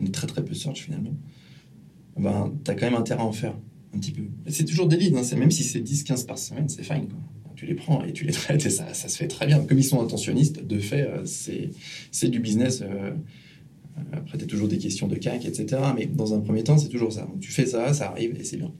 on 0.00 0.06
est 0.06 0.14
très 0.14 0.26
très 0.26 0.42
peu 0.42 0.54
search 0.54 0.80
finalement, 0.80 1.14
ben, 2.16 2.54
tu 2.64 2.70
as 2.70 2.74
quand 2.74 2.86
même 2.86 2.98
intérêt 2.98 3.20
à 3.20 3.26
en 3.26 3.32
faire 3.32 3.54
un 3.94 3.98
petit 3.98 4.12
peu. 4.12 4.22
C'est 4.46 4.64
toujours 4.64 4.88
des 4.88 4.96
leads, 4.96 5.18
hein, 5.18 5.36
même 5.36 5.50
si 5.50 5.64
c'est 5.64 5.80
10-15 5.80 6.24
par 6.24 6.38
semaine, 6.38 6.66
c'est 6.70 6.82
fine. 6.82 7.08
Tu 7.56 7.66
les 7.66 7.74
prends 7.74 8.02
et 8.04 8.14
tu 8.14 8.24
les 8.24 8.32
traites 8.40 8.64
et 8.64 8.70
ça, 8.70 8.94
se 8.94 9.14
fait 9.18 9.28
très 9.28 9.46
bien. 9.46 9.62
Comme 9.62 9.78
ils 9.78 9.84
sont 9.84 10.00
intentionnistes, 10.00 10.66
de 10.66 10.78
fait, 10.78 11.02
euh, 11.02 11.26
c'est 11.26 12.28
du 12.30 12.40
business. 12.40 12.80
Euh, 12.80 13.10
après, 14.12 14.38
tu 14.38 14.44
as 14.44 14.46
toujours 14.46 14.68
des 14.68 14.78
questions 14.78 15.08
de 15.08 15.16
CAC, 15.16 15.44
etc. 15.44 15.82
Mais 15.94 16.06
dans 16.06 16.32
un 16.32 16.40
premier 16.40 16.64
temps, 16.64 16.78
c'est 16.78 16.88
toujours 16.88 17.12
ça. 17.12 17.28
Tu 17.38 17.52
fais 17.52 17.66
ça, 17.66 17.92
ça 17.92 18.08
arrive 18.08 18.34
et 18.40 18.44
c'est 18.44 18.56
bien. 18.56 18.72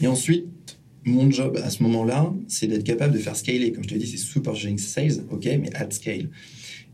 Et 0.00 0.08
ensuite, 0.08 0.46
mon 1.04 1.30
job 1.30 1.58
à 1.62 1.70
ce 1.70 1.82
moment-là, 1.82 2.32
c'est 2.48 2.66
d'être 2.66 2.84
capable 2.84 3.14
de 3.14 3.18
faire 3.18 3.36
scaler. 3.36 3.72
Comme 3.72 3.84
je 3.84 3.88
te 3.88 3.94
dit, 3.94 4.06
c'est 4.06 4.16
supercharging 4.16 4.78
sales, 4.78 5.24
ok, 5.30 5.44
mais 5.44 5.74
at 5.74 5.90
scale. 5.90 6.30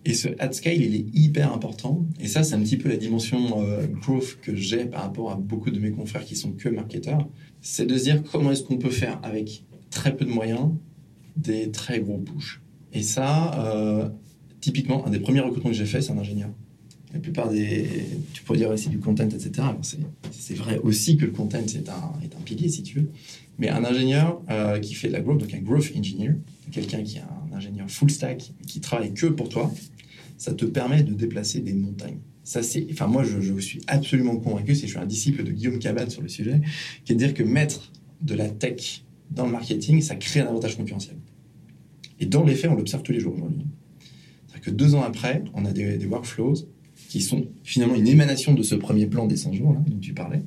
Et 0.05 0.15
ce 0.15 0.29
at 0.39 0.53
scale, 0.53 0.81
il 0.81 0.95
est 0.95 1.07
hyper 1.13 1.53
important. 1.53 2.07
Et 2.21 2.29
ça, 2.29 2.43
c'est 2.43 2.55
un 2.55 2.61
petit 2.61 2.77
peu 2.77 2.89
la 2.89 2.97
dimension 2.97 3.63
euh, 3.63 3.87
growth 3.87 4.39
que 4.41 4.55
j'ai 4.55 4.87
par 4.87 5.03
rapport 5.03 5.31
à 5.31 5.37
beaucoup 5.37 5.71
de 5.71 5.79
mes 5.79 5.91
confrères 5.91 6.25
qui 6.25 6.37
sont 6.37 6.53
que 6.53 6.69
marketeurs. 6.69 7.29
C'est 7.61 7.87
de 7.87 7.97
se 7.99 8.05
dire 8.05 8.23
comment 8.23 8.53
est-ce 8.53 8.63
qu'on 8.63 8.79
peut 8.79 8.91
faire 8.91 9.21
avec 9.23 9.65
très 9.91 10.17
peu 10.17 10.25
de 10.25 10.31
moyens 10.31 10.71
des 11.37 11.71
très 11.71 12.01
gros 12.01 12.19
push. 12.19 12.63
Et 12.93 13.03
ça, 13.03 13.55
euh, 13.65 14.09
typiquement, 14.61 15.07
un 15.07 15.11
des 15.11 15.21
premiers 15.21 15.41
recrutements 15.41 15.71
que 15.71 15.77
j'ai 15.77 15.87
fait, 15.87 16.01
c'est 16.01 16.13
un 16.13 16.19
ingénieur 16.19 16.51
la 17.13 17.21
plupart 17.21 17.49
des. 17.49 17.87
Tu 18.33 18.43
pourrais 18.43 18.59
dire 18.59 18.71
aussi 18.71 18.89
du 18.89 18.99
content, 18.99 19.25
etc. 19.25 19.67
C'est 20.31 20.55
vrai 20.55 20.79
aussi 20.79 21.17
que 21.17 21.25
le 21.25 21.31
content 21.31 21.59
est 21.59 21.89
un, 21.89 22.13
est 22.23 22.35
un 22.35 22.41
pilier, 22.45 22.69
si 22.69 22.83
tu 22.83 23.01
veux. 23.01 23.11
Mais 23.59 23.71
un 23.71 23.85
ingénieur 23.85 24.43
euh, 24.51 24.79
qui 24.79 24.95
fait 24.95 25.09
de 25.09 25.15
la 25.15 25.21
growth, 25.21 25.41
donc 25.41 25.55
un 25.55 25.61
growth 25.61 25.93
engineer, 25.97 26.35
quelqu'un 26.71 27.03
qui 27.03 27.17
est 27.19 27.23
un 27.23 27.57
ingénieur 27.57 27.91
full 27.91 28.11
stack, 28.11 28.53
qui 28.67 28.81
travaille 28.81 29.15
que 29.15 29.27
pour 29.27 29.49
toi, 29.49 29.73
ça 30.37 30.53
te 30.55 30.65
permet 30.65 31.03
de 31.03 31.15
déplacer 31.15 31.61
des 31.61 31.73
montagnes. 31.73 32.19
Ça, 32.45 32.63
c'est, 32.63 32.87
enfin, 32.93 33.07
moi, 33.07 33.25
je, 33.25 33.59
suis 33.59 33.81
absolument 33.89 34.37
convaincu, 34.37 34.75
si 34.75 34.83
je 34.83 34.87
suis 34.89 34.99
un 34.99 35.07
disciple 35.07 35.45
de 35.45 35.51
Guillaume 35.51 35.79
Cabane 35.79 36.09
sur 36.09 36.23
le 36.23 36.29
sujet, 36.29 36.61
qui 37.05 37.13
est 37.13 37.15
de 37.15 37.21
dire 37.21 37.35
que 37.35 37.43
mettre 37.43 37.91
de 38.23 38.35
la 38.35 38.49
tech 38.49 39.05
dans 39.31 39.45
le 39.45 39.53
marketing, 39.53 40.01
ça 40.01 40.15
crée 40.15 40.41
un 40.41 40.47
avantage 40.47 40.77
concurrentiel. 40.77 41.17
Et 42.21 42.27
dans 42.27 42.45
les 42.45 42.55
faits, 42.55 42.71
on 42.71 42.75
l'observe 42.75 43.03
tous 43.03 43.13
les 43.13 43.21
jours 43.21 43.35
aujourd'hui. 43.35 43.67
C'est-à-dire 44.47 44.65
que 44.65 44.71
deux 44.71 44.95
ans 44.95 45.03
après, 45.03 45.45
on 45.55 45.65
a 45.65 45.73
des 45.73 46.07
workflows 46.07 46.55
qui 47.09 47.23
sont 47.23 47.47
finalement 47.65 47.95
une 47.95 48.07
émanation 48.07 48.55
de 48.55 48.63
ce 48.63 48.75
premier 48.75 49.07
plan 49.07 49.27
des 49.27 49.37
100 49.37 49.55
jours 49.55 49.73
là, 49.73 49.81
dont 49.87 49.99
tu 49.99 50.13
parlais, 50.13 50.43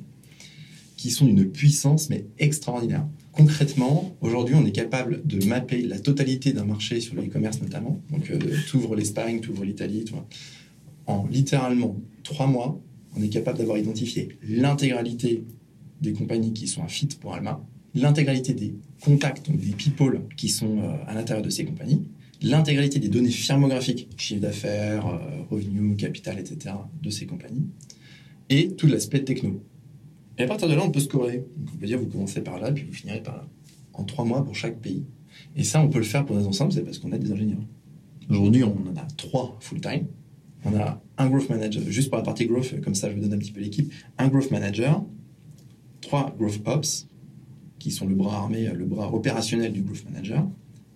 qui 0.96 1.10
sont 1.10 1.26
d'une 1.26 1.50
puissance 1.50 2.08
mais 2.08 2.24
extraordinaire. 2.38 3.06
Concrètement, 3.32 4.14
aujourd'hui, 4.20 4.54
on 4.54 4.64
est 4.64 4.72
capable 4.72 5.26
de 5.26 5.44
mapper 5.46 5.82
la 5.82 5.98
totalité 5.98 6.52
d'un 6.52 6.64
marché 6.64 7.00
sur 7.00 7.14
le 7.14 7.22
e-commerce 7.22 7.60
notamment. 7.60 8.00
Donc, 8.10 8.30
euh, 8.30 8.38
tu 8.68 8.76
ouvres 8.76 8.94
l'Espagne, 8.94 9.40
tu 9.40 9.50
ouvres 9.50 9.64
l'Italie, 9.64 10.04
en 11.06 11.26
littéralement 11.26 11.96
trois 12.22 12.46
mois, 12.46 12.80
on 13.16 13.22
est 13.22 13.28
capable 13.28 13.58
d'avoir 13.58 13.78
identifié 13.78 14.38
l'intégralité 14.48 15.44
des 16.00 16.12
compagnies 16.12 16.52
qui 16.52 16.68
sont 16.68 16.82
un 16.82 16.88
fit 16.88 17.08
pour 17.20 17.34
Alma, 17.34 17.64
l'intégralité 17.94 18.54
des 18.54 18.74
contacts, 19.00 19.46
donc 19.50 19.58
des 19.58 19.72
people 19.72 20.22
qui 20.36 20.48
sont 20.48 20.78
euh, 20.78 20.94
à 21.06 21.14
l'intérieur 21.14 21.44
de 21.44 21.50
ces 21.50 21.64
compagnies, 21.64 22.02
l'intégralité 22.42 22.98
des 22.98 23.08
données 23.08 23.30
firmographiques, 23.30 24.08
chiffre 24.16 24.40
d'affaires, 24.40 25.06
euh, 25.06 25.42
revenus, 25.50 25.96
capital, 25.96 26.38
etc., 26.38 26.74
de 27.02 27.10
ces 27.10 27.26
compagnies, 27.26 27.66
et 28.50 28.74
tout 28.74 28.86
l'aspect 28.86 29.22
techno. 29.22 29.62
Et 30.38 30.42
à 30.42 30.46
partir 30.46 30.68
de 30.68 30.74
là, 30.74 30.82
on 30.84 30.90
peut 30.90 31.00
scorer. 31.00 31.44
on 31.72 31.76
peut 31.76 31.86
dire, 31.86 31.98
vous 31.98 32.06
commencez 32.06 32.40
par 32.40 32.58
là, 32.58 32.72
puis 32.72 32.84
vous 32.84 32.92
finirez 32.92 33.22
par 33.22 33.36
là. 33.36 33.46
En 33.94 34.04
trois 34.04 34.24
mois 34.24 34.44
pour 34.44 34.54
chaque 34.54 34.78
pays. 34.78 35.04
Et 35.56 35.64
ça, 35.64 35.80
on 35.80 35.88
peut 35.88 35.98
le 35.98 36.04
faire 36.04 36.24
pour 36.24 36.36
des 36.36 36.46
ensembles, 36.46 36.72
c'est 36.72 36.82
parce 36.82 36.98
qu'on 36.98 37.12
a 37.12 37.18
des 37.18 37.30
ingénieurs. 37.30 37.62
Aujourd'hui, 38.30 38.64
on 38.64 38.70
en 38.70 38.96
a 38.96 39.06
trois 39.16 39.56
full-time. 39.60 40.06
On 40.64 40.74
a 40.76 41.02
un 41.18 41.28
growth 41.28 41.50
manager, 41.50 41.82
juste 41.88 42.08
pour 42.08 42.18
la 42.18 42.24
partie 42.24 42.46
growth, 42.46 42.80
comme 42.80 42.94
ça 42.94 43.10
je 43.10 43.16
vous 43.16 43.20
donne 43.20 43.34
un 43.34 43.38
petit 43.38 43.52
peu 43.52 43.60
l'équipe, 43.60 43.92
un 44.18 44.28
growth 44.28 44.50
manager, 44.50 45.04
trois 46.00 46.34
growth 46.38 46.60
ops, 46.64 47.08
qui 47.78 47.90
sont 47.90 48.06
le 48.06 48.14
bras 48.14 48.36
armé, 48.36 48.70
le 48.72 48.84
bras 48.84 49.12
opérationnel 49.12 49.72
du 49.72 49.82
growth 49.82 50.04
manager, 50.04 50.46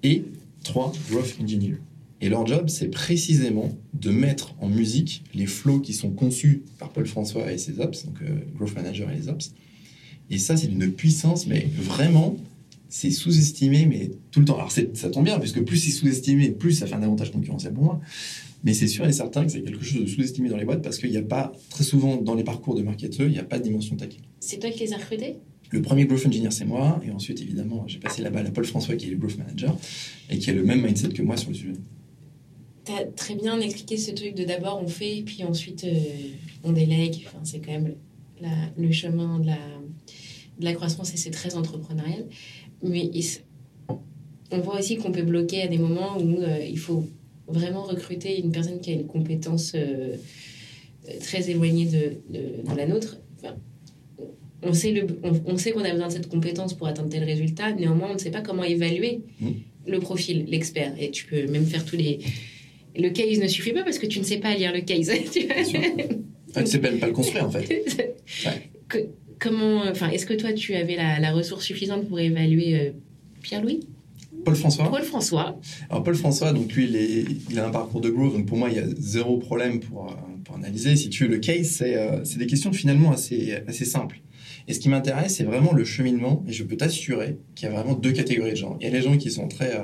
et 0.04 0.24
trois 0.66 0.92
growth 1.11 1.37
engineers. 1.40 1.79
Et 2.20 2.29
leur 2.29 2.46
job, 2.46 2.68
c'est 2.68 2.88
précisément 2.88 3.70
de 3.94 4.11
mettre 4.11 4.55
en 4.61 4.68
musique 4.68 5.22
les 5.35 5.46
flows 5.46 5.81
qui 5.81 5.92
sont 5.92 6.11
conçus 6.11 6.62
par 6.79 6.90
Paul 6.90 7.07
François 7.07 7.52
et 7.52 7.59
ses 7.59 7.79
ops, 7.79 8.07
donc 8.07 8.22
euh, 8.22 8.40
growth 8.57 8.74
manager 8.74 9.11
et 9.11 9.16
les 9.16 9.29
ops, 9.29 9.52
Et 10.31 10.38
ça, 10.38 10.57
c'est 10.57 10.66
d'une 10.66 10.90
puissance, 10.92 11.46
mais 11.46 11.68
vraiment, 11.76 12.37
c'est 12.88 13.11
sous-estimé, 13.11 13.87
mais 13.87 14.11
tout 14.31 14.40
le 14.40 14.46
temps. 14.46 14.57
Alors, 14.57 14.72
ça 14.72 15.11
tombe 15.11 15.24
bien, 15.24 15.38
puisque 15.38 15.62
plus 15.62 15.76
c'est 15.76 15.90
sous-estimé, 15.90 16.50
plus 16.50 16.72
ça 16.72 16.87
fait 16.87 16.94
un 16.94 17.02
avantage 17.02 17.31
concurrentiel 17.33 17.74
pour 17.74 17.85
moi. 17.85 18.00
Mais 18.64 18.72
c'est 18.72 18.88
sûr 18.88 19.07
et 19.07 19.12
certain 19.12 19.44
que 19.44 19.52
c'est 19.52 19.62
quelque 19.62 19.85
chose 19.85 20.00
de 20.00 20.07
sous-estimé 20.07 20.48
dans 20.48 20.57
les 20.57 20.64
boîtes 20.64 20.83
parce 20.83 20.98
qu'il 20.98 21.11
n'y 21.11 21.18
a 21.18 21.22
pas, 21.22 21.52
très 21.70 21.85
souvent 21.85 22.16
dans 22.16 22.35
les 22.35 22.42
parcours 22.42 22.74
de 22.74 22.83
marketeurs, 22.83 23.26
il 23.26 23.33
n'y 23.33 23.38
a 23.38 23.44
pas 23.44 23.59
de 23.59 23.64
dimension 23.64 23.94
tech. 23.94 24.16
C'est 24.40 24.59
toi 24.59 24.70
qui 24.70 24.81
les 24.81 24.92
as 24.94 24.96
recrutés? 24.96 25.37
Le 25.70 25.83
premier 25.83 26.07
growth 26.07 26.26
engineer, 26.26 26.50
c'est 26.50 26.64
moi. 26.64 27.00
Et 27.07 27.11
ensuite, 27.11 27.40
évidemment, 27.40 27.85
j'ai 27.87 27.98
passé 27.98 28.22
la 28.22 28.31
balle 28.31 28.46
à 28.46 28.50
Paul 28.50 28.64
François, 28.64 28.96
qui 28.96 29.07
est 29.07 29.11
le 29.11 29.16
growth 29.16 29.38
manager, 29.38 29.76
et 30.31 30.38
qui 30.38 30.50
a 30.50 30.52
le 30.52 30.64
même 30.64 30.83
mindset 30.83 31.09
que 31.11 31.22
moi 31.22 31.37
sur 31.37 31.50
le 31.50 31.57
sujet. 31.57 31.72
Tu 32.85 32.92
as 32.92 33.05
très 33.05 33.35
bien 33.35 33.61
expliqué 33.61 33.96
ce 33.96 34.12
truc 34.12 34.35
de 34.35 34.44
d'abord 34.44 34.81
on 34.83 34.87
fait, 34.87 35.22
puis 35.26 35.42
ensuite 35.44 35.85
euh, 35.85 35.90
on 36.62 36.72
délègue. 36.72 37.24
Enfin, 37.26 37.40
c'est 37.42 37.59
quand 37.59 37.72
même 37.72 37.94
le 38.76 38.92
chemin 38.92 39.40
de 39.40 39.50
la, 40.61 40.74
croissance 40.74 41.12
et 41.12 41.16
c'est 41.16 41.31
très 41.31 41.57
entrepreneurial. 41.57 42.26
Mais 42.83 43.11
on 44.50 44.61
voit 44.61 44.79
aussi 44.79 44.96
qu'on 44.96 45.11
peut 45.11 45.22
bloquer 45.22 45.62
à 45.62 45.68
des 45.68 45.79
moments 45.79 46.18
où 46.18 46.40
euh, 46.40 46.64
il 46.64 46.79
faut 46.79 47.05
vraiment 47.48 47.83
recruter 47.83 48.40
une 48.40 48.52
personne 48.52 48.81
qui 48.81 48.90
a 48.90 48.94
une 48.94 49.07
compétence 49.07 49.72
euh, 49.74 50.16
très 51.20 51.50
éloignée 51.50 51.87
de, 51.87 52.76
la 52.76 52.87
nôtre. 52.87 53.18
On 54.62 54.73
sait, 54.73 54.92
le, 54.92 55.07
on, 55.47 55.57
sait 55.57 55.73
qu'on 55.73 55.85
a 55.85 55.90
besoin 55.90 56.09
de 56.09 56.12
cette 56.12 56.29
compétence 56.29 56.75
pour 56.75 56.87
atteindre 56.87 57.09
tel 57.09 57.25
résultat, 57.25 57.73
néanmoins 57.73 58.09
on 58.11 58.14
ne 58.14 58.19
sait 58.19 58.31
pas 58.31 58.40
comment 58.40 58.64
évaluer 58.64 59.21
mmh. 59.40 59.51
le 59.87 59.99
profil, 60.01 60.47
l'expert. 60.49 60.95
Et 60.99 61.11
tu 61.11 61.27
peux 61.27 61.47
même 61.47 61.66
faire 61.66 61.85
tous 61.85 61.97
les... 61.97 62.21
Le 62.99 63.11
case 63.11 63.38
ne 63.38 63.47
suffit 63.47 63.73
pas 63.73 63.83
parce 63.83 63.99
que 63.99 64.07
tu 64.07 64.19
ne 64.19 64.25
sais 64.25 64.38
pas 64.38 64.55
lire 64.55 64.73
le 64.73 64.81
case. 64.81 65.11
tu 65.33 65.47
ne 66.61 66.66
sais 66.66 66.79
même 66.79 66.99
pas 66.99 67.07
le 67.07 67.12
construire 67.12 67.45
en 67.45 67.51
fait. 67.51 68.14
comment, 69.38 69.83
enfin, 69.83 70.09
est-ce 70.11 70.27
que 70.27 70.35
toi 70.35 70.53
tu 70.53 70.75
avais 70.75 70.97
la, 70.97 71.33
ressource 71.33 71.64
suffisante 71.64 72.09
pour 72.09 72.19
évaluer 72.19 72.79
euh, 72.79 72.90
Pierre-Louis? 73.42 73.81
Paul 74.45 74.55
François. 74.55 74.88
Paul 74.88 75.03
François. 75.03 75.59
Alors 75.90 76.05
Paul 76.05 76.14
François, 76.14 76.53
donc 76.53 76.73
lui, 76.73 76.85
il, 76.85 77.40
il 77.51 77.59
a 77.59 77.66
un 77.66 77.71
parcours 77.71 78.01
de 78.01 78.11
growth, 78.11 78.33
donc 78.33 78.47
pour 78.47 78.57
moi, 78.57 78.71
il 78.71 78.77
y 78.77 78.79
a 78.79 78.87
zéro 78.99 79.38
problème 79.38 79.81
pour, 79.81 80.07
euh, 80.07 80.14
pour 80.45 80.55
analyser. 80.55 80.95
Si 80.97 81.11
tu 81.11 81.25
veux, 81.25 81.31
le 81.31 81.38
case, 81.38 81.83
euh, 81.85 82.21
c'est 82.25 82.38
des 82.38 82.47
questions 82.47 82.73
finalement 82.73 83.12
assez, 83.12 83.55
assez 83.66 83.85
simples. 83.85 84.21
Et 84.68 84.74
ce 84.74 84.81
qui 84.81 84.88
m'intéresse, 84.88 85.37
c'est 85.37 85.44
vraiment 85.44 85.72
le 85.72 85.85
cheminement, 85.85 86.44
et 86.48 86.52
je 86.52 86.64
peux 86.64 86.76
t'assurer 86.76 87.38
qu'il 87.55 87.68
y 87.68 87.72
a 87.72 87.74
vraiment 87.74 87.94
deux 87.94 88.12
catégories 88.12 88.50
de 88.50 88.57
gens. 88.57 88.76
Il 88.81 88.85
y 88.85 88.90
a 88.90 88.92
les 88.92 89.02
gens 89.02 89.16
qui 89.16 89.31
sont 89.31 89.48
très, 89.48 89.81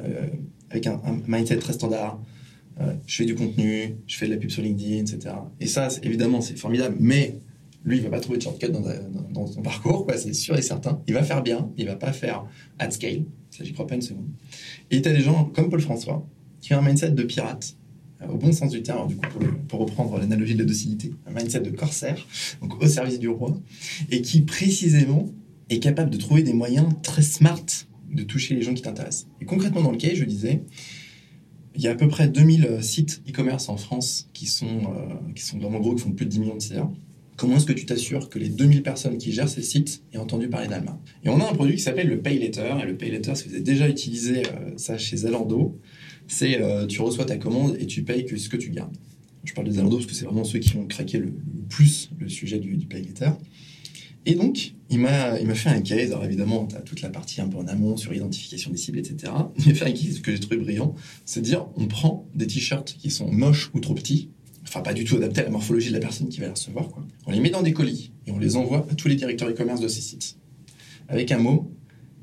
euh, 0.00 0.26
avec 0.70 0.86
un, 0.86 1.00
mindset 1.26 1.56
très 1.56 1.72
standard, 1.72 2.20
je 3.06 3.16
fais 3.16 3.26
du 3.26 3.36
contenu, 3.36 3.96
je 4.08 4.16
fais 4.16 4.26
de 4.26 4.32
la 4.32 4.38
pub 4.38 4.50
sur 4.50 4.62
LinkedIn, 4.62 5.02
etc. 5.02 5.36
Et 5.60 5.66
ça, 5.66 5.88
évidemment, 6.02 6.40
c'est 6.40 6.58
formidable, 6.58 6.96
mais 6.98 7.36
lui, 7.84 7.96
il 7.96 8.02
va 8.02 8.10
pas 8.10 8.20
trouver 8.20 8.38
de 8.38 8.42
shortcut 8.42 8.68
dans, 9.30 9.46
son 9.46 9.62
parcours, 9.62 10.06
c'est 10.16 10.32
sûr 10.34 10.56
et 10.56 10.62
certain. 10.62 11.02
Il 11.06 11.14
va 11.14 11.22
faire 11.22 11.42
bien, 11.42 11.70
il 11.76 11.86
va 11.86 11.96
pas 11.96 12.12
faire 12.12 12.44
at 12.78 12.90
scale, 12.90 13.24
ça 13.50 13.64
j'y 13.64 13.72
crois 13.72 13.86
pas 13.86 13.94
une 13.94 14.02
seconde. 14.02 14.28
Et 14.90 15.02
tu 15.02 15.08
as 15.08 15.12
des 15.12 15.20
gens 15.20 15.44
comme 15.46 15.68
Paul 15.68 15.80
François, 15.80 16.26
qui 16.60 16.74
ont 16.74 16.78
un 16.78 16.82
mindset 16.82 17.10
de 17.10 17.22
pirate, 17.24 17.76
euh, 17.76 17.81
au 18.30 18.36
bon 18.36 18.52
sens 18.52 18.70
du 18.70 18.82
terme, 18.82 19.08
du 19.08 19.16
coup, 19.16 19.26
pour, 19.68 19.80
reprendre 19.80 20.18
l'analogie 20.18 20.54
de 20.54 20.60
la 20.60 20.64
docilité, 20.64 21.12
un 21.26 21.32
mindset 21.32 21.60
de 21.60 21.70
corsaire, 21.70 22.26
donc 22.60 22.82
au 22.82 22.86
service 22.86 23.18
du 23.18 23.28
roi, 23.28 23.60
et 24.10 24.22
qui 24.22 24.42
précisément 24.42 25.30
est 25.70 25.78
capable 25.78 26.10
de 26.10 26.18
trouver 26.18 26.42
des 26.42 26.52
moyens 26.52 26.88
très 27.02 27.22
smart 27.22 27.64
de 28.12 28.22
toucher 28.22 28.54
les 28.54 28.62
gens 28.62 28.74
qui 28.74 28.82
t'intéressent. 28.82 29.26
Et 29.40 29.44
concrètement, 29.44 29.82
dans 29.82 29.90
le 29.90 29.96
cas, 29.96 30.10
je 30.14 30.24
disais, 30.24 30.62
il 31.74 31.82
y 31.82 31.88
a 31.88 31.92
à 31.92 31.94
peu 31.94 32.08
près 32.08 32.28
2000 32.28 32.78
sites 32.82 33.22
e-commerce 33.28 33.68
en 33.68 33.76
France 33.76 34.28
qui 34.34 34.46
sont, 34.46 34.66
euh, 34.66 35.32
qui 35.34 35.42
sont 35.42 35.58
vraiment 35.58 35.80
gros, 35.80 35.94
qui 35.94 36.02
font 36.02 36.12
plus 36.12 36.26
de 36.26 36.30
10 36.30 36.40
millions 36.40 36.56
de 36.56 36.62
CA. 36.62 36.90
Comment 37.36 37.56
est-ce 37.56 37.66
que 37.66 37.72
tu 37.72 37.86
t'assures 37.86 38.28
que 38.28 38.38
les 38.38 38.50
2000 38.50 38.82
personnes 38.82 39.16
qui 39.16 39.32
gèrent 39.32 39.48
ces 39.48 39.62
sites 39.62 40.02
aient 40.12 40.18
entendu 40.18 40.48
parler 40.48 40.68
d'Alma? 40.68 41.00
Et 41.24 41.30
on 41.30 41.40
a 41.40 41.50
un 41.50 41.54
produit 41.54 41.76
qui 41.76 41.82
s'appelle 41.82 42.08
le 42.08 42.20
Pay 42.20 42.38
Letter. 42.38 42.74
Et 42.82 42.86
le 42.86 42.96
Pay 42.96 43.10
Letter, 43.10 43.34
si 43.34 43.48
vous 43.48 43.54
avez 43.54 43.62
déjà 43.62 43.88
utilisé 43.88 44.42
euh, 44.46 44.72
ça 44.76 44.98
chez 44.98 45.16
Zalando, 45.16 45.78
c'est 46.28 46.60
euh, 46.60 46.86
tu 46.86 47.00
reçois 47.00 47.24
ta 47.24 47.36
commande 47.36 47.76
et 47.78 47.86
tu 47.86 48.02
payes 48.02 48.24
que 48.24 48.36
ce 48.36 48.48
que 48.48 48.56
tu 48.56 48.70
gardes. 48.70 48.96
Je 49.44 49.54
parle 49.54 49.66
de 49.66 49.72
Zalando 49.72 49.96
parce 49.96 50.06
que 50.06 50.14
c'est 50.14 50.24
vraiment 50.24 50.44
ceux 50.44 50.60
qui 50.60 50.76
ont 50.76 50.86
craqué 50.86 51.18
le, 51.18 51.32
plus 51.68 52.10
le 52.18 52.28
sujet 52.28 52.58
du, 52.58 52.76
du 52.76 52.86
Pay 52.86 53.02
Letter. 53.02 53.30
Et 54.24 54.34
donc, 54.36 54.74
il 54.88 55.00
m'a, 55.00 55.38
il 55.40 55.46
m'a 55.46 55.54
fait 55.54 55.70
un 55.70 55.80
case. 55.80 56.12
Alors 56.12 56.24
évidemment, 56.24 56.66
tu 56.66 56.76
as 56.76 56.80
toute 56.80 57.00
la 57.00 57.08
partie 57.08 57.40
un 57.40 57.48
peu 57.48 57.56
en 57.56 57.66
amont 57.66 57.96
sur 57.96 58.12
l'identification 58.12 58.70
des 58.70 58.76
cibles, 58.76 58.98
etc. 58.98 59.32
Il 59.58 59.68
m'a 59.68 59.74
fait 59.74 59.86
un 59.86 59.92
case 59.92 60.20
que 60.20 60.30
j'ai 60.30 60.38
trouvé 60.38 60.58
brillant. 60.58 60.94
C'est 61.24 61.40
dire, 61.40 61.66
on 61.76 61.86
prend 61.86 62.28
des 62.34 62.46
t-shirts 62.46 62.96
qui 62.98 63.10
sont 63.10 63.30
moches 63.32 63.70
ou 63.74 63.80
trop 63.80 63.94
petits, 63.94 64.30
enfin 64.62 64.80
pas 64.80 64.94
du 64.94 65.04
tout 65.04 65.16
adaptés 65.16 65.40
à 65.40 65.44
la 65.44 65.50
morphologie 65.50 65.88
de 65.88 65.94
la 65.94 66.00
personne 66.00 66.28
qui 66.28 66.38
va 66.38 66.46
les 66.46 66.52
recevoir. 66.52 66.88
On 67.26 67.32
les 67.32 67.40
met 67.40 67.50
dans 67.50 67.62
des 67.62 67.72
colis 67.72 68.12
et 68.26 68.30
on 68.30 68.38
les 68.38 68.54
envoie 68.54 68.86
à 68.90 68.94
tous 68.94 69.08
les 69.08 69.16
directeurs 69.16 69.48
e-commerce 69.48 69.80
de 69.80 69.88
ces 69.88 70.00
sites. 70.00 70.36
Avec 71.08 71.32
un 71.32 71.38
mot, 71.38 71.72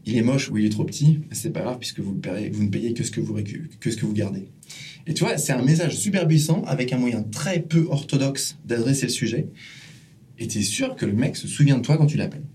il 0.05 0.17
est 0.17 0.21
moche 0.21 0.49
ou 0.49 0.57
il 0.57 0.65
est 0.65 0.69
trop 0.69 0.83
petit, 0.83 1.19
c'est 1.31 1.51
pas 1.51 1.61
grave 1.61 1.77
puisque 1.79 1.99
vous, 1.99 2.13
ne 2.15 2.67
payez 2.67 2.93
que 2.93 3.03
ce 3.03 3.11
que 3.11 3.19
vous, 3.19 3.37
que 3.79 3.91
ce 3.91 3.97
que 3.97 4.05
vous 4.05 4.13
gardez. 4.13 4.49
Et 5.07 5.13
tu 5.13 5.23
vois, 5.23 5.37
c'est 5.37 5.53
un 5.53 5.63
message 5.63 5.97
super 5.97 6.27
puissant 6.27 6.63
avec 6.65 6.93
un 6.93 6.97
moyen 6.97 7.23
très 7.23 7.61
peu 7.61 7.87
orthodoxe 7.89 8.57
d'adresser 8.65 9.07
le 9.07 9.11
sujet. 9.11 9.47
Et 10.37 10.47
tu 10.47 10.59
es 10.59 10.63
sûr 10.63 10.95
que 10.95 11.05
le 11.05 11.13
mec 11.13 11.35
se 11.35 11.47
souvient 11.47 11.77
de 11.77 11.81
toi 11.81 11.97
quand 11.97 12.05
tu 12.05 12.17
l'appelles. 12.17 12.45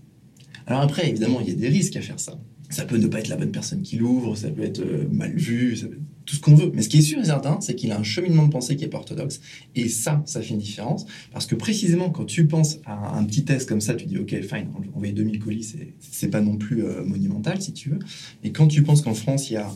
Alors 0.67 0.81
après, 0.81 1.09
évidemment, 1.09 1.39
il 1.41 1.49
y 1.49 1.51
a 1.51 1.55
des 1.55 1.67
risques 1.67 1.95
à 1.95 2.01
faire 2.01 2.19
ça. 2.19 2.39
Ça 2.69 2.85
peut 2.85 2.97
ne 2.97 3.07
pas 3.07 3.19
être 3.19 3.27
la 3.27 3.35
bonne 3.35 3.51
personne 3.51 3.83
qui 3.83 3.97
l'ouvre, 3.97 4.35
ça 4.35 4.49
peut 4.49 4.63
être 4.63 4.79
euh, 4.79 5.07
mal 5.11 5.35
vu, 5.35 5.75
ça 5.75 5.87
peut 5.87 5.99
tout 6.25 6.35
ce 6.35 6.41
qu'on 6.41 6.55
veut. 6.55 6.71
Mais 6.73 6.81
ce 6.81 6.89
qui 6.89 6.97
est 6.97 7.01
sûr 7.01 7.19
et 7.19 7.25
certain, 7.25 7.59
c'est 7.61 7.75
qu'il 7.75 7.91
a 7.91 7.99
un 7.99 8.03
cheminement 8.03 8.45
de 8.45 8.51
pensée 8.51 8.75
qui 8.75 8.83
est 8.83 8.89
pas 8.89 8.97
orthodoxe. 8.97 9.41
Et 9.75 9.89
ça, 9.89 10.21
ça 10.25 10.41
fait 10.41 10.49
une 10.49 10.59
différence. 10.59 11.05
Parce 11.31 11.45
que 11.45 11.55
précisément, 11.55 12.09
quand 12.09 12.25
tu 12.25 12.47
penses 12.47 12.79
à 12.85 13.17
un 13.17 13.23
petit 13.25 13.45
test 13.45 13.69
comme 13.69 13.81
ça, 13.81 13.93
tu 13.95 14.05
dis, 14.05 14.17
OK, 14.17 14.31
fine, 14.41 14.67
envoyer 14.93 15.13
2000 15.13 15.39
colis, 15.39 15.75
c'est 15.99 16.29
pas 16.29 16.41
non 16.41 16.57
plus 16.57 16.83
euh, 16.83 17.03
monumental, 17.03 17.61
si 17.61 17.73
tu 17.73 17.89
veux. 17.89 17.99
Et 18.43 18.51
quand 18.51 18.67
tu 18.67 18.83
penses 18.83 19.01
qu'en 19.01 19.13
France, 19.13 19.49
il 19.49 19.53
y 19.53 19.57
a 19.57 19.69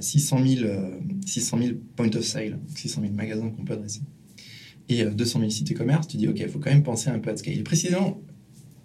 600, 0.00 0.44
000, 0.46 0.70
600 1.26 1.58
000 1.58 1.70
point 1.96 2.10
of 2.14 2.24
sale, 2.24 2.58
600 2.76 3.00
000 3.02 3.14
magasins 3.14 3.48
qu'on 3.50 3.64
peut 3.64 3.72
adresser, 3.72 4.02
et 4.88 5.04
200 5.04 5.38
euh, 5.38 5.42
000 5.42 5.50
sites 5.50 5.72
e-commerce, 5.72 6.08
tu 6.08 6.16
dis, 6.16 6.28
OK, 6.28 6.38
il 6.40 6.48
faut 6.48 6.58
quand 6.58 6.70
même 6.70 6.82
penser 6.82 7.10
un 7.10 7.18
peu 7.18 7.30
à 7.30 7.36
scale. 7.36 7.58
Et 7.58 7.62
précisément, 7.62 8.20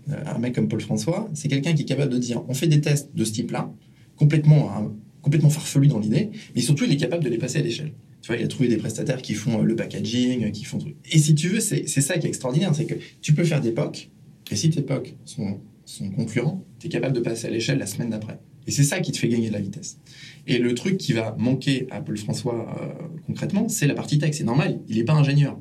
euh, 0.10 0.24
un 0.26 0.38
mec 0.40 0.56
comme 0.56 0.68
Paul 0.68 0.82
François, 0.82 1.30
c'est 1.34 1.48
quelqu'un 1.48 1.74
qui 1.74 1.82
est 1.82 1.86
capable 1.86 2.14
de 2.14 2.18
dire, 2.18 2.44
on 2.48 2.54
fait 2.54 2.68
des 2.68 2.82
tests 2.82 3.14
de 3.16 3.26
ce 3.26 3.32
type-là, 3.34 3.72
complètement 4.16 4.72
hein, 4.72 4.94
complètement 5.28 5.50
farfelu 5.50 5.88
dans 5.88 6.00
l'idée, 6.00 6.30
mais 6.56 6.62
surtout 6.62 6.86
il 6.86 6.92
est 6.94 6.98
capable 6.98 7.22
de 7.22 7.30
les 7.30 7.38
passer 7.38 7.60
à 7.60 7.62
l'échelle. 7.62 7.92
Tu 8.22 8.28
vois, 8.28 8.38
il 8.38 8.46
a 8.46 8.48
trouvé 8.48 8.70
des 8.70 8.78
prestataires 8.78 9.22
qui 9.22 9.34
font 9.34 9.60
euh, 9.60 9.64
le 9.64 9.76
packaging, 9.76 10.52
qui 10.54 10.64
font 10.64 10.80
Et 11.12 11.20
si 11.20 11.36
tu 11.36 11.50
veux, 11.50 11.60
c'est 11.60 11.86
ça 11.86 12.18
qui 12.18 12.28
est 12.28 12.30
extraordinaire, 12.30 12.74
c'est 12.74 12.86
que 12.86 12.94
tu 13.22 13.34
peux 13.34 13.44
faire 13.44 13.60
des 13.60 13.74
POC, 13.74 14.10
et 14.52 14.56
si 14.56 14.70
tes 14.70 14.82
POC 14.82 15.16
sont, 15.26 15.60
sont 15.84 16.10
concurrents, 16.12 16.64
tu 16.80 16.88
es 16.88 16.90
capable 16.90 17.14
de 17.14 17.20
passer 17.20 17.48
à 17.48 17.50
l'échelle 17.50 17.78
la 17.78 17.88
semaine 17.88 18.10
d'après. 18.10 18.40
Et 18.68 18.72
c'est 18.72 18.84
ça 18.84 19.02
qui 19.02 19.12
te 19.12 19.18
fait 19.18 19.28
gagner 19.28 19.50
de 19.50 19.54
la 19.54 19.60
vitesse. 19.60 20.00
Et 20.46 20.60
le 20.60 20.74
truc 20.76 20.98
qui 20.98 21.12
va 21.12 21.36
manquer 21.38 21.88
à 21.92 22.00
Paul 22.00 22.18
François 22.18 22.74
euh, 22.82 23.08
concrètement, 23.26 23.68
c'est 23.68 23.88
la 23.88 23.96
partie 23.96 24.18
tech. 24.18 24.34
C'est 24.34 24.46
normal, 24.46 24.80
il 24.88 24.96
n'est 24.96 25.04
pas 25.04 25.14
ingénieur. 25.14 25.60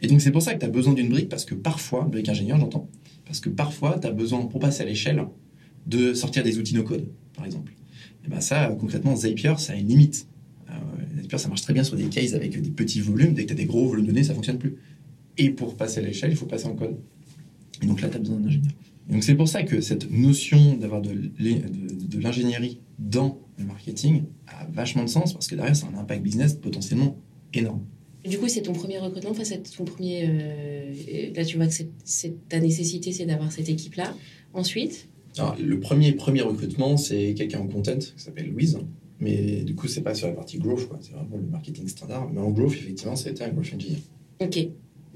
Et 0.00 0.06
donc 0.06 0.20
c'est 0.20 0.30
pour 0.30 0.42
ça 0.42 0.54
que 0.54 0.60
tu 0.60 0.66
as 0.66 0.70
besoin 0.70 0.94
d'une 0.94 1.08
brique, 1.08 1.28
parce 1.28 1.44
que 1.44 1.56
parfois, 1.56 2.04
brique 2.04 2.28
ingénieur, 2.28 2.60
j'entends, 2.60 2.88
parce 3.24 3.40
que 3.40 3.48
parfois, 3.48 3.98
tu 4.00 4.06
as 4.06 4.12
besoin, 4.12 4.46
pour 4.46 4.60
passer 4.60 4.82
à 4.82 4.86
l'échelle, 4.86 5.24
de 5.86 6.14
sortir 6.14 6.44
des 6.44 6.58
outils 6.58 6.74
no-code, 6.74 7.08
par 7.34 7.44
exemple. 7.44 7.72
Et 8.24 8.28
ben 8.28 8.40
ça, 8.40 8.74
concrètement, 8.78 9.16
Zapier, 9.16 9.54
ça 9.58 9.72
a 9.72 9.76
une 9.76 9.88
limite. 9.88 10.26
Euh, 10.70 10.72
Zapier, 11.22 11.38
ça 11.38 11.48
marche 11.48 11.62
très 11.62 11.72
bien 11.72 11.84
sur 11.84 11.96
des 11.96 12.04
cases 12.04 12.34
avec 12.34 12.60
des 12.60 12.70
petits 12.70 13.00
volumes. 13.00 13.34
Dès 13.34 13.42
que 13.42 13.48
tu 13.48 13.52
as 13.54 13.56
des 13.56 13.66
gros 13.66 13.86
volumes 13.86 14.06
de 14.06 14.10
données, 14.10 14.24
ça 14.24 14.34
fonctionne 14.34 14.58
plus. 14.58 14.76
Et 15.36 15.50
pour 15.50 15.76
passer 15.76 16.00
à 16.00 16.02
l'échelle, 16.02 16.30
il 16.30 16.36
faut 16.36 16.46
passer 16.46 16.66
en 16.66 16.74
code. 16.74 16.96
Et 17.82 17.86
donc 17.86 18.00
là, 18.00 18.08
tu 18.08 18.16
as 18.16 18.20
besoin 18.20 18.36
d'un 18.36 18.48
ingénieur. 18.48 18.72
Et 19.08 19.12
donc 19.12 19.24
c'est 19.24 19.34
pour 19.34 19.48
ça 19.48 19.62
que 19.62 19.80
cette 19.80 20.10
notion 20.10 20.76
d'avoir 20.76 21.00
de, 21.00 21.12
l'ingénierie 22.20 22.80
dans 22.98 23.38
le 23.56 23.64
marketing 23.64 24.24
a 24.46 24.66
vachement 24.66 25.04
de 25.04 25.08
sens 25.08 25.32
parce 25.32 25.46
que 25.46 25.54
derrière, 25.54 25.74
ça 25.74 25.86
a 25.86 25.96
un 25.96 26.00
impact 26.00 26.22
business 26.22 26.54
potentiellement 26.54 27.16
énorme. 27.54 27.84
Du 28.26 28.38
coup, 28.38 28.48
c'est 28.48 28.62
ton 28.62 28.72
premier 28.72 28.98
recrutement, 28.98 29.30
enfin, 29.30 29.44
c'est 29.44 29.62
ton 29.62 29.84
premier. 29.84 30.26
Euh, 30.28 31.32
là, 31.34 31.44
tu 31.44 31.56
vois 31.56 31.66
que 31.66 32.28
ta 32.48 32.60
nécessité, 32.60 33.12
c'est 33.12 33.24
d'avoir 33.24 33.50
cette 33.50 33.68
équipe-là. 33.68 34.14
Ensuite, 34.52 35.08
le 35.60 35.80
premier, 35.80 36.12
premier 36.12 36.42
recrutement, 36.42 36.96
c'est 36.96 37.34
quelqu'un 37.34 37.60
en 37.60 37.66
content 37.66 37.98
qui 37.98 38.12
s'appelle 38.16 38.50
Louise. 38.50 38.78
Mais 39.20 39.62
du 39.62 39.74
coup, 39.74 39.88
c'est 39.88 40.02
pas 40.02 40.14
sur 40.14 40.28
la 40.28 40.34
partie 40.34 40.58
growth, 40.58 40.88
c'est 41.00 41.12
vraiment 41.12 41.36
le 41.36 41.50
marketing 41.50 41.88
standard. 41.88 42.30
Mais 42.32 42.40
en 42.40 42.50
growth, 42.50 42.74
effectivement, 42.74 43.16
c'était 43.16 43.44
un 43.44 43.48
growth 43.48 43.74
engineer. 43.74 43.98
Ok. 44.40 44.58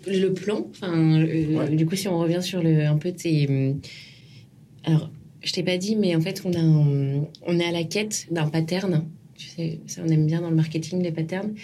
Le 0.06 0.30
plan, 0.30 0.66
enfin, 0.70 1.20
euh, 1.20 1.68
du 1.68 1.86
coup, 1.86 1.94
si 1.94 2.08
on 2.08 2.18
revient 2.18 2.42
sur 2.42 2.60
le, 2.62 2.86
un 2.86 2.96
peu 2.96 3.12
tes. 3.12 3.46
Euh, 3.48 3.74
alors, 4.82 5.10
je 5.42 5.52
t'ai 5.52 5.62
pas 5.62 5.76
dit, 5.76 5.94
mais 5.94 6.16
en 6.16 6.20
fait, 6.20 6.42
on, 6.44 6.52
a 6.52 7.26
on 7.46 7.60
est 7.60 7.64
à 7.64 7.70
la 7.70 7.84
quête 7.84 8.26
d'un 8.32 8.48
pattern. 8.48 9.04
Tu 9.36 9.46
sais, 9.46 9.78
ça, 9.86 10.02
on 10.04 10.08
aime 10.08 10.26
bien 10.26 10.40
dans 10.40 10.50
le 10.50 10.56
marketing 10.56 11.00
les 11.02 11.12
patterns. 11.12 11.54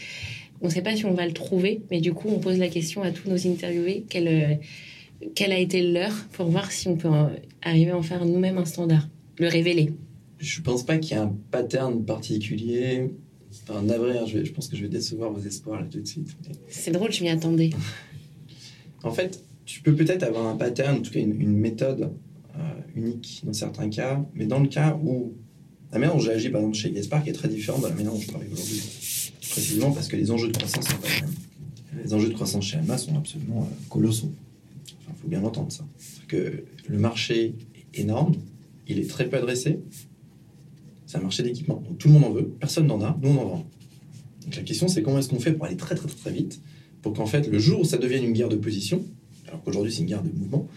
On 0.60 0.66
ne 0.66 0.72
sait 0.72 0.82
pas 0.82 0.94
si 0.94 1.04
on 1.04 1.14
va 1.14 1.26
le 1.26 1.32
trouver, 1.32 1.82
mais 1.90 2.00
du 2.00 2.12
coup, 2.12 2.28
on 2.28 2.38
pose 2.38 2.58
la 2.58 2.68
question 2.68 3.02
à 3.02 3.10
tous 3.10 3.28
nos 3.28 3.46
interviewés 3.46 4.04
quel, 4.08 4.60
euh, 5.22 5.26
quel 5.34 5.52
a 5.52 5.58
été 5.58 5.82
l'heure 5.82 6.14
pour 6.32 6.48
voir 6.48 6.70
si 6.70 6.88
on 6.88 6.96
peut 6.96 7.08
arriver 7.62 7.90
à 7.90 7.96
en 7.96 8.02
faire 8.02 8.24
nous-mêmes 8.24 8.58
un 8.58 8.64
standard, 8.64 9.08
le 9.38 9.48
révéler 9.48 9.92
Je 10.38 10.60
pense 10.60 10.84
pas 10.84 10.98
qu'il 10.98 11.16
y 11.16 11.20
ait 11.20 11.22
un 11.22 11.34
pattern 11.50 12.04
particulier. 12.04 13.10
Enfin, 13.62 13.82
navré, 13.82 14.18
hein, 14.18 14.26
je, 14.26 14.44
je, 14.44 14.52
pense 14.52 14.68
que 14.68 14.76
je 14.76 14.82
vais 14.82 14.88
décevoir 14.88 15.32
vos 15.32 15.40
espoirs 15.40 15.80
là 15.80 15.86
tout 15.90 16.00
de 16.00 16.06
suite. 16.06 16.36
C'est 16.68 16.90
drôle, 16.90 17.12
je 17.12 17.22
m'y 17.22 17.30
attendais. 17.30 17.70
en 19.02 19.12
fait, 19.12 19.42
tu 19.68 19.82
peux 19.82 19.94
peut-être 19.94 20.22
avoir 20.22 20.46
un 20.46 20.56
pattern, 20.56 20.96
en 20.96 21.02
tout 21.02 21.10
cas 21.10 21.20
une, 21.20 21.34
méthode, 21.34 22.10
euh, 22.56 22.60
unique 22.96 23.42
dans 23.44 23.52
certains 23.52 23.90
cas, 23.90 24.24
mais 24.34 24.46
dans 24.46 24.60
le 24.60 24.68
cas 24.68 24.98
où 25.02 25.34
la 25.92 25.98
manière 25.98 26.14
dont 26.14 26.20
j'ai 26.20 26.32
agi 26.32 26.48
par 26.48 26.60
exemple 26.60 26.76
chez 26.76 26.90
Gaspard 26.90 27.26
est 27.28 27.32
très 27.32 27.48
différente 27.48 27.82
de 27.82 27.88
la 27.88 27.94
manière 27.94 28.12
dont 28.12 28.20
je 28.20 28.28
travaille 28.28 28.48
aujourd'hui. 28.50 28.82
Précisément 29.50 29.92
parce 29.92 30.08
que 30.08 30.16
les 30.16 30.30
enjeux 30.30 30.48
de 30.48 30.56
croissance 30.56 30.86
sont 30.86 30.96
pas 30.96 31.08
les 31.08 31.20
mêmes. 31.20 31.34
Les 32.04 32.14
enjeux 32.14 32.28
de 32.28 32.34
croissance 32.34 32.64
chez 32.64 32.78
Alma 32.78 32.96
sont 32.96 33.16
absolument 33.16 33.62
euh, 33.62 33.74
colossaux. 33.90 34.32
Il 35.08 35.14
faut 35.20 35.28
bien 35.28 35.42
entendre 35.44 35.72
ça. 35.72 35.86
Que 36.26 36.64
le 36.86 36.98
marché 36.98 37.54
est 37.74 38.00
énorme, 38.00 38.34
il 38.86 38.98
est 38.98 39.08
très 39.08 39.28
peu 39.28 39.36
adressé. 39.36 39.80
C'est 41.06 41.18
un 41.18 41.22
marché 41.22 41.42
d'équipement. 41.42 41.82
Tout 41.98 42.08
le 42.08 42.14
monde 42.14 42.24
en 42.24 42.30
veut, 42.30 42.48
personne 42.60 42.86
n'en 42.86 43.00
a, 43.02 43.18
nous 43.22 43.30
on 43.30 43.38
en 43.38 43.46
vend. 43.46 43.66
Donc 44.44 44.56
la 44.56 44.62
question 44.62 44.88
c'est 44.88 45.02
comment 45.02 45.18
est-ce 45.18 45.28
qu'on 45.28 45.40
fait 45.40 45.52
pour 45.52 45.64
aller 45.66 45.76
très 45.76 45.94
très 45.94 46.08
très, 46.08 46.16
très 46.16 46.32
vite 46.32 46.60
pour 47.02 47.12
qu'en 47.12 47.26
fait 47.26 47.46
le 47.46 47.58
jour 47.58 47.80
où 47.80 47.84
ça 47.84 47.96
devienne 47.96 48.24
une 48.24 48.32
guerre 48.32 48.48
de 48.48 48.56
position, 48.56 49.04
alors 49.46 49.62
qu'aujourd'hui 49.62 49.92
c'est 49.92 50.00
une 50.00 50.06
guerre 50.06 50.22
de 50.22 50.30
mouvement, 50.30 50.68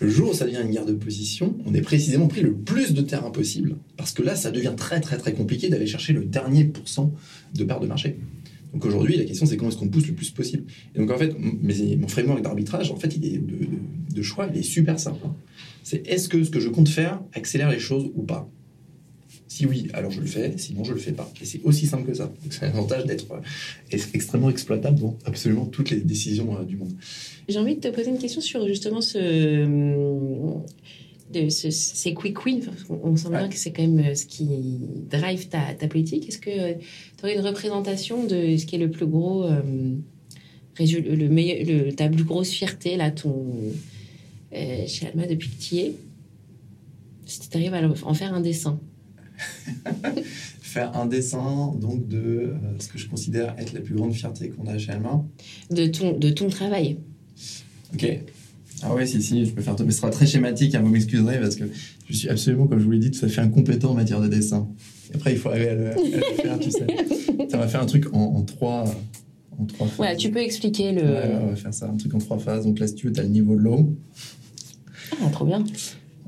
le 0.00 0.08
jour 0.08 0.30
où 0.30 0.34
ça 0.34 0.46
devient 0.46 0.62
une 0.64 0.70
guerre 0.70 0.86
de 0.86 0.94
position, 0.94 1.56
on 1.66 1.74
est 1.74 1.82
précisément 1.82 2.26
pris 2.26 2.40
le 2.40 2.54
plus 2.54 2.94
de 2.94 3.02
terrain 3.02 3.30
possible, 3.30 3.76
parce 3.98 4.12
que 4.12 4.22
là, 4.22 4.34
ça 4.34 4.50
devient 4.50 4.72
très 4.76 5.00
très 5.00 5.18
très 5.18 5.34
compliqué 5.34 5.68
d'aller 5.68 5.86
chercher 5.86 6.14
le 6.14 6.24
dernier 6.24 6.64
pourcent 6.64 7.12
de 7.54 7.64
part 7.64 7.80
de 7.80 7.86
marché. 7.86 8.18
Donc 8.72 8.84
aujourd'hui, 8.84 9.16
la 9.16 9.24
question 9.24 9.46
c'est 9.46 9.56
comment 9.56 9.70
est-ce 9.70 9.78
qu'on 9.78 9.88
pousse 9.88 10.06
le 10.06 10.14
plus 10.14 10.30
possible. 10.30 10.64
Et 10.94 10.98
donc 10.98 11.10
en 11.10 11.18
fait, 11.18 11.34
mon 11.38 12.08
framework 12.08 12.42
d'arbitrage, 12.42 12.90
en 12.90 12.96
fait, 12.96 13.16
il 13.16 13.24
est 13.26 13.40
de, 14.14 14.22
choix, 14.22 14.48
il 14.52 14.58
est 14.58 14.62
super 14.62 14.98
simple. 14.98 15.20
Hein. 15.24 15.34
C'est 15.82 16.06
est-ce 16.06 16.28
que 16.28 16.44
ce 16.44 16.50
que 16.50 16.60
je 16.60 16.68
compte 16.68 16.88
faire 16.88 17.20
accélère 17.32 17.70
les 17.70 17.78
choses 17.78 18.10
ou 18.14 18.22
pas? 18.22 18.48
Si 19.48 19.66
oui, 19.66 19.88
alors 19.94 20.12
je 20.12 20.20
le 20.20 20.26
fais, 20.26 20.56
sinon 20.58 20.84
je 20.84 20.92
le 20.92 21.00
fais 21.00 21.12
pas. 21.12 21.30
Et 21.42 21.44
c'est 21.44 21.60
aussi 21.64 21.86
simple 21.86 22.06
que 22.08 22.14
ça. 22.14 22.32
C'est 22.50 22.62
l'avantage 22.62 23.04
d'être 23.04 23.32
euh, 23.32 23.98
extrêmement 24.14 24.48
exploitable 24.48 25.00
dans 25.00 25.18
absolument 25.24 25.66
toutes 25.66 25.90
les 25.90 26.00
décisions 26.00 26.56
euh, 26.56 26.64
du 26.64 26.76
monde. 26.76 26.92
J'ai 27.48 27.58
envie 27.58 27.74
de 27.74 27.80
te 27.80 27.88
poser 27.88 28.10
une 28.10 28.18
question 28.18 28.40
sur 28.40 28.66
justement 28.68 29.00
ce, 29.00 29.66
euh, 31.36 31.44
de 31.44 31.48
ces 31.48 32.14
quick 32.14 32.44
wins. 32.44 32.70
On 32.88 33.16
sent 33.16 33.30
bien 33.30 33.48
que 33.48 33.56
c'est 33.56 33.72
quand 33.72 33.86
même 33.86 34.14
ce 34.14 34.26
qui 34.26 34.48
drive 35.10 35.48
ta, 35.48 35.74
ta 35.74 35.88
politique. 35.88 36.28
Est-ce 36.28 36.38
que 36.38 36.74
tu 36.74 37.24
aurais 37.24 37.34
une 37.34 37.46
représentation 37.46 38.24
de 38.24 38.56
ce 38.56 38.66
qui 38.66 38.76
est 38.76 38.78
le 38.78 38.90
plus 38.90 39.06
gros, 39.06 39.48
le 39.48 41.28
meilleur, 41.28 41.66
le, 41.66 41.92
ta 41.92 42.08
plus 42.08 42.24
grosse 42.24 42.50
fierté 42.50 42.96
là, 42.96 43.10
ton, 43.10 43.46
chez 44.52 45.06
Alma 45.06 45.26
depuis 45.26 45.50
que 45.50 45.62
tu 45.62 45.74
y 45.76 45.78
es? 45.80 45.94
Si 47.26 47.48
tu 47.48 47.56
arrives 47.56 47.74
à 47.74 47.80
en 48.04 48.14
faire 48.14 48.34
un 48.34 48.40
dessin. 48.40 48.80
faire 50.70 50.96
un 50.96 51.06
dessin 51.06 51.74
donc 51.80 52.06
de 52.06 52.18
euh, 52.18 52.54
ce 52.78 52.88
que 52.88 52.98
je 52.98 53.08
considère 53.08 53.54
être 53.58 53.72
la 53.72 53.80
plus 53.80 53.94
grande 53.94 54.14
fierté 54.14 54.50
qu'on 54.50 54.66
a 54.66 54.78
chez 54.78 54.92
Alma. 54.92 55.24
De 55.70 55.86
ton, 55.86 56.16
de 56.16 56.30
ton 56.30 56.48
travail. 56.48 56.98
Ok. 57.92 58.20
Ah 58.82 58.94
ouais, 58.94 59.06
si, 59.06 59.20
si, 59.22 59.44
je 59.44 59.52
peux 59.52 59.62
faire 59.62 59.76
Mais 59.84 59.90
ce 59.92 59.98
sera 59.98 60.10
très 60.10 60.26
schématique, 60.26 60.74
hein, 60.74 60.80
vous 60.80 60.88
m'excuserez, 60.88 61.38
parce 61.38 61.56
que 61.56 61.64
je 62.08 62.16
suis 62.16 62.28
absolument, 62.28 62.66
comme 62.66 62.78
je 62.78 62.84
vous 62.84 62.90
l'ai 62.90 62.98
dit, 62.98 63.10
tout 63.10 63.24
à 63.24 63.28
fait 63.28 63.40
incompétent 63.40 63.90
en 63.90 63.94
matière 63.94 64.20
de 64.20 64.28
dessin. 64.28 64.68
Et 65.12 65.16
après, 65.16 65.32
il 65.32 65.38
faut 65.38 65.50
arriver 65.50 65.68
à 65.68 65.74
le, 65.74 65.90
faire, 65.90 66.58
tu 66.58 66.70
sais. 66.70 66.86
Ça 67.50 67.58
va 67.58 67.68
faire 67.68 67.82
un 67.82 67.86
truc 67.86 68.06
en, 68.14 68.42
trois, 68.42 68.84
en 69.58 69.64
trois 69.66 69.86
phases. 69.86 69.98
Ouais, 69.98 70.16
tu 70.16 70.30
peux 70.30 70.40
expliquer 70.40 70.92
le... 70.92 71.02
Ouais, 71.02 71.32
on 71.42 71.46
va 71.48 71.56
faire 71.56 71.74
ça, 71.74 71.88
un 71.88 71.96
truc 71.96 72.14
en 72.14 72.18
trois 72.18 72.38
phases. 72.38 72.64
Donc 72.64 72.78
là, 72.78 72.86
si 72.86 72.94
tu 72.94 73.06
veux, 73.08 73.12
tu 73.12 73.20
as 73.20 73.24
le 73.24 73.28
niveau 73.28 73.54
de 73.54 73.60
l'eau. 73.60 73.96
Ah, 75.20 75.28
trop 75.30 75.44
bien. 75.44 75.64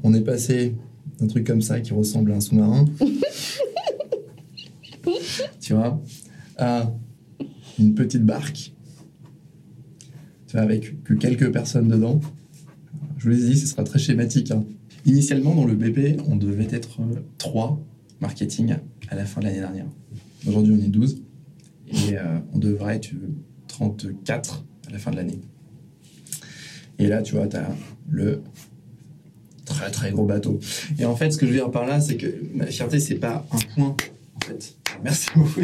On 0.03 0.13
est 0.13 0.21
passé 0.21 0.75
un 1.21 1.27
truc 1.29 1.47
comme 1.47 1.63
ça 1.63 1.81
qui 1.81 1.93
ressemble 1.95 2.33
à 2.33 2.37
un 2.37 2.41
sous-marin. 2.41 2.85
tu 5.61 5.75
vois, 5.75 6.03
à 6.59 6.93
une 7.79 7.95
petite 7.95 8.25
barque, 8.25 8.73
tu 10.49 10.53
vois, 10.53 10.63
avec 10.63 11.03
que 11.05 11.15
quelques 11.15 11.51
personnes 11.53 11.89
dedans. 11.89 12.21
Je 13.23 13.31
vous 13.31 13.37
l'ai 13.37 13.51
dit, 13.53 13.57
ce 13.57 13.69
sera 13.69 13.85
très 13.85 14.01
schématique. 14.01 14.51
Hein. 14.51 14.65
Initialement, 15.07 15.55
dans 15.55 15.65
le 15.65 15.75
BP, 15.75 16.21
on 16.27 16.35
devait 16.35 16.67
être 16.73 16.99
3 17.39 17.81
marketing 18.21 18.75
à 19.09 19.15
la 19.15 19.25
fin 19.25 19.41
de 19.41 19.47
l'année 19.47 19.61
dernière. 19.61 19.87
Aujourd'hui, 20.45 20.75
on 20.77 20.85
est 20.85 20.89
12 20.89 21.23
et 21.87 22.19
euh, 22.19 22.39
on 22.53 22.59
devrait 22.59 22.97
être 22.97 23.11
34 23.69 24.65
à 24.89 24.91
la 24.91 24.99
fin 24.99 25.13
de 25.13 25.17
l'année. 25.17 25.41
Et 26.99 27.07
là, 27.07 27.23
tu 27.23 27.37
vois, 27.37 27.47
tu 27.47 27.55
as 27.55 27.71
le 28.11 28.43
très 29.67 29.93
très 29.93 30.11
gros 30.11 30.27
bateau. 30.27 30.59
Et 30.99 31.05
en 31.05 31.15
fait, 31.15 31.31
ce 31.31 31.39
que 31.39 31.47
je 31.47 31.53
veux 31.53 31.59
dire 31.59 31.71
par 31.71 31.87
là, 31.87 32.01
c'est 32.01 32.17
que 32.17 32.27
ma 32.55 32.67
fierté, 32.67 32.99
c'est 32.99 33.15
pas 33.15 33.47
un 33.53 33.59
point. 33.77 33.97
En 34.35 34.41
fait, 34.41 34.75
merci 35.05 35.29
beaucoup. 35.37 35.61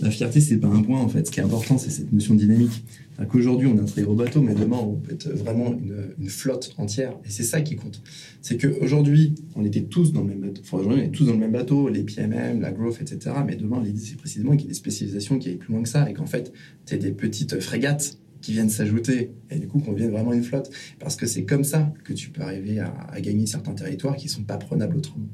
La 0.00 0.10
fierté, 0.10 0.40
c'est 0.40 0.56
pas 0.56 0.68
un 0.68 0.82
point. 0.82 1.00
En 1.00 1.08
fait, 1.08 1.26
ce 1.26 1.30
qui 1.30 1.40
est 1.40 1.42
important, 1.42 1.78
c'est 1.78 1.90
cette 1.90 2.12
notion 2.12 2.34
dynamique. 2.34 2.84
Qu'aujourd'hui, 3.28 3.68
on 3.68 3.78
a 3.78 3.82
un 3.82 3.84
très 3.84 4.02
gros 4.02 4.14
bateau, 4.14 4.42
mais 4.42 4.54
demain, 4.54 4.78
on 4.78 4.94
peut 4.94 5.12
être 5.12 5.28
vraiment 5.30 5.72
une, 6.18 6.28
flotte 6.28 6.74
entière. 6.78 7.12
Et 7.24 7.30
c'est 7.30 7.44
ça 7.44 7.60
qui 7.60 7.76
compte. 7.76 8.02
C'est 8.42 8.60
qu'aujourd'hui, 8.60 9.34
on 9.54 9.64
était 9.64 9.82
tous 9.82 10.12
dans 10.12 10.22
le 10.22 10.28
même 10.28 10.40
bateau. 10.40 10.62
Aujourd'hui, 10.72 11.02
on 11.02 11.04
est 11.04 11.10
tous 11.10 11.26
dans 11.26 11.32
le 11.32 11.38
même 11.38 11.52
bateau, 11.52 11.88
les 11.88 12.02
PMM, 12.02 12.60
la 12.60 12.72
growth, 12.72 13.00
etc. 13.00 13.36
Mais 13.46 13.54
demain, 13.54 13.80
l'idée, 13.82 14.00
c'est 14.00 14.16
précisément 14.16 14.52
qu'il 14.52 14.62
y 14.62 14.64
ait 14.64 14.68
des 14.68 14.74
spécialisations 14.74 15.38
qui 15.38 15.48
aillent 15.48 15.56
plus 15.56 15.72
loin 15.72 15.82
que 15.82 15.88
ça 15.88 16.10
et 16.10 16.14
qu'en 16.14 16.26
fait, 16.26 16.52
tu 16.86 16.98
des 16.98 17.12
petites 17.12 17.60
frégates 17.60 18.18
qui 18.44 18.52
viennent 18.52 18.68
s'ajouter 18.68 19.30
et 19.50 19.58
du 19.58 19.66
coup 19.68 19.78
qu'on 19.78 19.94
vienne 19.94 20.10
vraiment 20.10 20.34
une 20.34 20.42
flotte 20.42 20.70
parce 20.98 21.16
que 21.16 21.26
c'est 21.26 21.44
comme 21.44 21.64
ça 21.64 21.94
que 22.04 22.12
tu 22.12 22.28
peux 22.28 22.42
arriver 22.42 22.78
à, 22.78 23.18
gagner 23.22 23.46
certains 23.46 23.72
territoires 23.72 24.16
qui 24.16 24.28
sont 24.28 24.42
pas 24.42 24.58
prenables 24.58 24.98
autrement. 24.98 25.28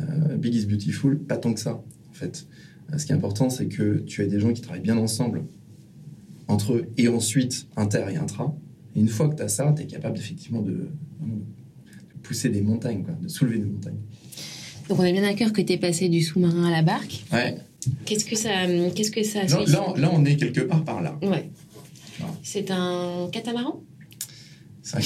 Euh, 0.00 0.36
Big 0.36 0.54
is 0.54 0.66
beautiful, 0.66 1.18
pas 1.18 1.38
tant 1.38 1.52
que 1.52 1.58
ça 1.58 1.74
en 1.74 2.12
fait. 2.12 2.46
Ce 2.96 3.04
qui 3.04 3.12
est 3.12 3.14
important, 3.14 3.50
c'est 3.50 3.66
que 3.66 3.98
tu 4.06 4.22
as 4.22 4.26
des 4.26 4.40
gens 4.40 4.52
qui 4.52 4.60
travaillent 4.60 4.82
bien 4.82 4.96
ensemble 4.96 5.44
entre 6.48 6.74
eux 6.74 6.86
et 6.96 7.08
ensuite 7.08 7.66
inter 7.76 8.04
et 8.10 8.16
intra. 8.16 8.54
Et 8.94 9.00
une 9.00 9.08
fois 9.08 9.28
que 9.28 9.36
tu 9.36 9.42
as 9.42 9.48
ça, 9.48 9.72
tu 9.76 9.82
es 9.82 9.86
capable 9.86 10.16
effectivement 10.18 10.62
de, 10.62 10.72
de, 10.72 10.88
pousser 12.22 12.48
des 12.48 12.60
montagnes, 12.60 13.02
quoi, 13.02 13.14
de 13.20 13.28
soulever 13.28 13.58
des 13.58 13.64
montagnes. 13.64 13.98
Donc 14.88 14.98
on 15.00 15.02
est 15.02 15.12
bien 15.12 15.22
d'accord 15.22 15.52
que 15.52 15.62
tu 15.62 15.72
es 15.72 15.78
passé 15.78 16.08
du 16.08 16.22
sous-marin 16.22 16.64
à 16.64 16.70
la 16.70 16.82
barque. 16.82 17.24
Ouais. 17.32 17.56
Qu'est-ce 18.04 18.24
que 18.24 18.36
ça, 18.36 18.66
qu'est-ce 18.94 19.10
que 19.10 19.22
ça 19.22 19.44
là, 19.44 19.64
là, 19.66 19.94
là, 19.96 20.10
on 20.12 20.24
est 20.24 20.36
quelque 20.36 20.60
part 20.60 20.84
par 20.84 21.02
là. 21.02 21.18
Ouais. 21.22 21.50
C'est 22.42 22.70
un 22.70 23.28
catamaran? 23.30 23.82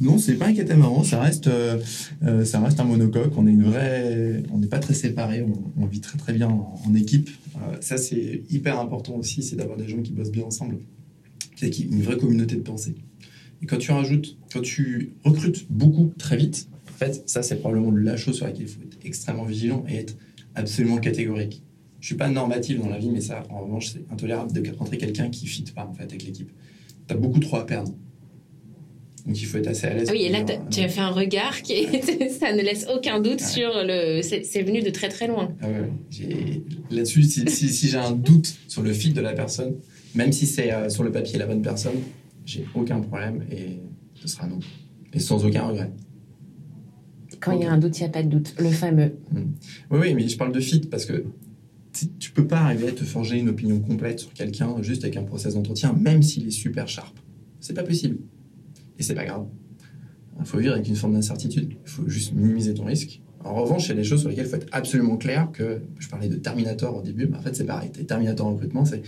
Non, 0.00 0.16
c'est 0.16 0.36
pas 0.36 0.46
un 0.46 0.54
catamaran, 0.54 1.02
ça 1.02 1.20
reste, 1.20 1.48
euh, 1.48 1.78
euh, 2.22 2.44
ça 2.44 2.60
reste 2.60 2.78
un 2.78 2.84
monocoque. 2.84 3.32
On 3.36 3.48
est 3.48 3.50
une 3.50 3.64
vraie, 3.64 4.44
on 4.52 4.58
n'est 4.58 4.68
pas 4.68 4.78
très 4.78 4.94
séparés, 4.94 5.44
on, 5.76 5.86
vit 5.86 6.00
très 6.00 6.16
très 6.16 6.32
bien 6.32 6.48
en, 6.48 6.94
équipe. 6.94 7.30
Euh, 7.56 7.76
ça, 7.80 7.96
c'est 7.96 8.42
hyper 8.48 8.78
important 8.78 9.16
aussi, 9.16 9.42
c'est 9.42 9.56
d'avoir 9.56 9.76
des 9.76 9.88
gens 9.88 10.00
qui 10.00 10.12
bossent 10.12 10.30
bien 10.30 10.44
ensemble, 10.44 10.78
c'est 11.56 11.76
une 11.80 12.02
vraie 12.02 12.16
communauté 12.16 12.54
de 12.54 12.60
pensée. 12.60 12.94
Et 13.60 13.66
quand 13.66 13.78
tu 13.78 13.90
rajoutes, 13.90 14.38
quand 14.52 14.60
tu 14.60 15.14
recrutes 15.24 15.66
beaucoup 15.68 16.12
très 16.16 16.36
vite, 16.36 16.68
en 16.88 16.96
fait, 16.96 17.24
ça 17.26 17.42
c'est 17.42 17.56
probablement 17.56 17.90
la 17.90 18.16
chose 18.16 18.36
sur 18.36 18.46
laquelle 18.46 18.62
il 18.62 18.68
faut 18.68 18.82
être 18.82 18.98
extrêmement 19.04 19.44
vigilant 19.44 19.84
et 19.88 19.96
être 19.96 20.16
absolument 20.54 20.98
catégorique. 20.98 21.62
Je 21.98 22.06
suis 22.06 22.14
pas 22.14 22.28
normatif 22.28 22.78
dans 22.78 22.88
la 22.88 22.98
vie, 22.98 23.10
mais 23.10 23.20
ça, 23.20 23.42
en 23.50 23.62
revanche, 23.62 23.88
c'est 23.88 24.12
intolérable 24.12 24.52
de 24.52 24.62
rentrer 24.78 24.98
quelqu'un 24.98 25.28
qui 25.28 25.46
ne 25.46 25.50
fit 25.50 25.64
pas 25.74 25.84
en 25.84 25.92
fait 25.92 26.04
avec 26.04 26.24
l'équipe. 26.24 26.52
Tu 27.08 27.14
as 27.14 27.16
beaucoup 27.16 27.40
trop 27.40 27.56
à 27.56 27.66
perdre. 27.66 27.92
Donc 29.28 29.38
il 29.38 29.44
faut 29.44 29.58
être 29.58 29.68
assez 29.68 29.86
à 29.86 29.92
l'aise. 29.92 30.08
Ah 30.08 30.12
oui, 30.12 30.22
et 30.22 30.30
là, 30.30 30.42
tu 30.70 30.80
as 30.80 30.88
fait 30.88 31.02
un 31.02 31.10
regard 31.10 31.60
qui 31.60 31.84
ça 32.40 32.54
ne 32.54 32.62
laisse 32.62 32.86
aucun 32.92 33.20
doute 33.20 33.40
sur 33.40 33.70
le. 33.74 34.22
C'est 34.22 34.62
venu 34.62 34.80
de 34.80 34.88
très 34.88 35.10
très 35.10 35.26
loin. 35.26 35.54
Ah 35.60 35.66
ouais, 35.68 36.62
Là-dessus, 36.90 37.24
si, 37.24 37.88
j'ai 37.88 37.98
un 37.98 38.12
doute 38.12 38.56
sur 38.68 38.82
le 38.82 38.90
fit 38.90 39.12
de 39.12 39.20
la 39.20 39.34
personne, 39.34 39.74
même 40.14 40.32
si 40.32 40.46
c'est 40.46 40.72
euh, 40.72 40.88
sur 40.88 41.04
le 41.04 41.12
papier 41.12 41.38
la 41.38 41.46
bonne 41.46 41.60
personne, 41.60 41.96
j'ai 42.46 42.64
aucun 42.74 43.00
problème 43.00 43.44
et 43.52 43.80
ce 44.14 44.28
sera 44.28 44.46
non. 44.46 44.60
Et 45.12 45.20
sans 45.20 45.44
aucun 45.44 45.64
regret. 45.64 45.92
Quand 47.40 47.52
il 47.52 47.60
y 47.60 47.66
a 47.66 47.70
un 47.70 47.78
doute, 47.78 47.98
il 47.98 48.04
n'y 48.04 48.08
a 48.08 48.10
pas 48.10 48.22
de 48.22 48.28
doute. 48.28 48.54
Le 48.58 48.70
fameux. 48.70 49.12
Hmm. 49.30 49.52
Oui, 49.90 49.98
oui, 50.00 50.14
mais 50.14 50.26
je 50.26 50.38
parle 50.38 50.52
de 50.52 50.60
fit 50.60 50.80
parce 50.80 51.04
que 51.04 51.26
tu 52.18 52.30
peux 52.30 52.46
pas 52.46 52.60
arriver 52.60 52.88
à 52.88 52.92
te 52.92 53.04
forger 53.04 53.38
une 53.38 53.50
opinion 53.50 53.78
complète 53.80 54.20
sur 54.20 54.32
quelqu'un 54.32 54.80
juste 54.80 55.04
avec 55.04 55.18
un 55.18 55.22
process 55.22 55.52
d'entretien, 55.52 55.92
même 55.92 56.22
s'il 56.22 56.46
est 56.46 56.52
super 56.52 56.88
sharp. 56.88 57.18
C'est 57.60 57.74
pas 57.74 57.82
possible. 57.82 58.16
Et 58.98 59.02
c'est 59.02 59.14
pas 59.14 59.24
grave. 59.24 59.46
Il 60.40 60.46
faut 60.46 60.58
vivre 60.58 60.74
avec 60.74 60.88
une 60.88 60.96
forme 60.96 61.14
d'incertitude. 61.14 61.72
Il 61.84 61.90
faut 61.90 62.08
juste 62.08 62.32
minimiser 62.32 62.74
ton 62.74 62.84
risque. 62.84 63.20
En 63.44 63.54
revanche, 63.54 63.86
il 63.86 63.88
y 63.90 63.92
a 63.92 63.94
des 63.96 64.04
choses 64.04 64.20
sur 64.20 64.28
lesquelles 64.28 64.46
il 64.46 64.50
faut 64.50 64.56
être 64.56 64.68
absolument 64.72 65.16
clair 65.16 65.50
que 65.52 65.82
je 65.98 66.08
parlais 66.08 66.28
de 66.28 66.36
Terminator 66.36 66.96
au 66.96 67.02
début, 67.02 67.26
mais 67.26 67.36
en 67.36 67.40
fait 67.40 67.54
c'est 67.54 67.64
pareil. 67.64 67.90
Terminator 67.90 68.46
en 68.46 68.54
recrutement, 68.54 68.84
c'est 68.84 68.98
une 68.98 69.02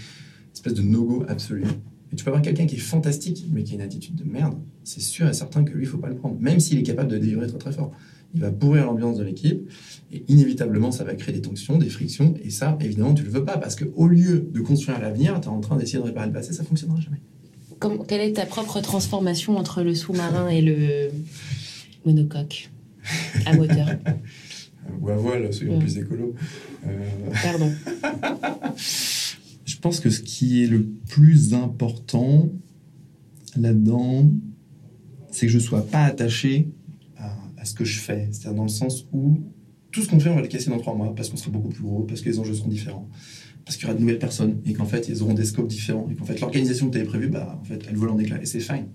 espèce 0.54 0.74
de 0.74 0.82
no-go 0.82 1.24
absolu. 1.28 1.64
Et 2.12 2.16
tu 2.16 2.24
peux 2.24 2.30
avoir 2.30 2.42
quelqu'un 2.42 2.66
qui 2.66 2.76
est 2.76 2.78
fantastique, 2.78 3.46
mais 3.52 3.64
qui 3.64 3.72
a 3.72 3.74
une 3.76 3.82
attitude 3.82 4.14
de 4.14 4.24
merde. 4.24 4.54
C'est 4.84 5.00
sûr 5.00 5.28
et 5.28 5.32
certain 5.32 5.64
que 5.64 5.72
lui, 5.72 5.84
il 5.84 5.88
faut 5.88 5.98
pas 5.98 6.08
le 6.08 6.16
prendre, 6.16 6.38
même 6.40 6.60
s'il 6.60 6.78
est 6.78 6.82
capable 6.82 7.10
de 7.10 7.18
délivrer 7.18 7.46
très 7.48 7.58
très 7.58 7.72
fort 7.72 7.92
il 8.34 8.40
va 8.40 8.50
pourrir 8.50 8.86
l'ambiance 8.86 9.16
de 9.18 9.24
l'équipe, 9.24 9.68
et 10.12 10.24
inévitablement, 10.28 10.92
ça 10.92 11.04
va 11.04 11.14
créer 11.14 11.34
des 11.34 11.40
tensions, 11.40 11.78
des 11.78 11.88
frictions, 11.88 12.34
et 12.42 12.50
ça, 12.50 12.78
évidemment, 12.80 13.14
tu 13.14 13.24
le 13.24 13.30
veux 13.30 13.44
pas, 13.44 13.58
parce 13.58 13.76
qu'au 13.76 14.06
lieu 14.06 14.48
de 14.52 14.60
construire 14.60 15.00
l'avenir, 15.00 15.40
tu 15.40 15.48
es 15.48 15.50
en 15.50 15.60
train 15.60 15.76
d'essayer 15.76 15.98
de 15.98 16.04
réparer 16.04 16.26
le 16.26 16.32
passé, 16.32 16.52
ça 16.52 16.64
fonctionnera 16.64 17.00
jamais. 17.00 17.20
Comme, 17.80 18.06
quelle 18.06 18.20
est 18.20 18.34
ta 18.34 18.46
propre 18.46 18.80
transformation 18.80 19.56
entre 19.56 19.82
le 19.82 19.94
sous-marin 19.94 20.48
et 20.48 20.60
le 20.60 21.10
monocoque 22.04 22.70
à 23.46 23.56
moteur 23.56 23.88
Ou 25.00 25.08
à 25.08 25.16
voile, 25.16 25.52
soyons 25.52 25.78
plus 25.78 25.98
écolo. 25.98 26.34
Euh, 26.86 27.08
Pardon. 27.42 27.72
Je 29.64 29.76
pense 29.78 29.98
que 30.00 30.10
ce 30.10 30.20
qui 30.20 30.62
est 30.62 30.66
le 30.66 30.84
plus 31.08 31.54
important 31.54 32.50
là-dedans, 33.56 34.30
c'est 35.30 35.46
que 35.46 35.52
je 35.52 35.58
ne 35.58 35.62
sois 35.62 35.86
pas 35.86 36.04
attaché 36.04 36.68
à 37.60 37.64
ce 37.64 37.74
que 37.74 37.84
je 37.84 37.98
fais. 37.98 38.28
C'est-à-dire 38.32 38.56
dans 38.56 38.64
le 38.64 38.68
sens 38.68 39.06
où 39.12 39.38
tout 39.90 40.02
ce 40.02 40.08
qu'on 40.08 40.18
fait, 40.18 40.30
on 40.30 40.34
va 40.34 40.42
le 40.42 40.48
casser 40.48 40.70
dans 40.70 40.78
trois 40.78 40.94
mois 40.94 41.14
parce 41.14 41.28
qu'on 41.28 41.36
sera 41.36 41.50
beaucoup 41.50 41.68
plus 41.68 41.82
gros, 41.82 42.02
parce 42.02 42.20
que 42.20 42.28
les 42.28 42.38
enjeux 42.38 42.54
seront 42.54 42.68
différents, 42.68 43.08
parce 43.64 43.76
qu'il 43.76 43.86
y 43.86 43.90
aura 43.90 43.94
de 43.94 44.00
nouvelles 44.00 44.18
personnes 44.18 44.60
et 44.66 44.72
qu'en 44.72 44.86
fait, 44.86 45.08
ils 45.08 45.22
auront 45.22 45.34
des 45.34 45.44
scopes 45.44 45.68
différents 45.68 46.08
et 46.10 46.14
qu'en 46.14 46.24
fait, 46.24 46.40
l'organisation 46.40 46.88
que 46.88 46.92
tu 46.92 46.98
avais 46.98 47.06
prévue, 47.06 47.28
bah, 47.28 47.58
en 47.60 47.64
fait, 47.64 47.80
elle 47.88 47.96
vole 47.96 48.10
en 48.10 48.18
éclat 48.18 48.40
et 48.40 48.46
c'est 48.46 48.60
fine. 48.60 48.86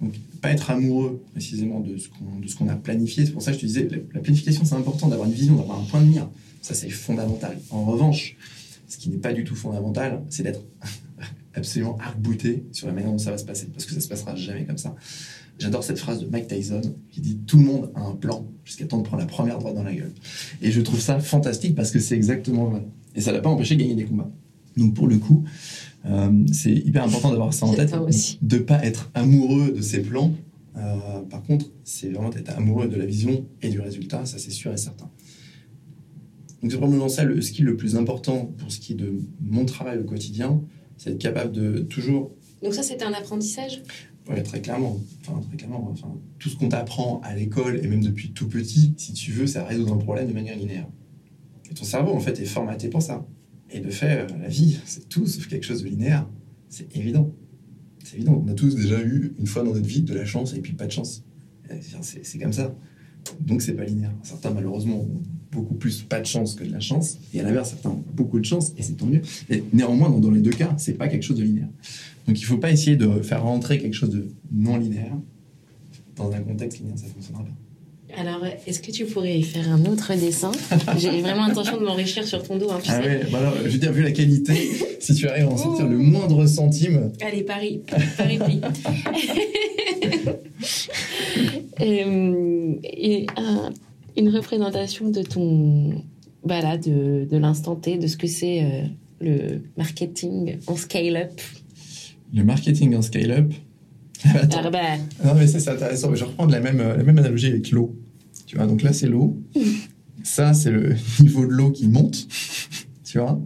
Donc, 0.00 0.14
pas 0.40 0.50
être 0.50 0.70
amoureux 0.70 1.22
précisément 1.30 1.80
de 1.80 1.96
ce 1.96 2.08
qu'on, 2.08 2.64
qu'on 2.64 2.68
a 2.70 2.74
planifié. 2.74 3.24
C'est 3.24 3.32
pour 3.32 3.42
ça 3.42 3.52
que 3.52 3.58
je 3.58 3.62
te 3.62 3.66
disais, 3.66 3.88
la, 3.88 3.98
la 4.14 4.20
planification, 4.20 4.64
c'est 4.64 4.74
important 4.74 5.08
d'avoir 5.08 5.28
une 5.28 5.34
vision, 5.34 5.54
d'avoir 5.54 5.80
un 5.80 5.84
point 5.84 6.00
de 6.00 6.06
mire. 6.06 6.28
Ça, 6.60 6.74
c'est 6.74 6.90
fondamental. 6.90 7.58
En 7.70 7.84
revanche, 7.84 8.36
ce 8.88 8.98
qui 8.98 9.08
n'est 9.10 9.18
pas 9.18 9.32
du 9.32 9.44
tout 9.44 9.54
fondamental, 9.54 10.22
c'est 10.28 10.42
d'être 10.42 10.60
absolument 11.54 11.96
arc-bouté 11.98 12.64
sur 12.72 12.86
la 12.86 12.92
manière 12.92 13.10
dont 13.10 13.18
ça 13.18 13.30
va 13.30 13.38
se 13.38 13.44
passer, 13.44 13.66
parce 13.66 13.86
que 13.86 13.94
ça 13.94 14.00
se 14.00 14.08
passera 14.08 14.34
jamais 14.34 14.64
comme 14.64 14.78
ça. 14.78 14.94
J'adore 15.62 15.84
cette 15.84 16.00
phrase 16.00 16.18
de 16.18 16.26
Mike 16.26 16.48
Tyson 16.48 16.80
qui 17.08 17.20
dit 17.20 17.38
Tout 17.46 17.56
le 17.56 17.62
monde 17.62 17.92
a 17.94 18.00
un 18.00 18.16
plan 18.16 18.48
jusqu'à 18.64 18.84
temps 18.84 18.98
de 18.98 19.04
prendre 19.04 19.22
la 19.22 19.28
première 19.28 19.58
droite 19.58 19.76
dans 19.76 19.84
la 19.84 19.94
gueule. 19.94 20.12
Et 20.60 20.72
je 20.72 20.80
trouve 20.80 20.98
ça 20.98 21.20
fantastique 21.20 21.76
parce 21.76 21.92
que 21.92 22.00
c'est 22.00 22.16
exactement 22.16 22.64
vrai. 22.64 22.82
Et 23.14 23.20
ça 23.20 23.30
l'a 23.30 23.40
pas 23.40 23.48
empêché 23.48 23.76
de 23.76 23.80
gagner 23.80 23.94
des 23.94 24.04
combats. 24.04 24.28
Donc 24.76 24.94
pour 24.94 25.06
le 25.06 25.18
coup, 25.18 25.44
euh, 26.06 26.32
c'est 26.52 26.72
hyper 26.72 27.04
important 27.04 27.30
d'avoir 27.30 27.54
ça 27.54 27.66
en 27.66 27.74
tête, 27.74 27.94
de 28.42 28.58
pas 28.58 28.84
être 28.84 29.12
amoureux 29.14 29.70
de 29.70 29.80
ses 29.80 30.02
plans. 30.02 30.34
Euh, 30.76 31.20
par 31.30 31.44
contre, 31.44 31.66
c'est 31.84 32.08
vraiment 32.08 32.32
être 32.32 32.50
amoureux 32.56 32.88
de 32.88 32.96
la 32.96 33.06
vision 33.06 33.46
et 33.60 33.68
du 33.68 33.78
résultat, 33.78 34.26
ça 34.26 34.38
c'est 34.38 34.50
sûr 34.50 34.72
et 34.72 34.76
certain. 34.76 35.10
Donc 36.60 36.72
c'est 36.72 36.78
probablement 36.78 37.08
ça 37.08 37.22
le 37.22 37.40
skill 37.40 37.66
le 37.66 37.76
plus 37.76 37.94
important 37.94 38.46
pour 38.58 38.72
ce 38.72 38.80
qui 38.80 38.94
est 38.94 38.96
de 38.96 39.14
mon 39.40 39.64
travail 39.64 39.98
au 40.00 40.04
quotidien, 40.04 40.60
c'est 40.96 41.10
être 41.10 41.18
capable 41.18 41.52
de 41.52 41.78
toujours. 41.82 42.32
Donc 42.64 42.74
ça, 42.74 42.82
c'était 42.82 43.04
un 43.04 43.12
apprentissage? 43.12 43.82
Oui, 44.28 44.42
très 44.42 44.60
clairement. 44.60 45.00
Enfin, 45.20 45.40
très 45.48 45.56
clairement. 45.56 45.88
Enfin, 45.90 46.14
tout 46.38 46.48
ce 46.48 46.56
qu'on 46.56 46.68
t'apprend 46.68 47.20
à 47.22 47.34
l'école 47.34 47.84
et 47.84 47.88
même 47.88 48.02
depuis 48.02 48.32
tout 48.32 48.48
petit, 48.48 48.94
si 48.96 49.12
tu 49.12 49.32
veux, 49.32 49.46
ça 49.46 49.64
résout 49.64 49.92
un 49.92 49.96
problème 49.96 50.28
de 50.28 50.32
manière 50.32 50.56
linéaire. 50.56 50.88
Et 51.70 51.74
ton 51.74 51.84
cerveau, 51.84 52.12
en 52.12 52.20
fait, 52.20 52.38
est 52.40 52.44
formaté 52.44 52.88
pour 52.88 53.02
ça. 53.02 53.26
Et 53.70 53.80
de 53.80 53.90
fait, 53.90 54.20
euh, 54.20 54.26
la 54.40 54.48
vie, 54.48 54.78
c'est 54.84 55.08
tout 55.08 55.26
sauf 55.26 55.46
quelque 55.48 55.64
chose 55.64 55.82
de 55.82 55.88
linéaire. 55.88 56.28
C'est 56.68 56.94
évident. 56.96 57.34
C'est 58.04 58.16
évident. 58.16 58.42
On 58.44 58.48
a 58.48 58.54
tous 58.54 58.74
déjà 58.76 59.00
eu, 59.00 59.34
une 59.38 59.46
fois 59.46 59.62
dans 59.62 59.72
notre 59.72 59.86
vie, 59.86 60.02
de 60.02 60.14
la 60.14 60.24
chance 60.24 60.54
et 60.54 60.60
puis 60.60 60.74
pas 60.74 60.86
de 60.86 60.92
chance. 60.92 61.24
C'est 62.02 62.38
comme 62.38 62.52
ça. 62.52 62.74
Donc, 63.40 63.62
c'est 63.62 63.74
pas 63.74 63.84
linéaire. 63.84 64.12
Certains, 64.22 64.50
malheureusement, 64.50 65.00
ont 65.00 65.22
beaucoup 65.52 65.74
plus 65.74 66.02
pas 66.02 66.20
de 66.20 66.26
chance 66.26 66.54
que 66.54 66.64
de 66.64 66.72
la 66.72 66.80
chance. 66.80 67.18
Et 67.34 67.40
à 67.40 67.42
l'inverse, 67.42 67.70
certains 67.70 67.90
ont 67.90 68.04
beaucoup 68.14 68.40
de 68.40 68.44
chance 68.44 68.72
et 68.76 68.82
c'est 68.82 68.94
tant 68.94 69.06
mieux. 69.06 69.20
Néanmoins, 69.72 70.08
dans, 70.08 70.18
dans 70.18 70.30
les 70.30 70.40
deux 70.40 70.50
cas, 70.50 70.74
c'est 70.78 70.94
pas 70.94 71.08
quelque 71.08 71.22
chose 71.22 71.36
de 71.36 71.44
linéaire. 71.44 71.68
Donc 72.26 72.40
il 72.40 72.44
faut 72.44 72.58
pas 72.58 72.70
essayer 72.70 72.96
de 72.96 73.20
faire 73.20 73.42
rentrer 73.42 73.78
quelque 73.78 73.94
chose 73.94 74.10
de 74.10 74.28
non 74.50 74.76
linéaire 74.78 75.16
dans 76.16 76.32
un 76.32 76.40
contexte 76.40 76.78
linéaire, 76.78 76.98
ça 76.98 77.06
ne 77.06 77.12
fonctionnera 77.12 77.44
pas. 77.44 77.50
Alors, 78.14 78.44
est-ce 78.66 78.80
que 78.80 78.90
tu 78.90 79.06
pourrais 79.06 79.40
faire 79.40 79.70
un 79.70 79.86
autre 79.86 80.12
dessin? 80.14 80.52
J'ai 80.98 81.22
vraiment 81.22 81.44
intention 81.44 81.78
de 81.78 81.84
m'enrichir 81.84 82.26
sur 82.26 82.42
ton 82.42 82.58
dos. 82.58 82.70
Hein, 82.70 82.80
ah 82.86 83.00
ouais, 83.00 83.22
bah 83.32 83.38
alors, 83.38 83.54
je 83.64 83.70
veux 83.70 83.78
dire, 83.78 83.90
vu 83.90 84.02
la 84.02 84.10
qualité, 84.10 84.52
si 85.00 85.14
tu 85.14 85.26
arrives 85.28 85.46
à 85.46 85.48
en 85.48 85.56
sortir 85.56 85.88
le 85.88 85.96
moindre 85.96 86.46
centime. 86.46 87.10
Allez, 87.22 87.42
Paris, 87.42 87.80
Paris, 88.18 88.38
Paris. 88.38 88.60
Euh, 91.80 92.51
et, 92.82 93.26
une 94.16 94.28
représentation 94.28 95.10
de 95.10 95.22
ton. 95.22 96.02
Voilà, 96.44 96.76
de, 96.76 97.26
de 97.30 97.36
l'instant 97.36 97.76
T, 97.76 97.98
de 97.98 98.06
ce 98.08 98.16
que 98.16 98.26
c'est 98.26 98.64
euh, 98.64 98.82
le 99.20 99.62
marketing 99.76 100.56
en 100.66 100.74
scale-up 100.74 101.40
le 102.32 102.44
marketing 102.44 102.94
en 102.94 103.02
scale-up? 103.02 103.52
Ah 104.24 104.70
bah. 104.70 104.78
Non, 105.24 105.34
mais 105.34 105.48
c'est 105.48 105.68
intéressant. 105.68 106.14
Je 106.14 106.20
vais 106.20 106.30
reprendre 106.30 106.52
la 106.52 106.60
même, 106.60 106.78
la 106.78 107.02
même 107.02 107.18
analogie 107.18 107.48
avec 107.48 107.72
l'eau. 107.72 107.98
Tu 108.46 108.56
vois, 108.56 108.68
donc 108.68 108.82
là, 108.82 108.92
c'est 108.92 109.08
l'eau. 109.08 109.36
ça, 110.22 110.54
c'est 110.54 110.70
le 110.70 110.94
niveau 111.20 111.44
de 111.44 111.50
l'eau 111.50 111.72
qui 111.72 111.88
monte. 111.88 112.28
tu 113.04 113.18
vois. 113.18 113.40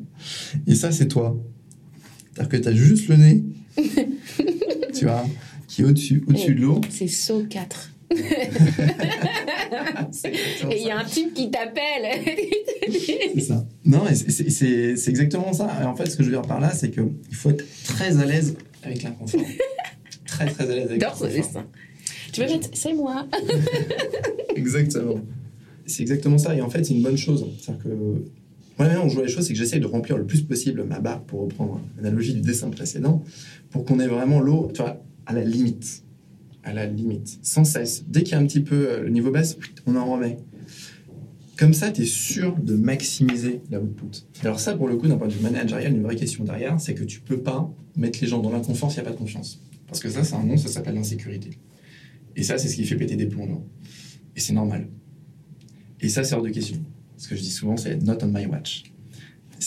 Et 0.66 0.74
ça, 0.74 0.92
c'est 0.92 1.08
toi. 1.08 1.42
C'est-à-dire 2.34 2.50
que 2.50 2.56
tu 2.58 2.68
as 2.68 2.74
juste 2.74 3.08
le 3.08 3.16
nez. 3.16 3.44
tu 4.94 5.06
vois, 5.06 5.24
qui 5.66 5.80
est 5.80 5.84
au-dessus 5.86 6.22
au 6.26 6.32
-dessus 6.32 6.54
de 6.54 6.60
l'eau. 6.60 6.82
C'est 6.90 7.08
SO 7.08 7.42
4. 7.48 7.92
et 10.70 10.80
il 10.80 10.86
y 10.86 10.90
a 10.90 10.98
un 10.98 11.04
type 11.04 11.34
qui 11.34 11.50
t'appelle. 11.50 12.22
c'est 13.34 13.40
ça. 13.40 13.66
Non, 13.84 14.04
c'est 14.12 15.09
exactement 15.09 15.52
ça. 15.52 15.68
Et 15.82 15.84
en 15.84 15.96
fait, 15.96 16.07
ce 16.07 16.16
que 16.16 16.22
je 16.22 16.28
veux 16.28 16.36
dire 16.36 16.42
par 16.42 16.61
là, 16.61 16.72
c'est 16.72 16.90
qu'il 16.90 17.11
faut 17.32 17.50
être 17.50 17.64
très 17.84 18.18
à 18.18 18.24
l'aise 18.24 18.57
avec 18.82 19.02
l'inconfort. 19.02 19.40
très, 20.26 20.46
très 20.46 20.70
à 20.70 20.74
l'aise 20.74 20.88
avec 20.90 21.02
l'inconfort. 21.02 21.64
Tu 22.32 22.40
veux 22.42 22.48
mettre 22.48 22.68
c'est 22.72 22.92
moi 22.92 23.26
Exactement. 24.57 25.20
C'est 25.86 26.02
exactement 26.02 26.38
ça. 26.38 26.54
Et 26.54 26.61
en 26.61 26.70
fait, 26.70 26.84
c'est 26.84 26.94
une 26.94 27.02
bonne 27.02 27.16
chose. 27.16 27.46
C'est-à-dire 27.61 27.84
que 27.84 27.88
moi, 27.88 28.86
la 28.86 28.86
manière 28.88 29.02
dont 29.02 29.09
je 29.09 29.14
vois 29.14 29.24
les 29.24 29.32
choses, 29.32 29.46
c'est 29.46 29.52
que 29.52 29.59
j'essaye 29.59 29.80
de 29.80 29.86
remplir 29.86 30.18
le 30.18 30.26
plus 30.26 30.42
possible 30.42 30.84
ma 30.84 31.00
barre, 31.00 31.22
pour 31.22 31.40
reprendre 31.40 31.80
l'analogie 31.96 32.34
du 32.34 32.40
dessin 32.40 32.68
précédent, 32.70 33.24
pour 33.70 33.84
qu'on 33.84 34.00
ait 34.00 34.07
vraiment 34.07 34.40
l'eau, 34.40 34.70
tu 34.74 34.82
vois, 34.82 35.02
à 35.24 35.32
la 35.32 35.42
limite 35.42 36.02
à 36.66 36.72
la 36.72 36.84
limite, 36.84 37.38
sans 37.42 37.64
cesse. 37.64 38.04
Dès 38.08 38.24
qu'il 38.24 38.32
y 38.32 38.34
a 38.34 38.38
un 38.38 38.46
petit 38.46 38.60
peu 38.60 38.90
euh, 38.90 39.02
le 39.04 39.10
niveau 39.10 39.30
baisse, 39.30 39.56
on 39.86 39.94
en 39.94 40.04
remet. 40.04 40.36
Comme 41.56 41.72
ça, 41.72 41.90
tu 41.90 42.02
es 42.02 42.06
sûr 42.06 42.56
de 42.56 42.74
maximiser 42.74 43.62
la 43.70 43.80
output. 43.80 44.10
Alors 44.42 44.60
ça, 44.60 44.74
pour 44.74 44.88
le 44.88 44.96
coup, 44.96 45.06
d'un 45.06 45.16
point 45.16 45.28
de 45.28 45.32
vue 45.32 45.42
managérial, 45.42 45.92
une 45.92 46.02
vraie 46.02 46.16
question 46.16 46.44
derrière, 46.44 46.78
c'est 46.80 46.94
que 46.94 47.04
tu 47.04 47.20
peux 47.20 47.38
pas 47.38 47.72
mettre 47.94 48.18
les 48.20 48.26
gens 48.26 48.40
dans 48.40 48.50
l'inconfort 48.50 48.90
s'il 48.90 49.00
n'y 49.00 49.06
a 49.06 49.10
pas 49.10 49.14
de 49.14 49.18
confiance. 49.18 49.62
Parce 49.86 50.00
que 50.00 50.10
ça, 50.10 50.24
c'est 50.24 50.34
un 50.34 50.42
nom, 50.42 50.56
ça 50.56 50.68
s'appelle 50.68 50.96
l'insécurité. 50.96 51.50
Et 52.34 52.42
ça, 52.42 52.58
c'est 52.58 52.68
ce 52.68 52.74
qui 52.74 52.84
fait 52.84 52.96
péter 52.96 53.16
des 53.16 53.26
plombs. 53.26 53.64
Et 54.34 54.40
c'est 54.40 54.52
normal. 54.52 54.88
Et 56.00 56.08
ça, 56.08 56.24
c'est 56.24 56.34
hors 56.34 56.42
de 56.42 56.50
question. 56.50 56.78
Ce 57.16 57.28
que 57.28 57.36
je 57.36 57.40
dis 57.40 57.50
souvent, 57.50 57.76
c'est 57.76 58.02
not 58.02 58.18
on 58.22 58.26
my 58.26 58.44
watch. 58.46 58.92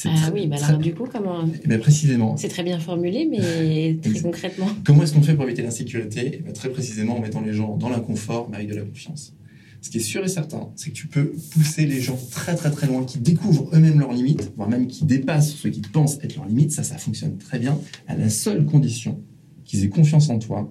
Ah 0.06 0.32
oui, 0.34 0.48
bah 0.48 0.58
alors 0.62 0.80
du 0.80 0.94
coup, 0.94 1.06
comment 1.12 1.44
ben, 1.66 1.80
Précisément. 1.80 2.38
C'est 2.38 2.48
très 2.48 2.64
bien 2.64 2.80
formulé, 2.80 3.28
mais 3.30 3.98
très 4.12 4.22
concrètement. 4.22 4.68
Comment 4.86 5.04
est-ce 5.04 5.14
qu'on 5.14 5.22
fait 5.22 5.36
pour 5.36 5.46
éviter 5.46 5.62
l'insécurité? 5.62 6.32
Eh 6.34 6.38
ben, 6.38 6.54
Très 6.54 6.70
précisément 6.70 7.18
en 7.18 7.22
mettant 7.22 7.42
les 7.42 7.54
gens 7.54 7.76
dans 7.78 7.90
l'inconfort, 7.90 8.48
mais 8.50 8.58
avec 8.58 8.70
de 8.70 8.76
la 8.76 8.84
confiance. 8.84 9.34
Ce 9.82 9.90
qui 9.90 9.98
est 9.98 10.02
sûr 10.02 10.24
et 10.24 10.28
certain, 10.28 10.70
c'est 10.76 10.90
que 10.90 10.96
tu 10.96 11.08
peux 11.08 11.32
pousser 11.52 11.86
les 11.86 12.02
gens 12.02 12.20
très 12.32 12.56
très 12.56 12.70
très 12.70 12.88
loin, 12.88 13.06
qui 13.06 13.18
découvrent 13.20 13.70
eux-mêmes 13.74 14.00
leurs 14.00 14.12
limites, 14.12 14.52
voire 14.58 14.70
même 14.70 14.88
qui 14.88 15.06
dépassent 15.06 15.54
ce 15.54 15.68
qu'ils 15.70 15.88
pensent 15.88 16.20
être 16.22 16.36
leurs 16.36 16.48
limites. 16.48 16.72
Ça, 16.72 16.84
ça 16.84 16.98
fonctionne 16.98 17.38
très 17.38 17.60
bien, 17.60 17.80
à 18.08 18.16
la 18.16 18.30
seule 18.30 18.66
condition 18.66 19.22
qu'ils 19.64 19.86
aient 19.86 19.90
confiance 19.90 20.30
en 20.30 20.40
toi, 20.40 20.70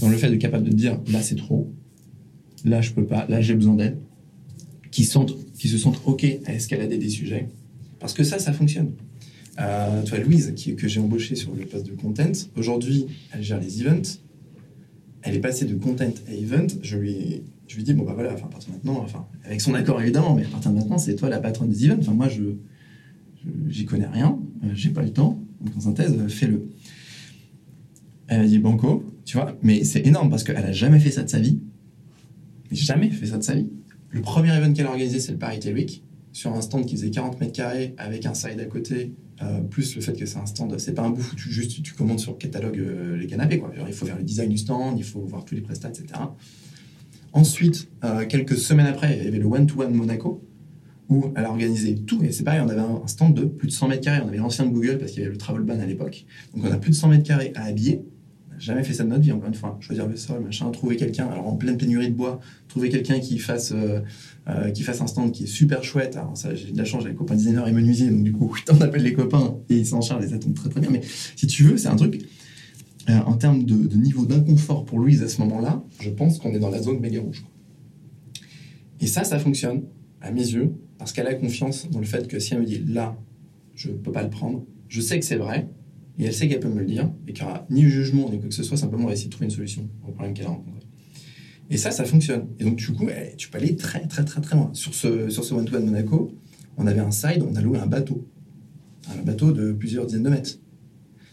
dans 0.00 0.08
le 0.08 0.16
fait 0.16 0.30
de 0.30 0.36
capable 0.36 0.68
de 0.68 0.74
dire 0.74 1.00
là 1.10 1.22
c'est 1.22 1.36
trop, 1.36 1.72
là 2.64 2.82
je 2.82 2.92
peux 2.92 3.06
pas, 3.06 3.26
là 3.28 3.40
j'ai 3.40 3.54
besoin 3.54 3.74
d'aide, 3.74 3.98
qui, 4.90 5.04
sentent, 5.04 5.34
qui 5.56 5.68
se 5.68 5.78
sentent 5.78 6.00
ok 6.04 6.26
à 6.44 6.52
escalader 6.52 6.98
des 6.98 7.08
sujets 7.08 7.48
parce 8.00 8.14
que 8.14 8.24
ça, 8.24 8.38
ça 8.38 8.52
fonctionne. 8.52 8.92
Euh, 9.60 10.02
tu 10.02 10.10
vois, 10.10 10.20
Louise, 10.20 10.54
que 10.76 10.88
j'ai 10.88 11.00
embauchée 11.00 11.34
sur 11.34 11.54
le 11.54 11.64
poste 11.66 11.86
de 11.86 11.92
content, 11.92 12.32
aujourd'hui, 12.56 13.06
elle 13.32 13.42
gère 13.42 13.60
les 13.60 13.82
events. 13.82 14.18
Elle 15.22 15.36
est 15.36 15.40
passée 15.40 15.66
de 15.66 15.74
content 15.74 16.12
à 16.28 16.32
event. 16.32 16.66
Je 16.82 16.96
lui, 16.96 17.42
je 17.68 17.76
lui 17.76 17.82
dis, 17.82 17.92
bon, 17.92 18.04
bah 18.04 18.12
voilà, 18.14 18.32
enfin, 18.32 18.46
à 18.46 18.48
partir 18.48 18.70
de 18.70 18.76
maintenant, 18.76 19.02
enfin, 19.02 19.26
avec 19.44 19.60
son 19.60 19.74
accord 19.74 20.00
évidemment, 20.00 20.34
mais 20.34 20.44
à 20.44 20.48
partir 20.48 20.70
de 20.70 20.76
maintenant, 20.76 20.98
c'est 20.98 21.14
toi 21.14 21.28
la 21.28 21.40
patronne 21.40 21.68
des 21.68 21.84
events. 21.84 21.98
Enfin, 22.00 22.14
moi, 22.14 22.28
je, 22.28 22.42
j'y 23.68 23.84
connais 23.84 24.06
rien, 24.06 24.38
euh, 24.64 24.68
j'ai 24.72 24.90
pas 24.90 25.02
le 25.02 25.12
temps. 25.12 25.42
Donc, 25.60 25.76
en 25.76 25.80
synthèse, 25.80 26.14
euh, 26.18 26.28
fais-le. 26.28 26.70
Elle 28.28 28.40
a 28.40 28.46
dit, 28.46 28.58
banco, 28.58 29.04
tu 29.26 29.36
vois, 29.36 29.58
mais 29.62 29.84
c'est 29.84 30.06
énorme 30.06 30.30
parce 30.30 30.42
qu'elle 30.42 30.56
a 30.56 30.72
jamais 30.72 31.00
fait 31.00 31.10
ça 31.10 31.22
de 31.22 31.28
sa 31.28 31.38
vie. 31.38 31.60
Jamais 32.70 33.10
fait 33.10 33.26
ça 33.26 33.36
de 33.36 33.42
sa 33.42 33.54
vie. 33.54 33.68
Le 34.08 34.22
premier 34.22 34.56
event 34.56 34.72
qu'elle 34.72 34.86
a 34.86 34.90
organisé, 34.90 35.20
c'est 35.20 35.32
le 35.32 35.38
Paris 35.38 35.60
Week 35.74 36.02
sur 36.32 36.52
un 36.54 36.60
stand 36.60 36.86
qui 36.86 36.96
faisait 36.96 37.10
40 37.10 37.40
mètres 37.40 37.52
carrés 37.52 37.94
avec 37.98 38.26
un 38.26 38.34
side 38.34 38.60
à 38.60 38.64
côté, 38.64 39.12
euh, 39.42 39.60
plus 39.62 39.96
le 39.96 40.02
fait 40.02 40.12
que 40.12 40.26
c'est 40.26 40.38
un 40.38 40.46
stand, 40.46 40.78
c'est 40.78 40.94
pas 40.94 41.02
un 41.02 41.10
où 41.10 41.18
tu 41.36 41.50
juste 41.50 41.82
tu 41.82 41.94
commandes 41.94 42.20
sur 42.20 42.32
le 42.32 42.38
catalogue 42.38 42.78
euh, 42.78 43.16
les 43.16 43.26
canapés. 43.26 43.58
Quoi. 43.58 43.72
il 43.86 43.92
faut 43.92 44.06
faire 44.06 44.16
le 44.16 44.22
design 44.22 44.50
du 44.50 44.58
stand, 44.58 44.98
il 44.98 45.04
faut 45.04 45.20
voir 45.20 45.44
tous 45.44 45.54
les 45.54 45.60
prestats, 45.60 45.88
etc. 45.88 46.06
Ensuite, 47.32 47.88
euh, 48.04 48.26
quelques 48.26 48.56
semaines 48.56 48.86
après, 48.86 49.16
il 49.16 49.24
y 49.24 49.28
avait 49.28 49.38
le 49.38 49.46
One-to-One 49.46 49.94
Monaco, 49.94 50.44
où 51.08 51.32
elle 51.36 51.44
a 51.44 51.50
organisé 51.50 51.94
tout. 51.96 52.22
Et 52.22 52.32
c'est 52.32 52.44
pareil, 52.44 52.60
on 52.64 52.68
avait 52.68 52.80
un 52.80 53.06
stand 53.06 53.34
de 53.34 53.44
plus 53.44 53.68
de 53.68 53.72
100 53.72 53.88
mètres 53.88 54.02
carrés. 54.02 54.20
On 54.24 54.28
avait 54.28 54.36
l'ancien 54.36 54.66
de 54.66 54.70
Google 54.70 54.98
parce 54.98 55.12
qu'il 55.12 55.20
y 55.20 55.24
avait 55.24 55.32
le 55.32 55.38
travel 55.38 55.62
ban 55.62 55.80
à 55.80 55.86
l'époque. 55.86 56.24
Donc 56.54 56.64
on 56.64 56.72
a 56.72 56.76
plus 56.76 56.90
de 56.90 56.96
100 56.96 57.08
mètres 57.08 57.24
carrés 57.24 57.52
à 57.54 57.64
habiller 57.64 58.02
jamais 58.60 58.84
fait 58.84 58.92
ça 58.92 59.04
de 59.04 59.08
notre 59.08 59.22
vie, 59.22 59.32
encore 59.32 59.48
une 59.48 59.54
fois. 59.54 59.78
Choisir 59.80 60.06
le 60.06 60.16
sol, 60.16 60.42
machin, 60.42 60.70
trouver 60.70 60.96
quelqu'un, 60.96 61.26
alors 61.26 61.46
en 61.48 61.56
pleine 61.56 61.76
pénurie 61.76 62.08
de 62.08 62.14
bois, 62.14 62.40
trouver 62.68 62.88
quelqu'un 62.88 63.18
qui 63.18 63.38
fasse, 63.38 63.72
euh, 63.72 64.00
euh, 64.48 64.70
qui 64.70 64.82
fasse 64.82 65.00
un 65.00 65.06
stand 65.06 65.32
qui 65.32 65.44
est 65.44 65.46
super 65.46 65.82
chouette. 65.82 66.16
Alors 66.16 66.36
ça, 66.36 66.54
j'ai 66.54 66.72
de 66.72 66.78
la 66.78 66.84
chance, 66.84 67.02
j'ai 67.02 67.10
les 67.10 67.14
copains 67.14 67.34
designers 67.34 67.64
et 67.66 67.72
menuisiers, 67.72 68.10
donc 68.10 68.22
du 68.22 68.32
coup, 68.32 68.54
on 68.70 68.80
appelle 68.80 69.02
les 69.02 69.14
copains 69.14 69.56
et 69.68 69.78
ils 69.78 69.86
s'en 69.86 70.00
chargent, 70.00 70.24
les 70.24 70.34
attendent 70.34 70.54
très 70.54 70.68
très 70.68 70.80
bien. 70.80 70.90
Mais 70.90 71.00
si 71.36 71.46
tu 71.46 71.64
veux, 71.64 71.76
c'est 71.76 71.88
un 71.88 71.96
truc, 71.96 72.22
euh, 73.08 73.18
en 73.26 73.36
termes 73.36 73.64
de, 73.64 73.96
niveau 73.96 74.26
d'inconfort 74.26 74.84
pour 74.84 74.98
Louise 74.98 75.22
à 75.22 75.28
ce 75.28 75.40
moment-là, 75.40 75.82
je 76.00 76.10
pense 76.10 76.38
qu'on 76.38 76.52
est 76.52 76.58
dans 76.58 76.70
la 76.70 76.82
zone 76.82 77.00
méga 77.00 77.20
rouge. 77.20 77.44
Et 79.00 79.06
ça, 79.06 79.24
ça 79.24 79.38
fonctionne, 79.38 79.84
à 80.20 80.30
mes 80.30 80.42
yeux, 80.42 80.74
parce 80.98 81.12
qu'elle 81.12 81.26
a 81.26 81.34
confiance 81.34 81.88
dans 81.90 82.00
le 82.00 82.04
fait 82.04 82.28
que 82.28 82.38
si 82.38 82.52
elle 82.52 82.60
me 82.60 82.66
dit 82.66 82.82
là, 82.86 83.16
je 83.74 83.88
ne 83.88 83.94
peux 83.94 84.12
pas 84.12 84.22
le 84.22 84.28
prendre, 84.28 84.66
je 84.88 85.00
sais 85.00 85.18
que 85.18 85.24
c'est 85.24 85.36
vrai, 85.36 85.68
et 86.18 86.24
elle 86.24 86.34
sait 86.34 86.48
qu'elle 86.48 86.60
peut 86.60 86.68
me 86.68 86.80
le 86.80 86.86
dire, 86.86 87.10
et 87.26 87.32
qu'il 87.32 87.44
n'y 87.44 87.50
aura 87.50 87.66
ni 87.70 87.82
jugement 87.82 88.28
ni 88.30 88.38
quoi 88.38 88.48
que 88.48 88.54
ce 88.54 88.62
soit, 88.62 88.76
simplement 88.76 89.04
on 89.04 89.06
va 89.06 89.12
essayer 89.12 89.28
de 89.28 89.32
trouver 89.32 89.46
une 89.46 89.52
solution 89.52 89.88
au 90.06 90.12
problème 90.12 90.34
qu'elle 90.34 90.46
a 90.46 90.50
rencontré. 90.50 90.80
Et 91.70 91.76
ça, 91.76 91.92
ça 91.92 92.04
fonctionne. 92.04 92.48
Et 92.58 92.64
donc, 92.64 92.76
du 92.76 92.92
coup, 92.92 93.06
tu 93.36 93.48
peux 93.48 93.58
aller 93.58 93.76
très, 93.76 94.04
très, 94.06 94.24
très, 94.24 94.40
très 94.40 94.56
loin. 94.56 94.70
Sur 94.72 94.92
ce, 94.92 95.30
sur 95.30 95.44
ce 95.44 95.54
one-to-one 95.54 95.84
Monaco, 95.84 96.36
on 96.76 96.86
avait 96.88 97.00
un 97.00 97.12
side, 97.12 97.44
on 97.48 97.54
a 97.54 97.60
loué 97.60 97.78
un 97.78 97.86
bateau. 97.86 98.26
Un 99.08 99.22
bateau 99.22 99.52
de 99.52 99.70
plusieurs 99.70 100.06
dizaines 100.06 100.24
de 100.24 100.30
mètres. 100.30 100.58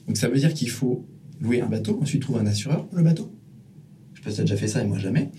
Donc, 0.06 0.16
ça 0.16 0.30
veut 0.30 0.38
dire 0.38 0.54
qu'il 0.54 0.70
faut 0.70 1.08
louer 1.42 1.62
un 1.62 1.68
bateau, 1.68 2.00
ensuite 2.02 2.22
trouver 2.22 2.40
un 2.40 2.46
assureur 2.46 2.88
pour 2.88 2.98
le 3.00 3.04
bateau. 3.04 3.34
Je 4.14 4.20
sais 4.20 4.24
pas 4.24 4.30
si 4.30 4.36
tu 4.36 4.42
as 4.42 4.44
déjà 4.44 4.58
fait 4.58 4.68
ça 4.68 4.84
et 4.84 4.86
moi 4.86 5.00
jamais. 5.00 5.32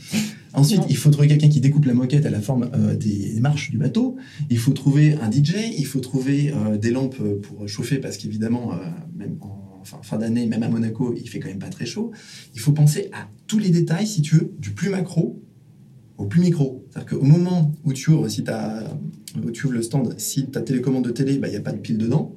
Ensuite, 0.54 0.82
il 0.88 0.96
faut 0.96 1.10
trouver 1.10 1.28
quelqu'un 1.28 1.48
qui 1.48 1.60
découpe 1.60 1.84
la 1.84 1.94
moquette 1.94 2.26
à 2.26 2.30
la 2.30 2.40
forme 2.40 2.70
euh, 2.74 2.96
des 2.96 3.38
marches 3.40 3.70
du 3.70 3.78
bateau. 3.78 4.16
Il 4.50 4.58
faut 4.58 4.72
trouver 4.72 5.14
un 5.14 5.30
DJ. 5.30 5.54
Il 5.76 5.86
faut 5.86 6.00
trouver 6.00 6.52
euh, 6.52 6.76
des 6.76 6.90
lampes 6.90 7.22
pour 7.42 7.68
chauffer 7.68 7.98
parce 7.98 8.16
qu'évidemment, 8.16 8.72
euh, 8.72 8.76
même 9.16 9.36
en 9.40 10.02
fin 10.02 10.18
d'année, 10.18 10.46
même 10.46 10.62
à 10.62 10.68
Monaco, 10.68 11.14
il 11.16 11.28
fait 11.28 11.38
quand 11.38 11.48
même 11.48 11.58
pas 11.58 11.68
très 11.68 11.86
chaud. 11.86 12.12
Il 12.54 12.60
faut 12.60 12.72
penser 12.72 13.10
à 13.12 13.28
tous 13.46 13.58
les 13.58 13.70
détails, 13.70 14.06
si 14.06 14.22
tu 14.22 14.36
veux, 14.36 14.52
du 14.58 14.70
plus 14.70 14.90
macro 14.90 15.42
au 16.18 16.26
plus 16.26 16.40
micro. 16.40 16.84
C'est-à-dire 16.90 17.18
qu'au 17.18 17.24
moment 17.24 17.72
où 17.84 17.92
tu 17.92 18.10
ouvres, 18.10 18.28
si 18.28 18.42
as, 18.48 18.96
où 19.42 19.50
tu 19.50 19.66
ouvres 19.66 19.74
le 19.74 19.82
stand, 19.82 20.14
si 20.18 20.46
ta 20.46 20.60
télécommande 20.60 21.04
de 21.04 21.10
télé, 21.10 21.38
bah, 21.38 21.48
il 21.48 21.52
n'y 21.52 21.56
a 21.56 21.60
pas 21.60 21.72
de 21.72 21.78
pile 21.78 21.96
dedans, 21.96 22.34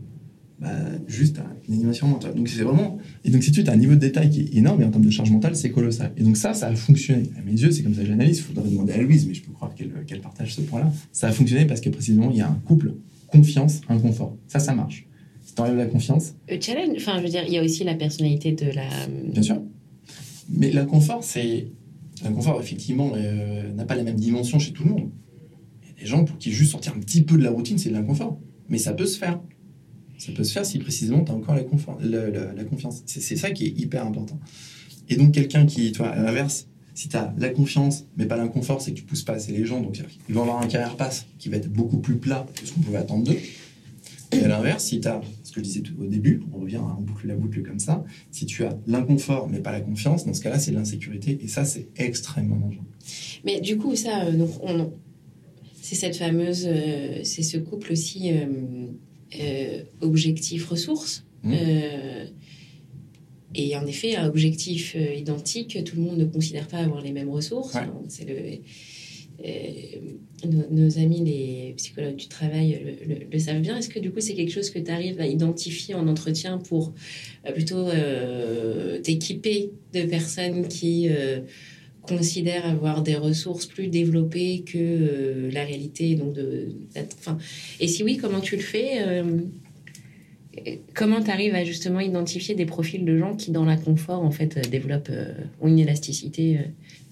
bah, 0.61 0.69
juste 1.07 1.39
une 1.67 1.73
animation 1.73 2.07
mentale. 2.07 2.35
Donc 2.35 2.47
c'est 2.47 2.61
vraiment. 2.61 2.99
Et 3.25 3.31
donc 3.31 3.43
si 3.43 3.51
tu 3.51 3.67
as 3.67 3.71
un 3.71 3.75
niveau 3.75 3.95
de 3.95 3.99
détail 3.99 4.29
qui 4.29 4.41
est 4.41 4.55
énorme, 4.55 4.81
et 4.81 4.85
en 4.85 4.91
termes 4.91 5.03
de 5.03 5.09
charge 5.09 5.31
mentale, 5.31 5.55
c'est 5.55 5.71
colossal. 5.71 6.13
Et 6.17 6.23
donc 6.23 6.37
ça, 6.37 6.53
ça 6.53 6.67
a 6.67 6.75
fonctionné. 6.75 7.31
À 7.37 7.41
mes 7.41 7.53
yeux, 7.53 7.71
c'est 7.71 7.81
comme 7.81 7.95
ça 7.95 8.01
que 8.01 8.07
j'analyse. 8.07 8.37
Il 8.37 8.43
faudrait 8.43 8.69
demander 8.69 8.93
à 8.93 9.01
Louise, 9.01 9.25
mais 9.27 9.33
je 9.33 9.41
peux 9.41 9.51
croire 9.51 9.73
qu'elle 9.73 10.21
partage 10.21 10.53
ce 10.53 10.61
point-là. 10.61 10.93
Ça 11.11 11.27
a 11.27 11.31
fonctionné 11.31 11.65
parce 11.65 11.81
que 11.81 11.89
précisément, 11.89 12.29
il 12.29 12.37
y 12.37 12.41
a 12.41 12.47
un 12.47 12.61
couple 12.65 12.93
confiance, 13.27 13.81
inconfort. 13.89 14.37
Ça, 14.47 14.59
ça 14.59 14.75
marche. 14.75 15.07
Si 15.43 15.55
tu 15.55 15.61
la 15.75 15.85
confiance. 15.87 16.35
Le 16.47 16.61
challenge, 16.61 16.95
enfin, 16.97 17.17
je 17.17 17.23
veux 17.23 17.29
dire, 17.29 17.43
il 17.47 17.53
y 17.53 17.57
a 17.57 17.63
aussi 17.63 17.83
la 17.83 17.95
personnalité 17.95 18.51
de 18.51 18.67
la. 18.67 18.87
Bien 19.31 19.41
sûr. 19.41 19.61
Mais 20.49 20.71
l'inconfort, 20.71 21.23
c'est. 21.23 21.67
L'inconfort, 22.23 22.61
effectivement, 22.61 23.13
euh, 23.15 23.73
n'a 23.73 23.85
pas 23.85 23.95
la 23.95 24.03
même 24.03 24.17
dimension 24.17 24.59
chez 24.59 24.73
tout 24.73 24.83
le 24.83 24.91
monde. 24.91 25.09
Il 25.81 25.87
y 25.87 25.91
a 25.91 26.01
des 26.01 26.05
gens 26.05 26.23
pour 26.23 26.37
qui 26.37 26.51
juste 26.51 26.71
sortir 26.71 26.93
un 26.95 26.99
petit 26.99 27.23
peu 27.23 27.35
de 27.35 27.43
la 27.43 27.49
routine, 27.49 27.79
c'est 27.79 27.89
de 27.89 27.95
l'inconfort. 27.95 28.39
Mais 28.69 28.77
ça 28.77 28.93
peut 28.93 29.07
se 29.07 29.17
faire. 29.17 29.39
Ça 30.21 30.31
peut 30.33 30.43
se 30.43 30.53
faire 30.53 30.63
si 30.67 30.77
précisément 30.77 31.23
tu 31.23 31.31
as 31.31 31.33
encore 31.33 31.55
la, 31.55 31.63
confiance. 32.63 33.01
C'est 33.07 33.35
ça 33.35 33.49
qui 33.49 33.65
est 33.65 33.79
hyper 33.79 34.05
important. 34.05 34.39
Et 35.09 35.15
donc, 35.15 35.31
quelqu'un 35.31 35.65
qui, 35.65 35.91
toi, 35.93 36.09
à 36.09 36.21
l'inverse, 36.21 36.67
si 36.93 37.09
tu 37.09 37.17
as 37.17 37.33
la 37.39 37.49
confiance, 37.49 38.05
mais 38.17 38.27
pas 38.27 38.37
l'inconfort, 38.37 38.83
c'est 38.83 38.91
que 38.91 38.97
tu 38.97 39.03
pousses 39.03 39.23
pas 39.23 39.33
assez 39.33 39.51
les 39.51 39.65
gens. 39.65 39.81
Donc, 39.81 39.99
ils 40.29 40.35
vont 40.35 40.43
avoir 40.43 40.61
un 40.61 40.67
carrière 40.67 40.95
pass 40.95 41.25
qui 41.39 41.49
va 41.49 41.57
être 41.57 41.73
beaucoup 41.73 41.97
plus 41.97 42.17
plat 42.17 42.45
que 42.53 42.67
ce 42.67 42.71
qu'on 42.71 42.81
pouvait 42.81 42.99
attendre 42.99 43.23
d'eux. 43.23 43.39
Et 44.31 44.43
à 44.43 44.47
l'inverse, 44.47 44.83
si 44.83 44.99
tu 44.99 45.07
as, 45.07 45.21
ce 45.41 45.53
que 45.53 45.59
je 45.59 45.65
disais 45.65 45.83
au 45.99 46.05
début, 46.05 46.43
on 46.53 46.59
revient, 46.59 46.77
on 46.77 47.01
boucle 47.01 47.25
la 47.25 47.35
boucle 47.35 47.63
comme 47.63 47.79
ça, 47.79 48.03
si 48.29 48.45
tu 48.45 48.63
as 48.63 48.77
l'inconfort, 48.85 49.49
mais 49.49 49.59
pas 49.59 49.71
la 49.71 49.81
confiance, 49.81 50.27
dans 50.27 50.35
ce 50.35 50.41
cas-là, 50.41 50.59
c'est 50.59 50.71
l'insécurité. 50.71 51.39
Et 51.41 51.47
ça, 51.47 51.65
c'est 51.65 51.87
extrêmement 51.95 52.57
dangereux. 52.57 52.85
Mais 53.43 53.59
du 53.59 53.75
coup, 53.77 53.95
ça, 53.95 54.25
euh, 54.25 54.45
on, 54.61 54.93
c'est 55.81 55.95
cette 55.95 56.15
fameuse, 56.15 56.67
euh, 56.67 57.21
c'est 57.23 57.41
ce 57.41 57.57
couple 57.57 57.93
aussi. 57.93 58.31
Euh, 58.31 58.45
objectif 60.01 60.67
ressources. 60.67 61.25
Mmh. 61.43 61.53
Euh, 61.53 62.25
et 63.53 63.75
en 63.75 63.85
effet, 63.85 64.15
un 64.15 64.27
objectif 64.27 64.95
euh, 64.95 65.13
identique, 65.13 65.83
tout 65.83 65.97
le 65.97 66.03
monde 66.03 66.17
ne 66.17 66.25
considère 66.25 66.67
pas 66.67 66.77
avoir 66.77 67.01
les 67.01 67.11
mêmes 67.11 67.29
ressources. 67.29 67.75
C'est 68.07 68.25
nos, 70.71 70.97
amis 70.97 71.23
les 71.25 71.73
psychologues 71.77 72.15
du 72.15 72.27
travail 72.27 72.97
le, 73.31 73.39
savent 73.39 73.61
bien. 73.61 73.77
Est-ce 73.77 73.89
que 73.89 73.99
du 73.99 74.11
coup 74.11 74.21
c'est 74.21 74.35
quelque 74.35 74.51
chose 74.51 74.69
que 74.69 74.79
tu 74.79 74.91
arrives 74.91 75.19
à 75.19 75.27
identifier 75.27 75.95
en 75.95 76.07
entretien 76.07 76.59
pour 76.59 76.93
plutôt 77.53 77.87
t'équiper 79.03 79.71
de 79.93 80.03
personnes 80.03 80.67
qui 80.67 81.09
considèrent 82.01 82.65
avoir 82.65 83.03
des 83.03 83.15
ressources 83.15 83.65
plus 83.65 83.87
développées 83.87 84.63
que 84.65 84.77
euh, 84.77 85.51
la 85.51 85.63
réalité. 85.63 86.15
Donc 86.15 86.33
de, 86.33 86.69
enfin, 87.19 87.37
et 87.79 87.87
si 87.87 88.03
oui, 88.03 88.17
comment 88.17 88.39
tu 88.39 88.55
le 88.55 88.61
fais 88.61 89.01
euh, 89.01 89.41
Comment 90.93 91.23
tu 91.23 91.31
arrives 91.31 91.55
à 91.55 91.63
justement 91.63 92.01
identifier 92.01 92.55
des 92.55 92.65
profils 92.65 93.05
de 93.05 93.17
gens 93.17 93.35
qui, 93.35 93.51
dans 93.51 93.63
l'inconfort, 93.63 94.21
en 94.21 94.31
fait, 94.31 94.69
développent 94.69 95.09
euh, 95.09 95.33
une 95.63 95.79
élasticité 95.79 96.59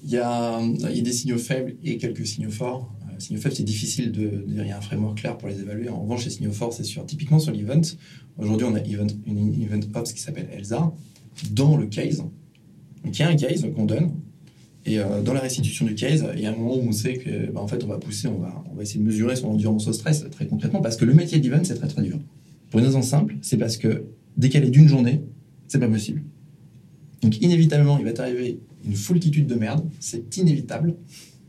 il 0.04 0.12
y, 0.12 0.18
a, 0.18 0.62
il 0.62 0.96
y, 0.96 1.00
a, 1.00 1.02
des 1.02 1.12
signaux 1.12 1.38
faibles 1.38 1.76
et 1.84 1.98
quelques 1.98 2.26
signaux 2.26 2.52
forts. 2.52 2.94
signaux 3.18 3.40
faibles, 3.40 3.56
c'est 3.56 3.64
difficile 3.64 4.12
de, 4.12 4.44
dire, 4.48 4.64
il 4.64 4.68
y 4.68 4.72
a 4.72 4.78
un 4.78 4.82
framework 4.82 5.20
clair 5.20 5.38
pour 5.38 5.50
les 5.50 5.60
évaluer. 5.60 5.90
En 5.90 6.02
revanche, 6.02 6.26
les 6.26 6.32
signaux 6.32 6.52
forts, 6.52 6.74
c'est 6.74 6.84
sûr. 6.84 7.06
Typiquement 7.06 7.40
sur 7.40 7.54
l'event, 7.54 7.82
aujourd'hui, 8.38 8.68
on 8.70 8.76
a 8.76 8.80
event, 8.80 9.08
une 9.26 9.62
event 9.62 9.82
ops 9.94 10.14
qui 10.14 10.22
s'appelle 10.22 10.50
Elsa. 10.54 10.94
Dans 11.52 11.78
le 11.78 11.88
case, 11.88 12.24
il 13.06 13.18
y 13.18 13.24
a 13.24 13.30
un 13.30 13.36
case 13.36 13.66
qu'on 13.76 13.86
donne, 13.86 14.12
et 14.90 14.98
euh, 14.98 15.22
dans 15.22 15.34
la 15.34 15.40
restitution 15.40 15.86
du 15.86 15.94
case, 15.94 16.26
il 16.34 16.42
y 16.42 16.48
a 16.48 16.52
un 16.52 16.56
moment 16.56 16.76
où 16.76 16.88
on 16.88 16.92
sait 16.92 17.14
que, 17.18 17.52
bah, 17.52 17.62
en 17.62 17.68
fait, 17.68 17.84
on 17.84 17.88
va 17.88 18.00
pousser, 18.00 18.28
on 18.28 18.40
va, 18.40 18.64
essayer 18.82 19.00
de 19.00 19.06
mesurer 19.06 19.36
son 19.36 19.50
endurance 19.50 19.88
au 19.88 19.94
stress 19.94 20.26
très 20.32 20.48
concrètement, 20.48 20.82
parce 20.82 20.98
que 20.98 21.06
le 21.06 21.14
métier 21.14 21.40
d'event, 21.40 21.64
c'est 21.64 21.76
très 21.76 21.88
très 21.88 22.02
dur. 22.02 22.18
Pour 22.72 22.80
une 22.80 22.88
raison 22.88 23.04
simple, 23.04 23.36
c'est 23.42 23.58
parce 23.58 23.78
que 23.78 24.06
décaler 24.36 24.72
d'une 24.72 24.88
journée, 24.88 25.22
c'est 25.68 25.80
pas 25.80 25.88
possible. 25.88 26.24
Donc 27.22 27.40
inévitablement, 27.40 28.00
il 28.00 28.06
va 28.06 28.14
t'arriver 28.14 28.60
une 28.84 28.96
foultitude 28.96 29.46
de 29.46 29.56
merde, 29.56 29.88
c'est 30.00 30.38
inévitable. 30.38 30.96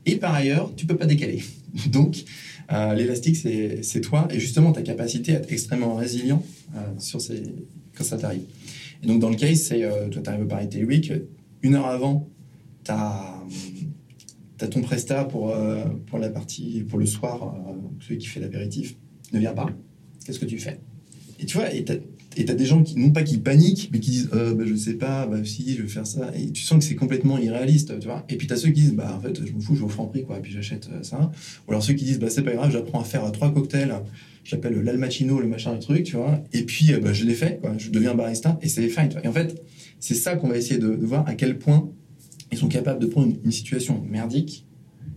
Et 0.05 0.17
par 0.17 0.35
ailleurs, 0.35 0.71
tu 0.77 0.85
peux 0.85 0.97
pas 0.97 1.07
décaler. 1.07 1.43
Donc, 1.91 2.25
euh, 2.73 2.95
l'élastique, 2.95 3.37
c'est 3.37 4.01
toi, 4.03 4.29
et 4.31 4.39
justement 4.39 4.73
ta 4.73 4.83
capacité 4.83 5.35
à 5.35 5.39
être 5.39 5.51
extrêmement 5.51 5.95
résilient 5.95 6.43
euh, 6.77 6.81
sur 6.99 7.21
ces, 7.21 7.43
quand 7.97 8.05
ça 8.05 8.19
t'arrive. 8.19 8.43
Et 9.03 9.07
donc, 9.07 9.19
dans 9.19 9.31
le 9.31 9.37
case, 9.37 9.61
c'est, 9.63 9.81
toi, 10.11 10.21
tu 10.23 10.29
arrives 10.29 10.47
par 10.47 10.61
week, 10.87 11.11
une 11.63 11.75
heure 11.75 11.87
avant, 11.87 12.29
tu 14.59 14.65
as, 14.65 14.69
ton 14.69 14.81
prestat 14.83 15.25
pour, 15.25 15.51
euh, 15.51 15.85
pour 16.07 16.19
la 16.19 16.29
partie, 16.29 16.85
pour 16.89 16.99
le 16.99 17.07
soir, 17.07 17.55
euh, 17.69 17.73
celui 18.01 18.19
qui 18.19 18.27
fait 18.27 18.41
l'apéritif, 18.41 18.97
ne 19.33 19.39
vient 19.39 19.55
pas. 19.55 19.67
Qu'est-ce 20.25 20.39
que 20.39 20.47
tu 20.47 20.59
fais? 20.59 20.81
Et 21.39 21.47
tu 21.47 21.57
vois, 21.57 21.73
et 21.73 21.85
tu 21.85 21.93
as, 21.93 22.55
des 22.55 22.67
gens 22.67 22.83
qui, 22.83 22.99
non 22.99 23.11
pas 23.11 23.23
qui 23.23 23.39
paniquent, 23.39 23.89
mais 23.93 24.01
qui 24.01 24.11
disent 24.11 24.31
euh, 24.35 24.55
bah, 24.55 24.65
Je 24.67 24.75
sais 24.75 24.95
pas, 24.95 25.27
bah, 25.27 25.39
si, 25.45 25.75
je 25.75 25.83
vais 25.83 25.89
faire 25.89 26.07
ça. 26.07 26.31
Et 26.37 26.51
tu 26.53 26.63
sens 26.63 26.79
que 26.79 26.85
c'est 26.85 26.95
complètement 26.95 27.39
irréaliste, 27.39 27.99
tu 27.99 28.07
vois. 28.07 28.25
Et 28.29 28.37
puis 28.37 28.47
tu 28.47 28.53
as 28.53 28.57
ceux 28.57 28.69
qui 28.69 28.83
disent 28.83 28.95
Bah, 28.95 29.15
en 29.17 29.21
fait, 29.21 29.45
je 29.45 29.53
m'en 29.53 29.61
fous, 29.61 29.75
je 29.75 29.81
vais 29.81 29.87
au 29.87 29.89
franc 29.89 30.07
prix, 30.07 30.25
quoi, 30.25 30.39
et 30.39 30.41
puis 30.41 30.53
j'achète 30.53 30.89
ça. 31.03 31.31
Ou 31.67 31.71
alors 31.71 31.83
ceux 31.83 31.95
qui 31.95 32.05
disent 32.05 32.19
Bah, 32.19 32.29
c'est 32.29 32.43
pas 32.43 32.53
grave, 32.53 32.71
j'apprends 32.71 33.01
à 33.01 33.05
faire 33.05 33.31
trois 33.33 33.53
cocktails, 33.53 33.95
j'appelle 34.45 34.75
l'almachino, 34.83 35.41
le 35.41 35.49
machin, 35.49 35.73
le 35.73 35.81
truc, 35.81 36.05
tu 36.05 36.17
vois. 36.17 36.45
Et 36.53 36.65
puis, 36.65 36.93
bah, 37.03 37.15
je 37.15 37.25
l'ai 37.25 37.35
fait. 37.35 37.61
Je 37.79 37.91
deviens 37.91 38.15
barista, 38.15 38.59
et 38.61 38.69
c'est 38.69 38.87
fine. 38.89 39.09
Et 39.25 39.29
en 39.29 39.33
fait, 39.33 39.63
c'est 39.99 40.15
ça 40.15 40.37
qu'on 40.37 40.49
va 40.49 40.59
essayer 40.59 40.79
de 40.79 40.89
voir 40.89 41.27
à 41.27 41.35
quel 41.35 41.59
point 41.59 41.91
ils 42.53 42.59
sont 42.59 42.69
capables 42.69 43.01
de 43.01 43.07
prendre 43.07 43.33
une, 43.45 43.53
situation 43.53 44.03
merdique 44.09 44.67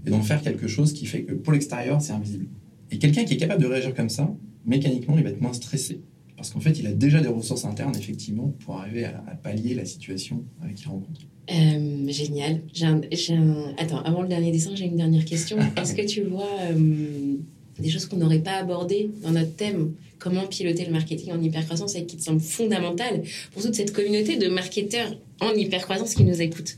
et 0.05 0.09
d'en 0.09 0.21
faire 0.21 0.41
quelque 0.41 0.67
chose 0.67 0.93
qui 0.93 1.05
fait 1.05 1.23
que 1.23 1.34
pour 1.34 1.53
l'extérieur, 1.53 2.01
c'est 2.01 2.13
invisible. 2.13 2.47
Et 2.91 2.97
quelqu'un 2.99 3.23
qui 3.23 3.34
est 3.34 3.38
capable 3.38 3.61
de 3.61 3.67
réagir 3.67 3.93
comme 3.95 4.09
ça, 4.09 4.34
mécaniquement, 4.65 5.17
il 5.17 5.23
va 5.23 5.29
être 5.29 5.41
moins 5.41 5.53
stressé. 5.53 6.01
Parce 6.36 6.49
qu'en 6.49 6.59
fait, 6.59 6.77
il 6.79 6.88
a 6.88 6.91
déjà 6.91 7.21
des 7.21 7.29
ressources 7.29 7.65
internes, 7.65 7.95
effectivement, 7.97 8.53
pour 8.59 8.77
arriver 8.77 9.05
à, 9.05 9.11
pallier 9.41 9.75
la 9.75 9.86
situation 9.86 10.43
qu'il 10.75 10.88
rencontre. 10.88 11.21
Euh, 11.51 12.07
génial. 12.09 12.61
J'ai 12.73 12.86
un, 12.86 13.73
Attends, 13.77 14.01
avant 14.03 14.21
le 14.21 14.27
dernier 14.27 14.51
dessin, 14.51 14.71
j'ai 14.75 14.86
une 14.86 14.97
dernière 14.97 15.25
question. 15.25 15.57
Est-ce 15.77 15.95
que 15.95 16.05
tu 16.05 16.21
vois 16.23 16.49
euh, 16.61 17.36
des 17.79 17.89
choses 17.89 18.05
qu'on 18.05 18.17
n'aurait 18.17 18.39
pas 18.39 18.53
abordées 18.53 19.11
dans 19.23 19.31
notre 19.31 19.55
thème? 19.55 19.93
Comment 20.19 20.45
piloter 20.47 20.86
le 20.86 20.91
marketing 20.91 21.34
en 21.34 21.41
hypercroissance 21.41 21.95
et 21.95 22.05
qui 22.05 22.17
te 22.17 22.23
semble 22.23 22.39
fondamental 22.39 23.23
pour 23.51 23.61
toute 23.61 23.75
cette 23.75 23.91
communauté 23.91 24.38
de 24.38 24.47
marketeurs 24.47 25.17
en 25.41 25.51
hypercroissance 25.53 26.15
qui 26.15 26.23
nous 26.23 26.41
écoutent? 26.41 26.77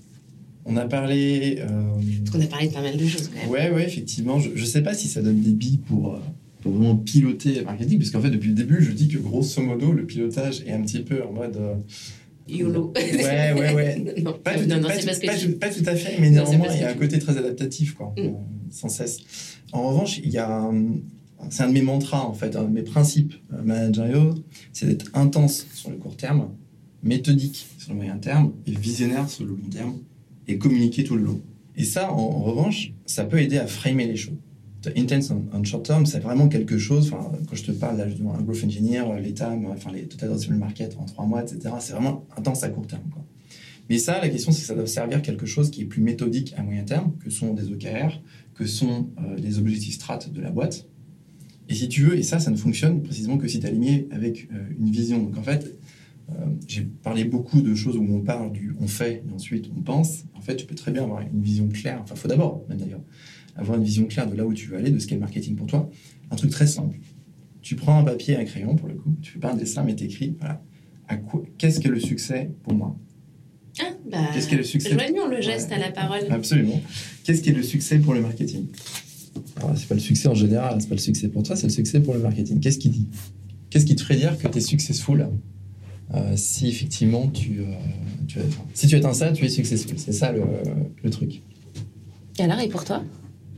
On 0.65 0.75
a 0.77 0.85
parlé. 0.85 1.59
Euh... 1.59 1.67
Parce 2.23 2.31
qu'on 2.31 2.41
a 2.41 2.47
parlé 2.47 2.67
de 2.67 2.73
pas 2.73 2.81
mal 2.81 2.97
de 2.97 3.07
choses 3.07 3.29
quand 3.29 3.39
même. 3.39 3.49
Ouais, 3.49 3.69
ouais, 3.69 3.85
effectivement. 3.85 4.39
Je 4.39 4.49
ne 4.49 4.65
sais 4.65 4.81
pas 4.81 4.93
si 4.93 5.07
ça 5.07 5.21
donne 5.21 5.39
des 5.39 5.51
billes 5.51 5.77
pour, 5.77 6.15
euh, 6.15 6.19
pour 6.61 6.73
vraiment 6.73 6.95
piloter 6.95 7.53
le 7.53 7.63
marketing, 7.63 7.99
parce 7.99 8.09
qu'en 8.09 8.21
fait, 8.21 8.31
depuis 8.31 8.49
le 8.49 8.55
début, 8.55 8.83
je 8.83 8.91
dis 8.91 9.07
que 9.07 9.19
grosso 9.19 9.61
modo, 9.61 9.91
le 9.91 10.05
pilotage 10.05 10.63
est 10.65 10.71
un 10.71 10.81
petit 10.81 10.99
peu 10.99 11.23
en 11.23 11.31
mode. 11.31 11.55
Euh, 11.57 11.75
YOLO. 12.47 12.93
Ouais, 12.95 13.53
ouais, 13.53 13.73
ouais. 13.73 14.15
non, 14.21 14.33
pas, 14.33 14.55
tout, 14.55 14.67
non, 14.67 14.79
non, 14.79 14.87
pas, 14.87 14.97
tout, 14.97 15.05
pas, 15.05 15.37
tout, 15.37 15.51
pas, 15.59 15.69
tout, 15.69 15.83
à 15.87 15.95
fait, 15.95 16.19
mais 16.19 16.29
néanmoins, 16.29 16.67
il 16.73 16.81
y 16.81 16.83
a 16.83 16.89
un 16.89 16.93
côté 16.93 17.19
très 17.19 17.37
adaptatif, 17.37 17.93
quoi, 17.93 18.13
mm. 18.17 18.21
euh, 18.21 18.31
sans 18.71 18.89
cesse. 18.89 19.19
En 19.71 19.89
revanche, 19.89 20.19
il 20.23 20.31
y 20.31 20.37
a. 20.37 20.69
C'est 21.49 21.63
un 21.63 21.67
de 21.67 21.73
mes 21.73 21.81
mantras, 21.81 22.21
en 22.21 22.33
fait, 22.33 22.55
un 22.55 22.63
de 22.63 22.71
mes 22.71 22.81
principes 22.81 23.35
managériaux, 23.51 24.33
c'est 24.73 24.87
d'être 24.87 25.11
intense 25.13 25.67
sur 25.73 25.91
le 25.91 25.97
court 25.97 26.15
terme, 26.15 26.49
méthodique 27.03 27.67
sur 27.77 27.91
le 27.91 27.97
moyen 27.97 28.17
terme 28.17 28.53
et 28.65 28.71
visionnaire 28.71 29.29
sur 29.29 29.43
le 29.43 29.51
long 29.51 29.69
terme 29.69 29.95
et 30.47 30.57
communiquer 30.57 31.03
tout 31.03 31.15
le 31.15 31.23
long. 31.23 31.41
Et 31.75 31.83
ça, 31.83 32.11
en, 32.11 32.41
revanche, 32.41 32.93
ça 33.05 33.25
peut 33.25 33.39
aider 33.39 33.57
à 33.57 33.67
framer 33.67 34.07
les 34.07 34.15
choses. 34.15 34.35
Intense 34.95 35.31
on, 35.31 35.63
short 35.63 35.83
term, 35.83 36.05
c'est 36.05 36.19
vraiment 36.19 36.47
quelque 36.47 36.77
chose. 36.77 37.09
Quand 37.09 37.55
je 37.55 37.63
te 37.63 37.71
parle 37.71 37.97
là, 37.97 38.05
un 38.05 38.41
growth 38.43 38.63
engineer, 38.63 39.03
l'État, 39.19 39.51
enfin 39.67 39.91
les 39.91 40.03
total 40.03 40.29
addressable 40.29 40.57
market 40.57 40.95
en 40.99 41.05
trois 41.05 41.25
mois, 41.25 41.41
etc. 41.41 41.73
C'est 41.79 41.93
vraiment 41.93 42.23
intense 42.37 42.63
à 42.63 42.69
court 42.69 42.85
terme. 42.85 43.01
Mais 43.89 43.97
ça, 43.97 44.19
la 44.21 44.29
question, 44.29 44.51
c'est 44.51 44.61
que 44.61 44.67
ça 44.67 44.75
doit 44.75 44.87
servir 44.87 45.21
quelque 45.21 45.45
chose 45.45 45.69
qui 45.69 45.81
est 45.81 45.85
plus 45.85 46.01
méthodique 46.01 46.53
à 46.57 46.63
moyen 46.63 46.83
terme, 46.83 47.13
que 47.23 47.29
sont 47.29 47.53
des 47.53 47.71
OKR, 47.71 48.21
que 48.55 48.65
sont 48.65 49.09
euh, 49.19 49.35
les 49.37 49.59
objectifs 49.59 49.95
strat 49.95 50.19
de 50.31 50.41
la 50.41 50.49
boîte. 50.49 50.87
Et 51.67 51.73
si 51.73 51.87
tu 51.89 52.03
veux, 52.03 52.17
et 52.17 52.23
ça, 52.23 52.39
ça 52.39 52.51
ne 52.51 52.55
fonctionne 52.55 53.01
précisément 53.01 53.37
que 53.37 53.47
si 53.47 53.59
tu 53.59 53.65
es 53.65 53.69
aligné 53.69 54.07
avec 54.11 54.47
euh, 54.51 54.57
une 54.79 54.91
vision. 54.91 55.21
Donc 55.21 55.37
en 55.37 55.43
fait, 55.43 55.77
J'ai 56.67 56.81
parlé 56.81 57.23
beaucoup 57.23 57.61
de 57.61 57.75
choses 57.75 57.97
où 57.97 58.03
on 58.09 58.21
parle 58.21 58.51
du 58.51 58.73
on 58.79 58.87
fait 58.87 59.23
et 59.29 59.33
ensuite 59.33 59.69
on 59.77 59.81
pense. 59.81 60.23
En 60.33 60.41
fait, 60.41 60.55
tu 60.55 60.65
peux 60.65 60.75
très 60.75 60.91
bien 60.91 61.03
avoir 61.03 61.21
une 61.21 61.41
vision 61.41 61.67
claire. 61.67 61.99
Enfin, 62.03 62.15
faut 62.15 62.27
d'abord, 62.27 62.65
même 62.69 62.79
d'ailleurs, 62.79 63.03
avoir 63.55 63.77
une 63.77 63.83
vision 63.83 64.05
claire 64.05 64.29
de 64.29 64.35
là 64.35 64.45
où 64.45 64.53
tu 64.53 64.67
veux 64.69 64.77
aller, 64.77 64.89
de 64.91 64.97
ce 64.99 65.05
qu'est 65.07 65.15
le 65.15 65.21
marketing 65.21 65.55
pour 65.55 65.67
toi. 65.67 65.89
Un 66.31 66.35
truc 66.35 66.49
très 66.51 66.65
simple. 66.67 66.97
Tu 67.61 67.75
prends 67.75 67.99
un 67.99 68.03
papier 68.03 68.33
et 68.33 68.37
un 68.37 68.45
crayon 68.45 68.75
pour 68.75 68.87
le 68.87 68.95
coup. 68.95 69.15
Tu 69.21 69.33
fais 69.33 69.39
pas 69.39 69.51
un 69.51 69.55
dessin, 69.55 69.83
mais 69.83 69.95
t'écris. 69.95 70.35
Voilà. 70.39 70.61
À 71.07 71.17
quoi 71.17 71.43
Qu'est-ce 71.57 71.79
qu'est 71.79 71.89
le 71.89 71.99
succès 71.99 72.51
pour 72.63 72.73
moi? 72.73 72.97
Ah, 73.79 73.83
bah, 74.09 74.17
Qu'est-ce 74.33 74.47
qu'est 74.47 74.55
le 74.55 74.63
succès 74.63 74.91
Joignons 74.93 75.27
le 75.27 75.41
geste 75.41 75.69
Ouais. 75.69 75.75
à 75.75 75.79
la 75.79 75.91
parole. 75.91 76.21
Absolument. 76.31 76.81
Qu'est-ce 77.23 77.41
qui 77.43 77.49
est 77.49 77.53
le 77.53 77.63
succès 77.63 77.99
pour 77.99 78.13
le 78.15 78.21
marketing? 78.21 78.65
Alors, 79.57 79.77
c'est 79.77 79.87
pas 79.87 79.95
le 79.95 79.99
succès 80.01 80.27
en 80.27 80.33
général, 80.33 80.81
c'est 80.81 80.87
pas 80.89 80.95
le 80.95 81.01
succès 81.01 81.27
pour 81.27 81.43
toi, 81.43 81.55
c'est 81.55 81.67
le 81.67 81.73
succès 81.73 81.99
pour 81.99 82.13
le 82.13 82.19
marketing. 82.21 82.59
Qu'est-ce 82.59 82.79
qui 82.79 82.89
dit? 82.89 83.07
Qu'est-ce 83.69 83.85
qui 83.85 83.95
te 83.95 84.01
ferait 84.01 84.15
dire 84.15 84.37
que 84.37 84.47
tu 84.47 84.57
es 84.57 84.61
successful? 84.61 85.21
euh, 85.21 85.25
si 86.35 86.67
effectivement 86.67 87.27
tu, 87.27 87.61
euh, 87.61 87.65
tu 88.27 88.39
si 88.73 88.87
tu 88.87 88.95
éteins 88.95 89.13
ça, 89.13 89.31
tu 89.31 89.45
es 89.45 89.49
successful. 89.49 89.97
C'est 89.97 90.11
ça 90.11 90.31
le, 90.31 90.43
le 91.03 91.09
truc. 91.09 91.41
Et 92.39 92.43
alors, 92.43 92.59
et 92.59 92.69
pour 92.69 92.83
toi? 92.83 93.03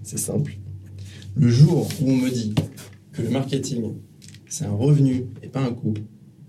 C'est 0.03 0.19
simple. 0.19 0.57
Le 1.35 1.49
jour 1.49 1.87
où 2.01 2.09
on 2.09 2.15
me 2.15 2.29
dit 2.29 2.55
que 3.11 3.21
le 3.21 3.29
marketing, 3.29 3.93
c'est 4.47 4.65
un 4.65 4.73
revenu 4.73 5.25
et 5.43 5.47
pas 5.47 5.61
un 5.61 5.73
coût, 5.73 5.93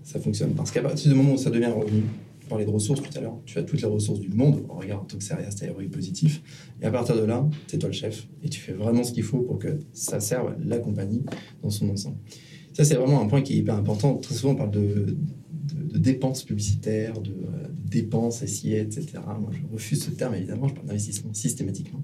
ça 0.03 0.19
fonctionne. 0.19 0.51
Parce 0.51 0.71
qu'à 0.71 0.81
partir 0.81 1.11
du 1.11 1.17
moment 1.17 1.33
où 1.33 1.37
ça 1.37 1.49
devient 1.49 1.65
un 1.65 1.73
revenu, 1.73 2.03
on 2.45 2.49
parlait 2.49 2.65
de 2.65 2.71
ressources 2.71 3.01
tout 3.01 3.15
à 3.15 3.21
l'heure, 3.21 3.37
tu 3.45 3.59
as 3.59 3.63
toutes 3.63 3.81
les 3.81 3.87
ressources 3.87 4.19
du 4.19 4.29
monde, 4.29 4.65
regarde 4.69 5.07
Toxaria, 5.07 5.51
c'est 5.51 5.71
positif, 5.91 6.41
et 6.81 6.85
à 6.85 6.91
partir 6.91 7.15
de 7.15 7.23
là, 7.23 7.47
c'est 7.67 7.77
toi 7.77 7.89
le 7.89 7.93
chef, 7.93 8.27
et 8.41 8.49
tu 8.49 8.59
fais 8.59 8.73
vraiment 8.73 9.03
ce 9.03 9.11
qu'il 9.11 9.23
faut 9.23 9.41
pour 9.41 9.59
que 9.59 9.77
ça 9.93 10.19
serve 10.19 10.55
la 10.63 10.79
compagnie 10.79 11.23
dans 11.61 11.69
son 11.69 11.89
ensemble. 11.89 12.17
Ça, 12.73 12.85
c'est 12.85 12.95
vraiment 12.95 13.21
un 13.21 13.27
point 13.27 13.41
qui 13.41 13.53
est 13.53 13.57
hyper 13.57 13.75
important. 13.75 14.15
Très 14.15 14.33
souvent, 14.33 14.53
on 14.53 14.55
parle 14.55 14.71
de, 14.71 15.17
de, 15.75 15.97
dépenses 15.97 16.43
publicitaires, 16.43 17.19
de, 17.19 17.31
euh, 17.31 17.67
dépenses 17.85 18.45
SIA, 18.45 18.79
etc. 18.79 19.07
Moi, 19.39 19.51
je 19.51 19.73
refuse 19.73 20.03
ce 20.03 20.11
terme, 20.11 20.35
évidemment, 20.35 20.67
je 20.67 20.73
parle 20.73 20.87
d'investissement 20.87 21.33
systématiquement. 21.33 22.01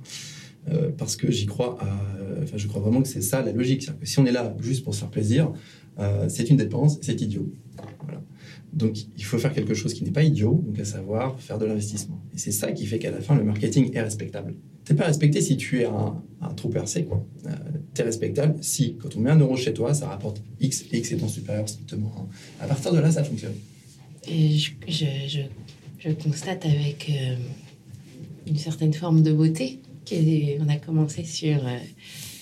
Euh, 0.70 0.90
parce 0.98 1.16
que 1.16 1.32
j'y 1.32 1.46
crois, 1.46 1.78
à, 1.80 2.00
enfin, 2.42 2.58
je 2.58 2.68
crois 2.68 2.82
vraiment 2.82 3.02
que 3.02 3.08
c'est 3.08 3.22
ça 3.22 3.42
la 3.44 3.52
logique. 3.52 3.84
C'est-à-dire 3.84 4.02
que 4.02 4.08
si 4.08 4.20
on 4.20 4.26
est 4.26 4.32
là 4.32 4.56
juste 4.62 4.84
pour 4.84 4.96
se 4.96 5.00
faire 5.00 5.12
plaisir, 5.12 5.54
euh, 6.00 6.28
c'est 6.28 6.50
une 6.50 6.58
dépense, 6.58 6.98
c'est 7.02 7.22
idiot. 7.22 7.52
Voilà. 8.04 8.22
Donc 8.74 8.98
il 9.18 9.24
faut 9.24 9.38
faire 9.38 9.54
quelque 9.54 9.74
chose 9.74 9.94
qui 9.94 10.04
n'est 10.04 10.12
pas 10.12 10.24
idiot, 10.24 10.64
donc 10.66 10.80
à 10.80 10.86
savoir 10.86 11.40
faire 11.40 11.58
de 11.58 11.66
l'investissement. 11.66 12.22
Et 12.34 12.38
c'est 12.38 12.52
ça 12.52 12.72
qui 12.72 12.86
fait 12.86 13.00
qu'à 13.00 13.12
la 13.12 13.22
fin, 13.22 13.36
le 13.36 13.44
marketing 13.44 13.92
est 13.94 14.02
respectable. 14.02 14.56
T'es 14.84 14.94
pas 14.94 15.06
respecté 15.06 15.42
si 15.42 15.58
tu 15.58 15.82
es 15.82 15.86
un, 15.86 16.22
un 16.42 16.54
trou 16.54 16.70
percé, 16.70 17.06
quoi. 17.06 17.26
Euh, 17.48 17.50
T'es 17.94 18.04
respectable 18.04 18.56
si, 18.62 18.98
quand 18.98 19.16
on 19.16 19.22
met 19.22 19.32
un 19.32 19.40
euro 19.40 19.56
chez 19.56 19.74
toi, 19.74 19.94
ça 19.94 20.10
rapporte 20.10 20.42
X, 20.60 20.86
X 20.92 21.14
étant 21.14 21.28
supérieur 21.30 21.68
strictement. 21.68 22.30
à 22.60 22.68
partir 22.68 22.92
de 22.92 23.00
là, 23.00 23.10
ça 23.12 23.24
fonctionne. 23.24 23.56
Et 24.28 24.58
je, 24.58 24.72
je, 24.88 25.06
je, 25.28 25.40
je 26.00 26.12
constate 26.12 26.66
avec 26.66 27.10
euh, 27.10 27.36
une 28.48 28.58
certaine 28.58 28.94
forme 28.94 29.24
de 29.24 29.32
beauté 29.32 29.80
qu'on 30.08 30.68
a 30.70 30.76
commencé 30.76 31.24
sur 31.24 31.66
euh, 31.66 31.78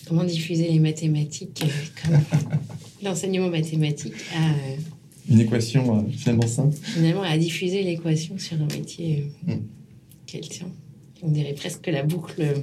comment 0.07 0.23
diffuser 0.23 0.69
les 0.69 0.79
mathématiques, 0.79 1.63
euh, 2.11 2.17
l'enseignement 3.03 3.49
mathématique 3.49 4.15
à 4.35 4.53
Une 5.29 5.39
équation 5.39 5.99
euh, 5.99 6.01
finalement 6.11 6.47
simple. 6.47 6.75
finalement 6.81 7.23
à 7.23 7.37
diffuser 7.37 7.83
l'équation 7.83 8.37
sur 8.37 8.57
un 8.61 8.65
métier 8.67 9.25
euh, 9.47 9.53
Mm. 9.55 9.61
qu'elle 10.25 10.47
tient. 10.47 10.67
On 11.21 11.29
dirait 11.29 11.53
presque 11.53 11.87
la 11.87 12.03
boucle. 12.03 12.41
euh. 12.41 12.55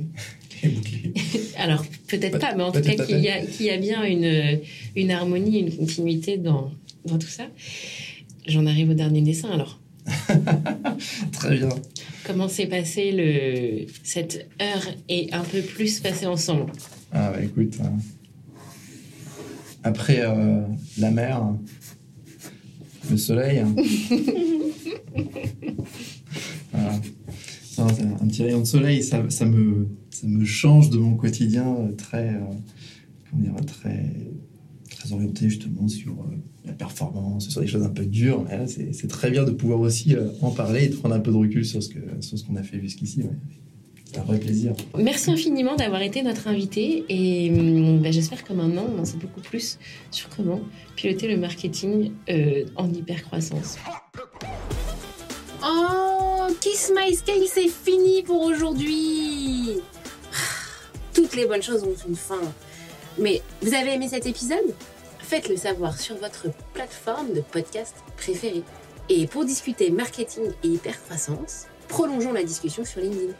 Alors, 1.56 1.84
peut-être 2.08 2.32
Peut- 2.32 2.38
pas, 2.38 2.54
mais 2.54 2.62
en 2.64 2.72
tout 2.72 2.82
cas, 2.82 2.94
qu'il 3.06 3.18
y, 3.20 3.28
a, 3.28 3.44
qu'il 3.46 3.64
y 3.66 3.70
a 3.70 3.78
bien 3.78 4.04
une, 4.04 4.60
une 4.94 5.10
harmonie, 5.10 5.60
une 5.60 5.74
continuité 5.74 6.36
dans, 6.36 6.70
dans 7.06 7.18
tout 7.18 7.28
ça. 7.28 7.46
J'en 8.46 8.66
arrive 8.66 8.90
au 8.90 8.94
dernier 8.94 9.22
dessin. 9.22 9.48
Alors, 9.50 9.80
Très 11.32 11.56
bien. 11.56 11.68
comment 12.24 12.48
s'est 12.48 12.66
passé 12.66 13.12
le, 13.12 13.86
cette 14.02 14.48
heure 14.60 14.82
et 15.08 15.28
un 15.32 15.42
peu 15.44 15.60
plus 15.62 16.00
passée 16.00 16.26
ensemble? 16.26 16.72
Ah 17.12 17.32
bah 17.34 17.42
écoute, 17.42 17.76
euh, 17.80 17.84
après 19.82 20.20
euh, 20.20 20.60
la 20.98 21.10
mer, 21.10 21.42
le 23.08 23.16
soleil. 23.16 23.64
voilà. 26.72 27.00
Non, 27.78 27.86
c'est 27.96 28.02
un 28.02 28.26
petit 28.26 28.42
rayon 28.42 28.60
de 28.60 28.66
soleil, 28.66 29.02
ça, 29.02 29.22
ça, 29.30 29.46
me, 29.46 29.88
ça 30.10 30.26
me 30.26 30.44
change 30.44 30.90
de 30.90 30.98
mon 30.98 31.14
quotidien 31.14 31.76
euh, 31.76 31.92
très, 31.92 32.34
euh, 32.34 32.40
comment 33.30 33.42
dire, 33.42 33.54
très, 33.66 34.12
très 34.90 35.12
orienté 35.12 35.48
justement 35.48 35.88
sur 35.88 36.12
euh, 36.12 36.36
la 36.66 36.72
performance, 36.72 37.48
sur 37.48 37.60
des 37.62 37.66
choses 37.66 37.82
un 37.82 37.88
peu 37.90 38.04
dures. 38.04 38.44
Mais 38.44 38.58
là, 38.58 38.66
c'est 38.66 38.92
c'est 38.92 39.08
très 39.08 39.30
bien 39.30 39.44
de 39.44 39.50
pouvoir 39.52 39.80
aussi 39.80 40.14
euh, 40.14 40.28
en 40.42 40.50
parler 40.50 40.84
et 40.84 40.88
de 40.88 40.96
prendre 40.96 41.14
un 41.14 41.20
peu 41.20 41.30
de 41.30 41.36
recul 41.36 41.64
sur 41.64 41.82
ce 41.82 41.88
que 41.88 42.00
sur 42.20 42.38
ce 42.38 42.44
qu'on 42.44 42.56
a 42.56 42.62
fait 42.62 42.80
jusqu'ici. 42.80 43.22
ouais. 43.22 43.30
C'est 44.12 44.18
un 44.18 44.24
vrai 44.24 44.38
plaisir. 44.38 44.72
Merci 44.96 45.30
infiniment 45.30 45.76
d'avoir 45.76 46.02
été 46.02 46.24
notre 46.24 46.48
invité 46.48 47.04
et 47.08 47.48
hum, 47.50 48.00
bah, 48.00 48.10
j'espère 48.10 48.42
que 48.42 48.52
maintenant 48.52 48.84
on 48.92 49.00
en 49.00 49.04
sait 49.04 49.18
beaucoup 49.18 49.40
plus 49.40 49.78
sur 50.10 50.28
comment 50.30 50.60
piloter 50.96 51.28
le 51.28 51.36
marketing 51.36 52.12
euh, 52.28 52.64
en 52.74 52.92
hypercroissance. 52.92 53.76
Oh, 55.64 56.48
Kiss 56.60 56.90
My 56.92 57.14
Scale, 57.14 57.46
c'est 57.46 57.68
fini 57.68 58.22
pour 58.24 58.42
aujourd'hui. 58.42 59.76
Toutes 61.14 61.36
les 61.36 61.46
bonnes 61.46 61.62
choses 61.62 61.84
ont 61.84 61.94
une 62.08 62.16
fin. 62.16 62.40
Mais 63.16 63.42
vous 63.62 63.74
avez 63.74 63.94
aimé 63.94 64.08
cet 64.08 64.26
épisode? 64.26 64.74
Faites-le 65.20 65.56
savoir 65.56 66.00
sur 66.00 66.16
votre 66.16 66.46
plateforme 66.74 67.32
de 67.32 67.42
podcast 67.42 67.94
préférée. 68.16 68.64
Et 69.08 69.28
pour 69.28 69.44
discuter 69.44 69.92
marketing 69.92 70.46
et 70.64 70.68
hypercroissance, 70.68 71.66
prolongeons 71.86 72.32
la 72.32 72.42
discussion 72.42 72.84
sur 72.84 73.00
LinkedIn. 73.00 73.34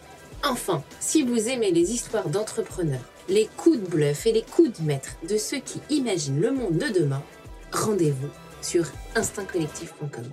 Enfin, 0.44 0.82
si 1.00 1.22
vous 1.22 1.48
aimez 1.48 1.70
les 1.70 1.92
histoires 1.92 2.28
d'entrepreneurs, 2.28 3.00
les 3.28 3.48
coups 3.56 3.78
de 3.78 3.86
bluff 3.86 4.26
et 4.26 4.32
les 4.32 4.42
coups 4.42 4.80
de 4.80 4.84
maître 4.84 5.16
de 5.28 5.36
ceux 5.36 5.58
qui 5.58 5.80
imaginent 5.90 6.40
le 6.40 6.50
monde 6.50 6.78
de 6.78 6.88
demain, 6.88 7.22
rendez-vous 7.72 8.30
sur 8.62 8.86
instinctcollectif.com. 9.14 10.24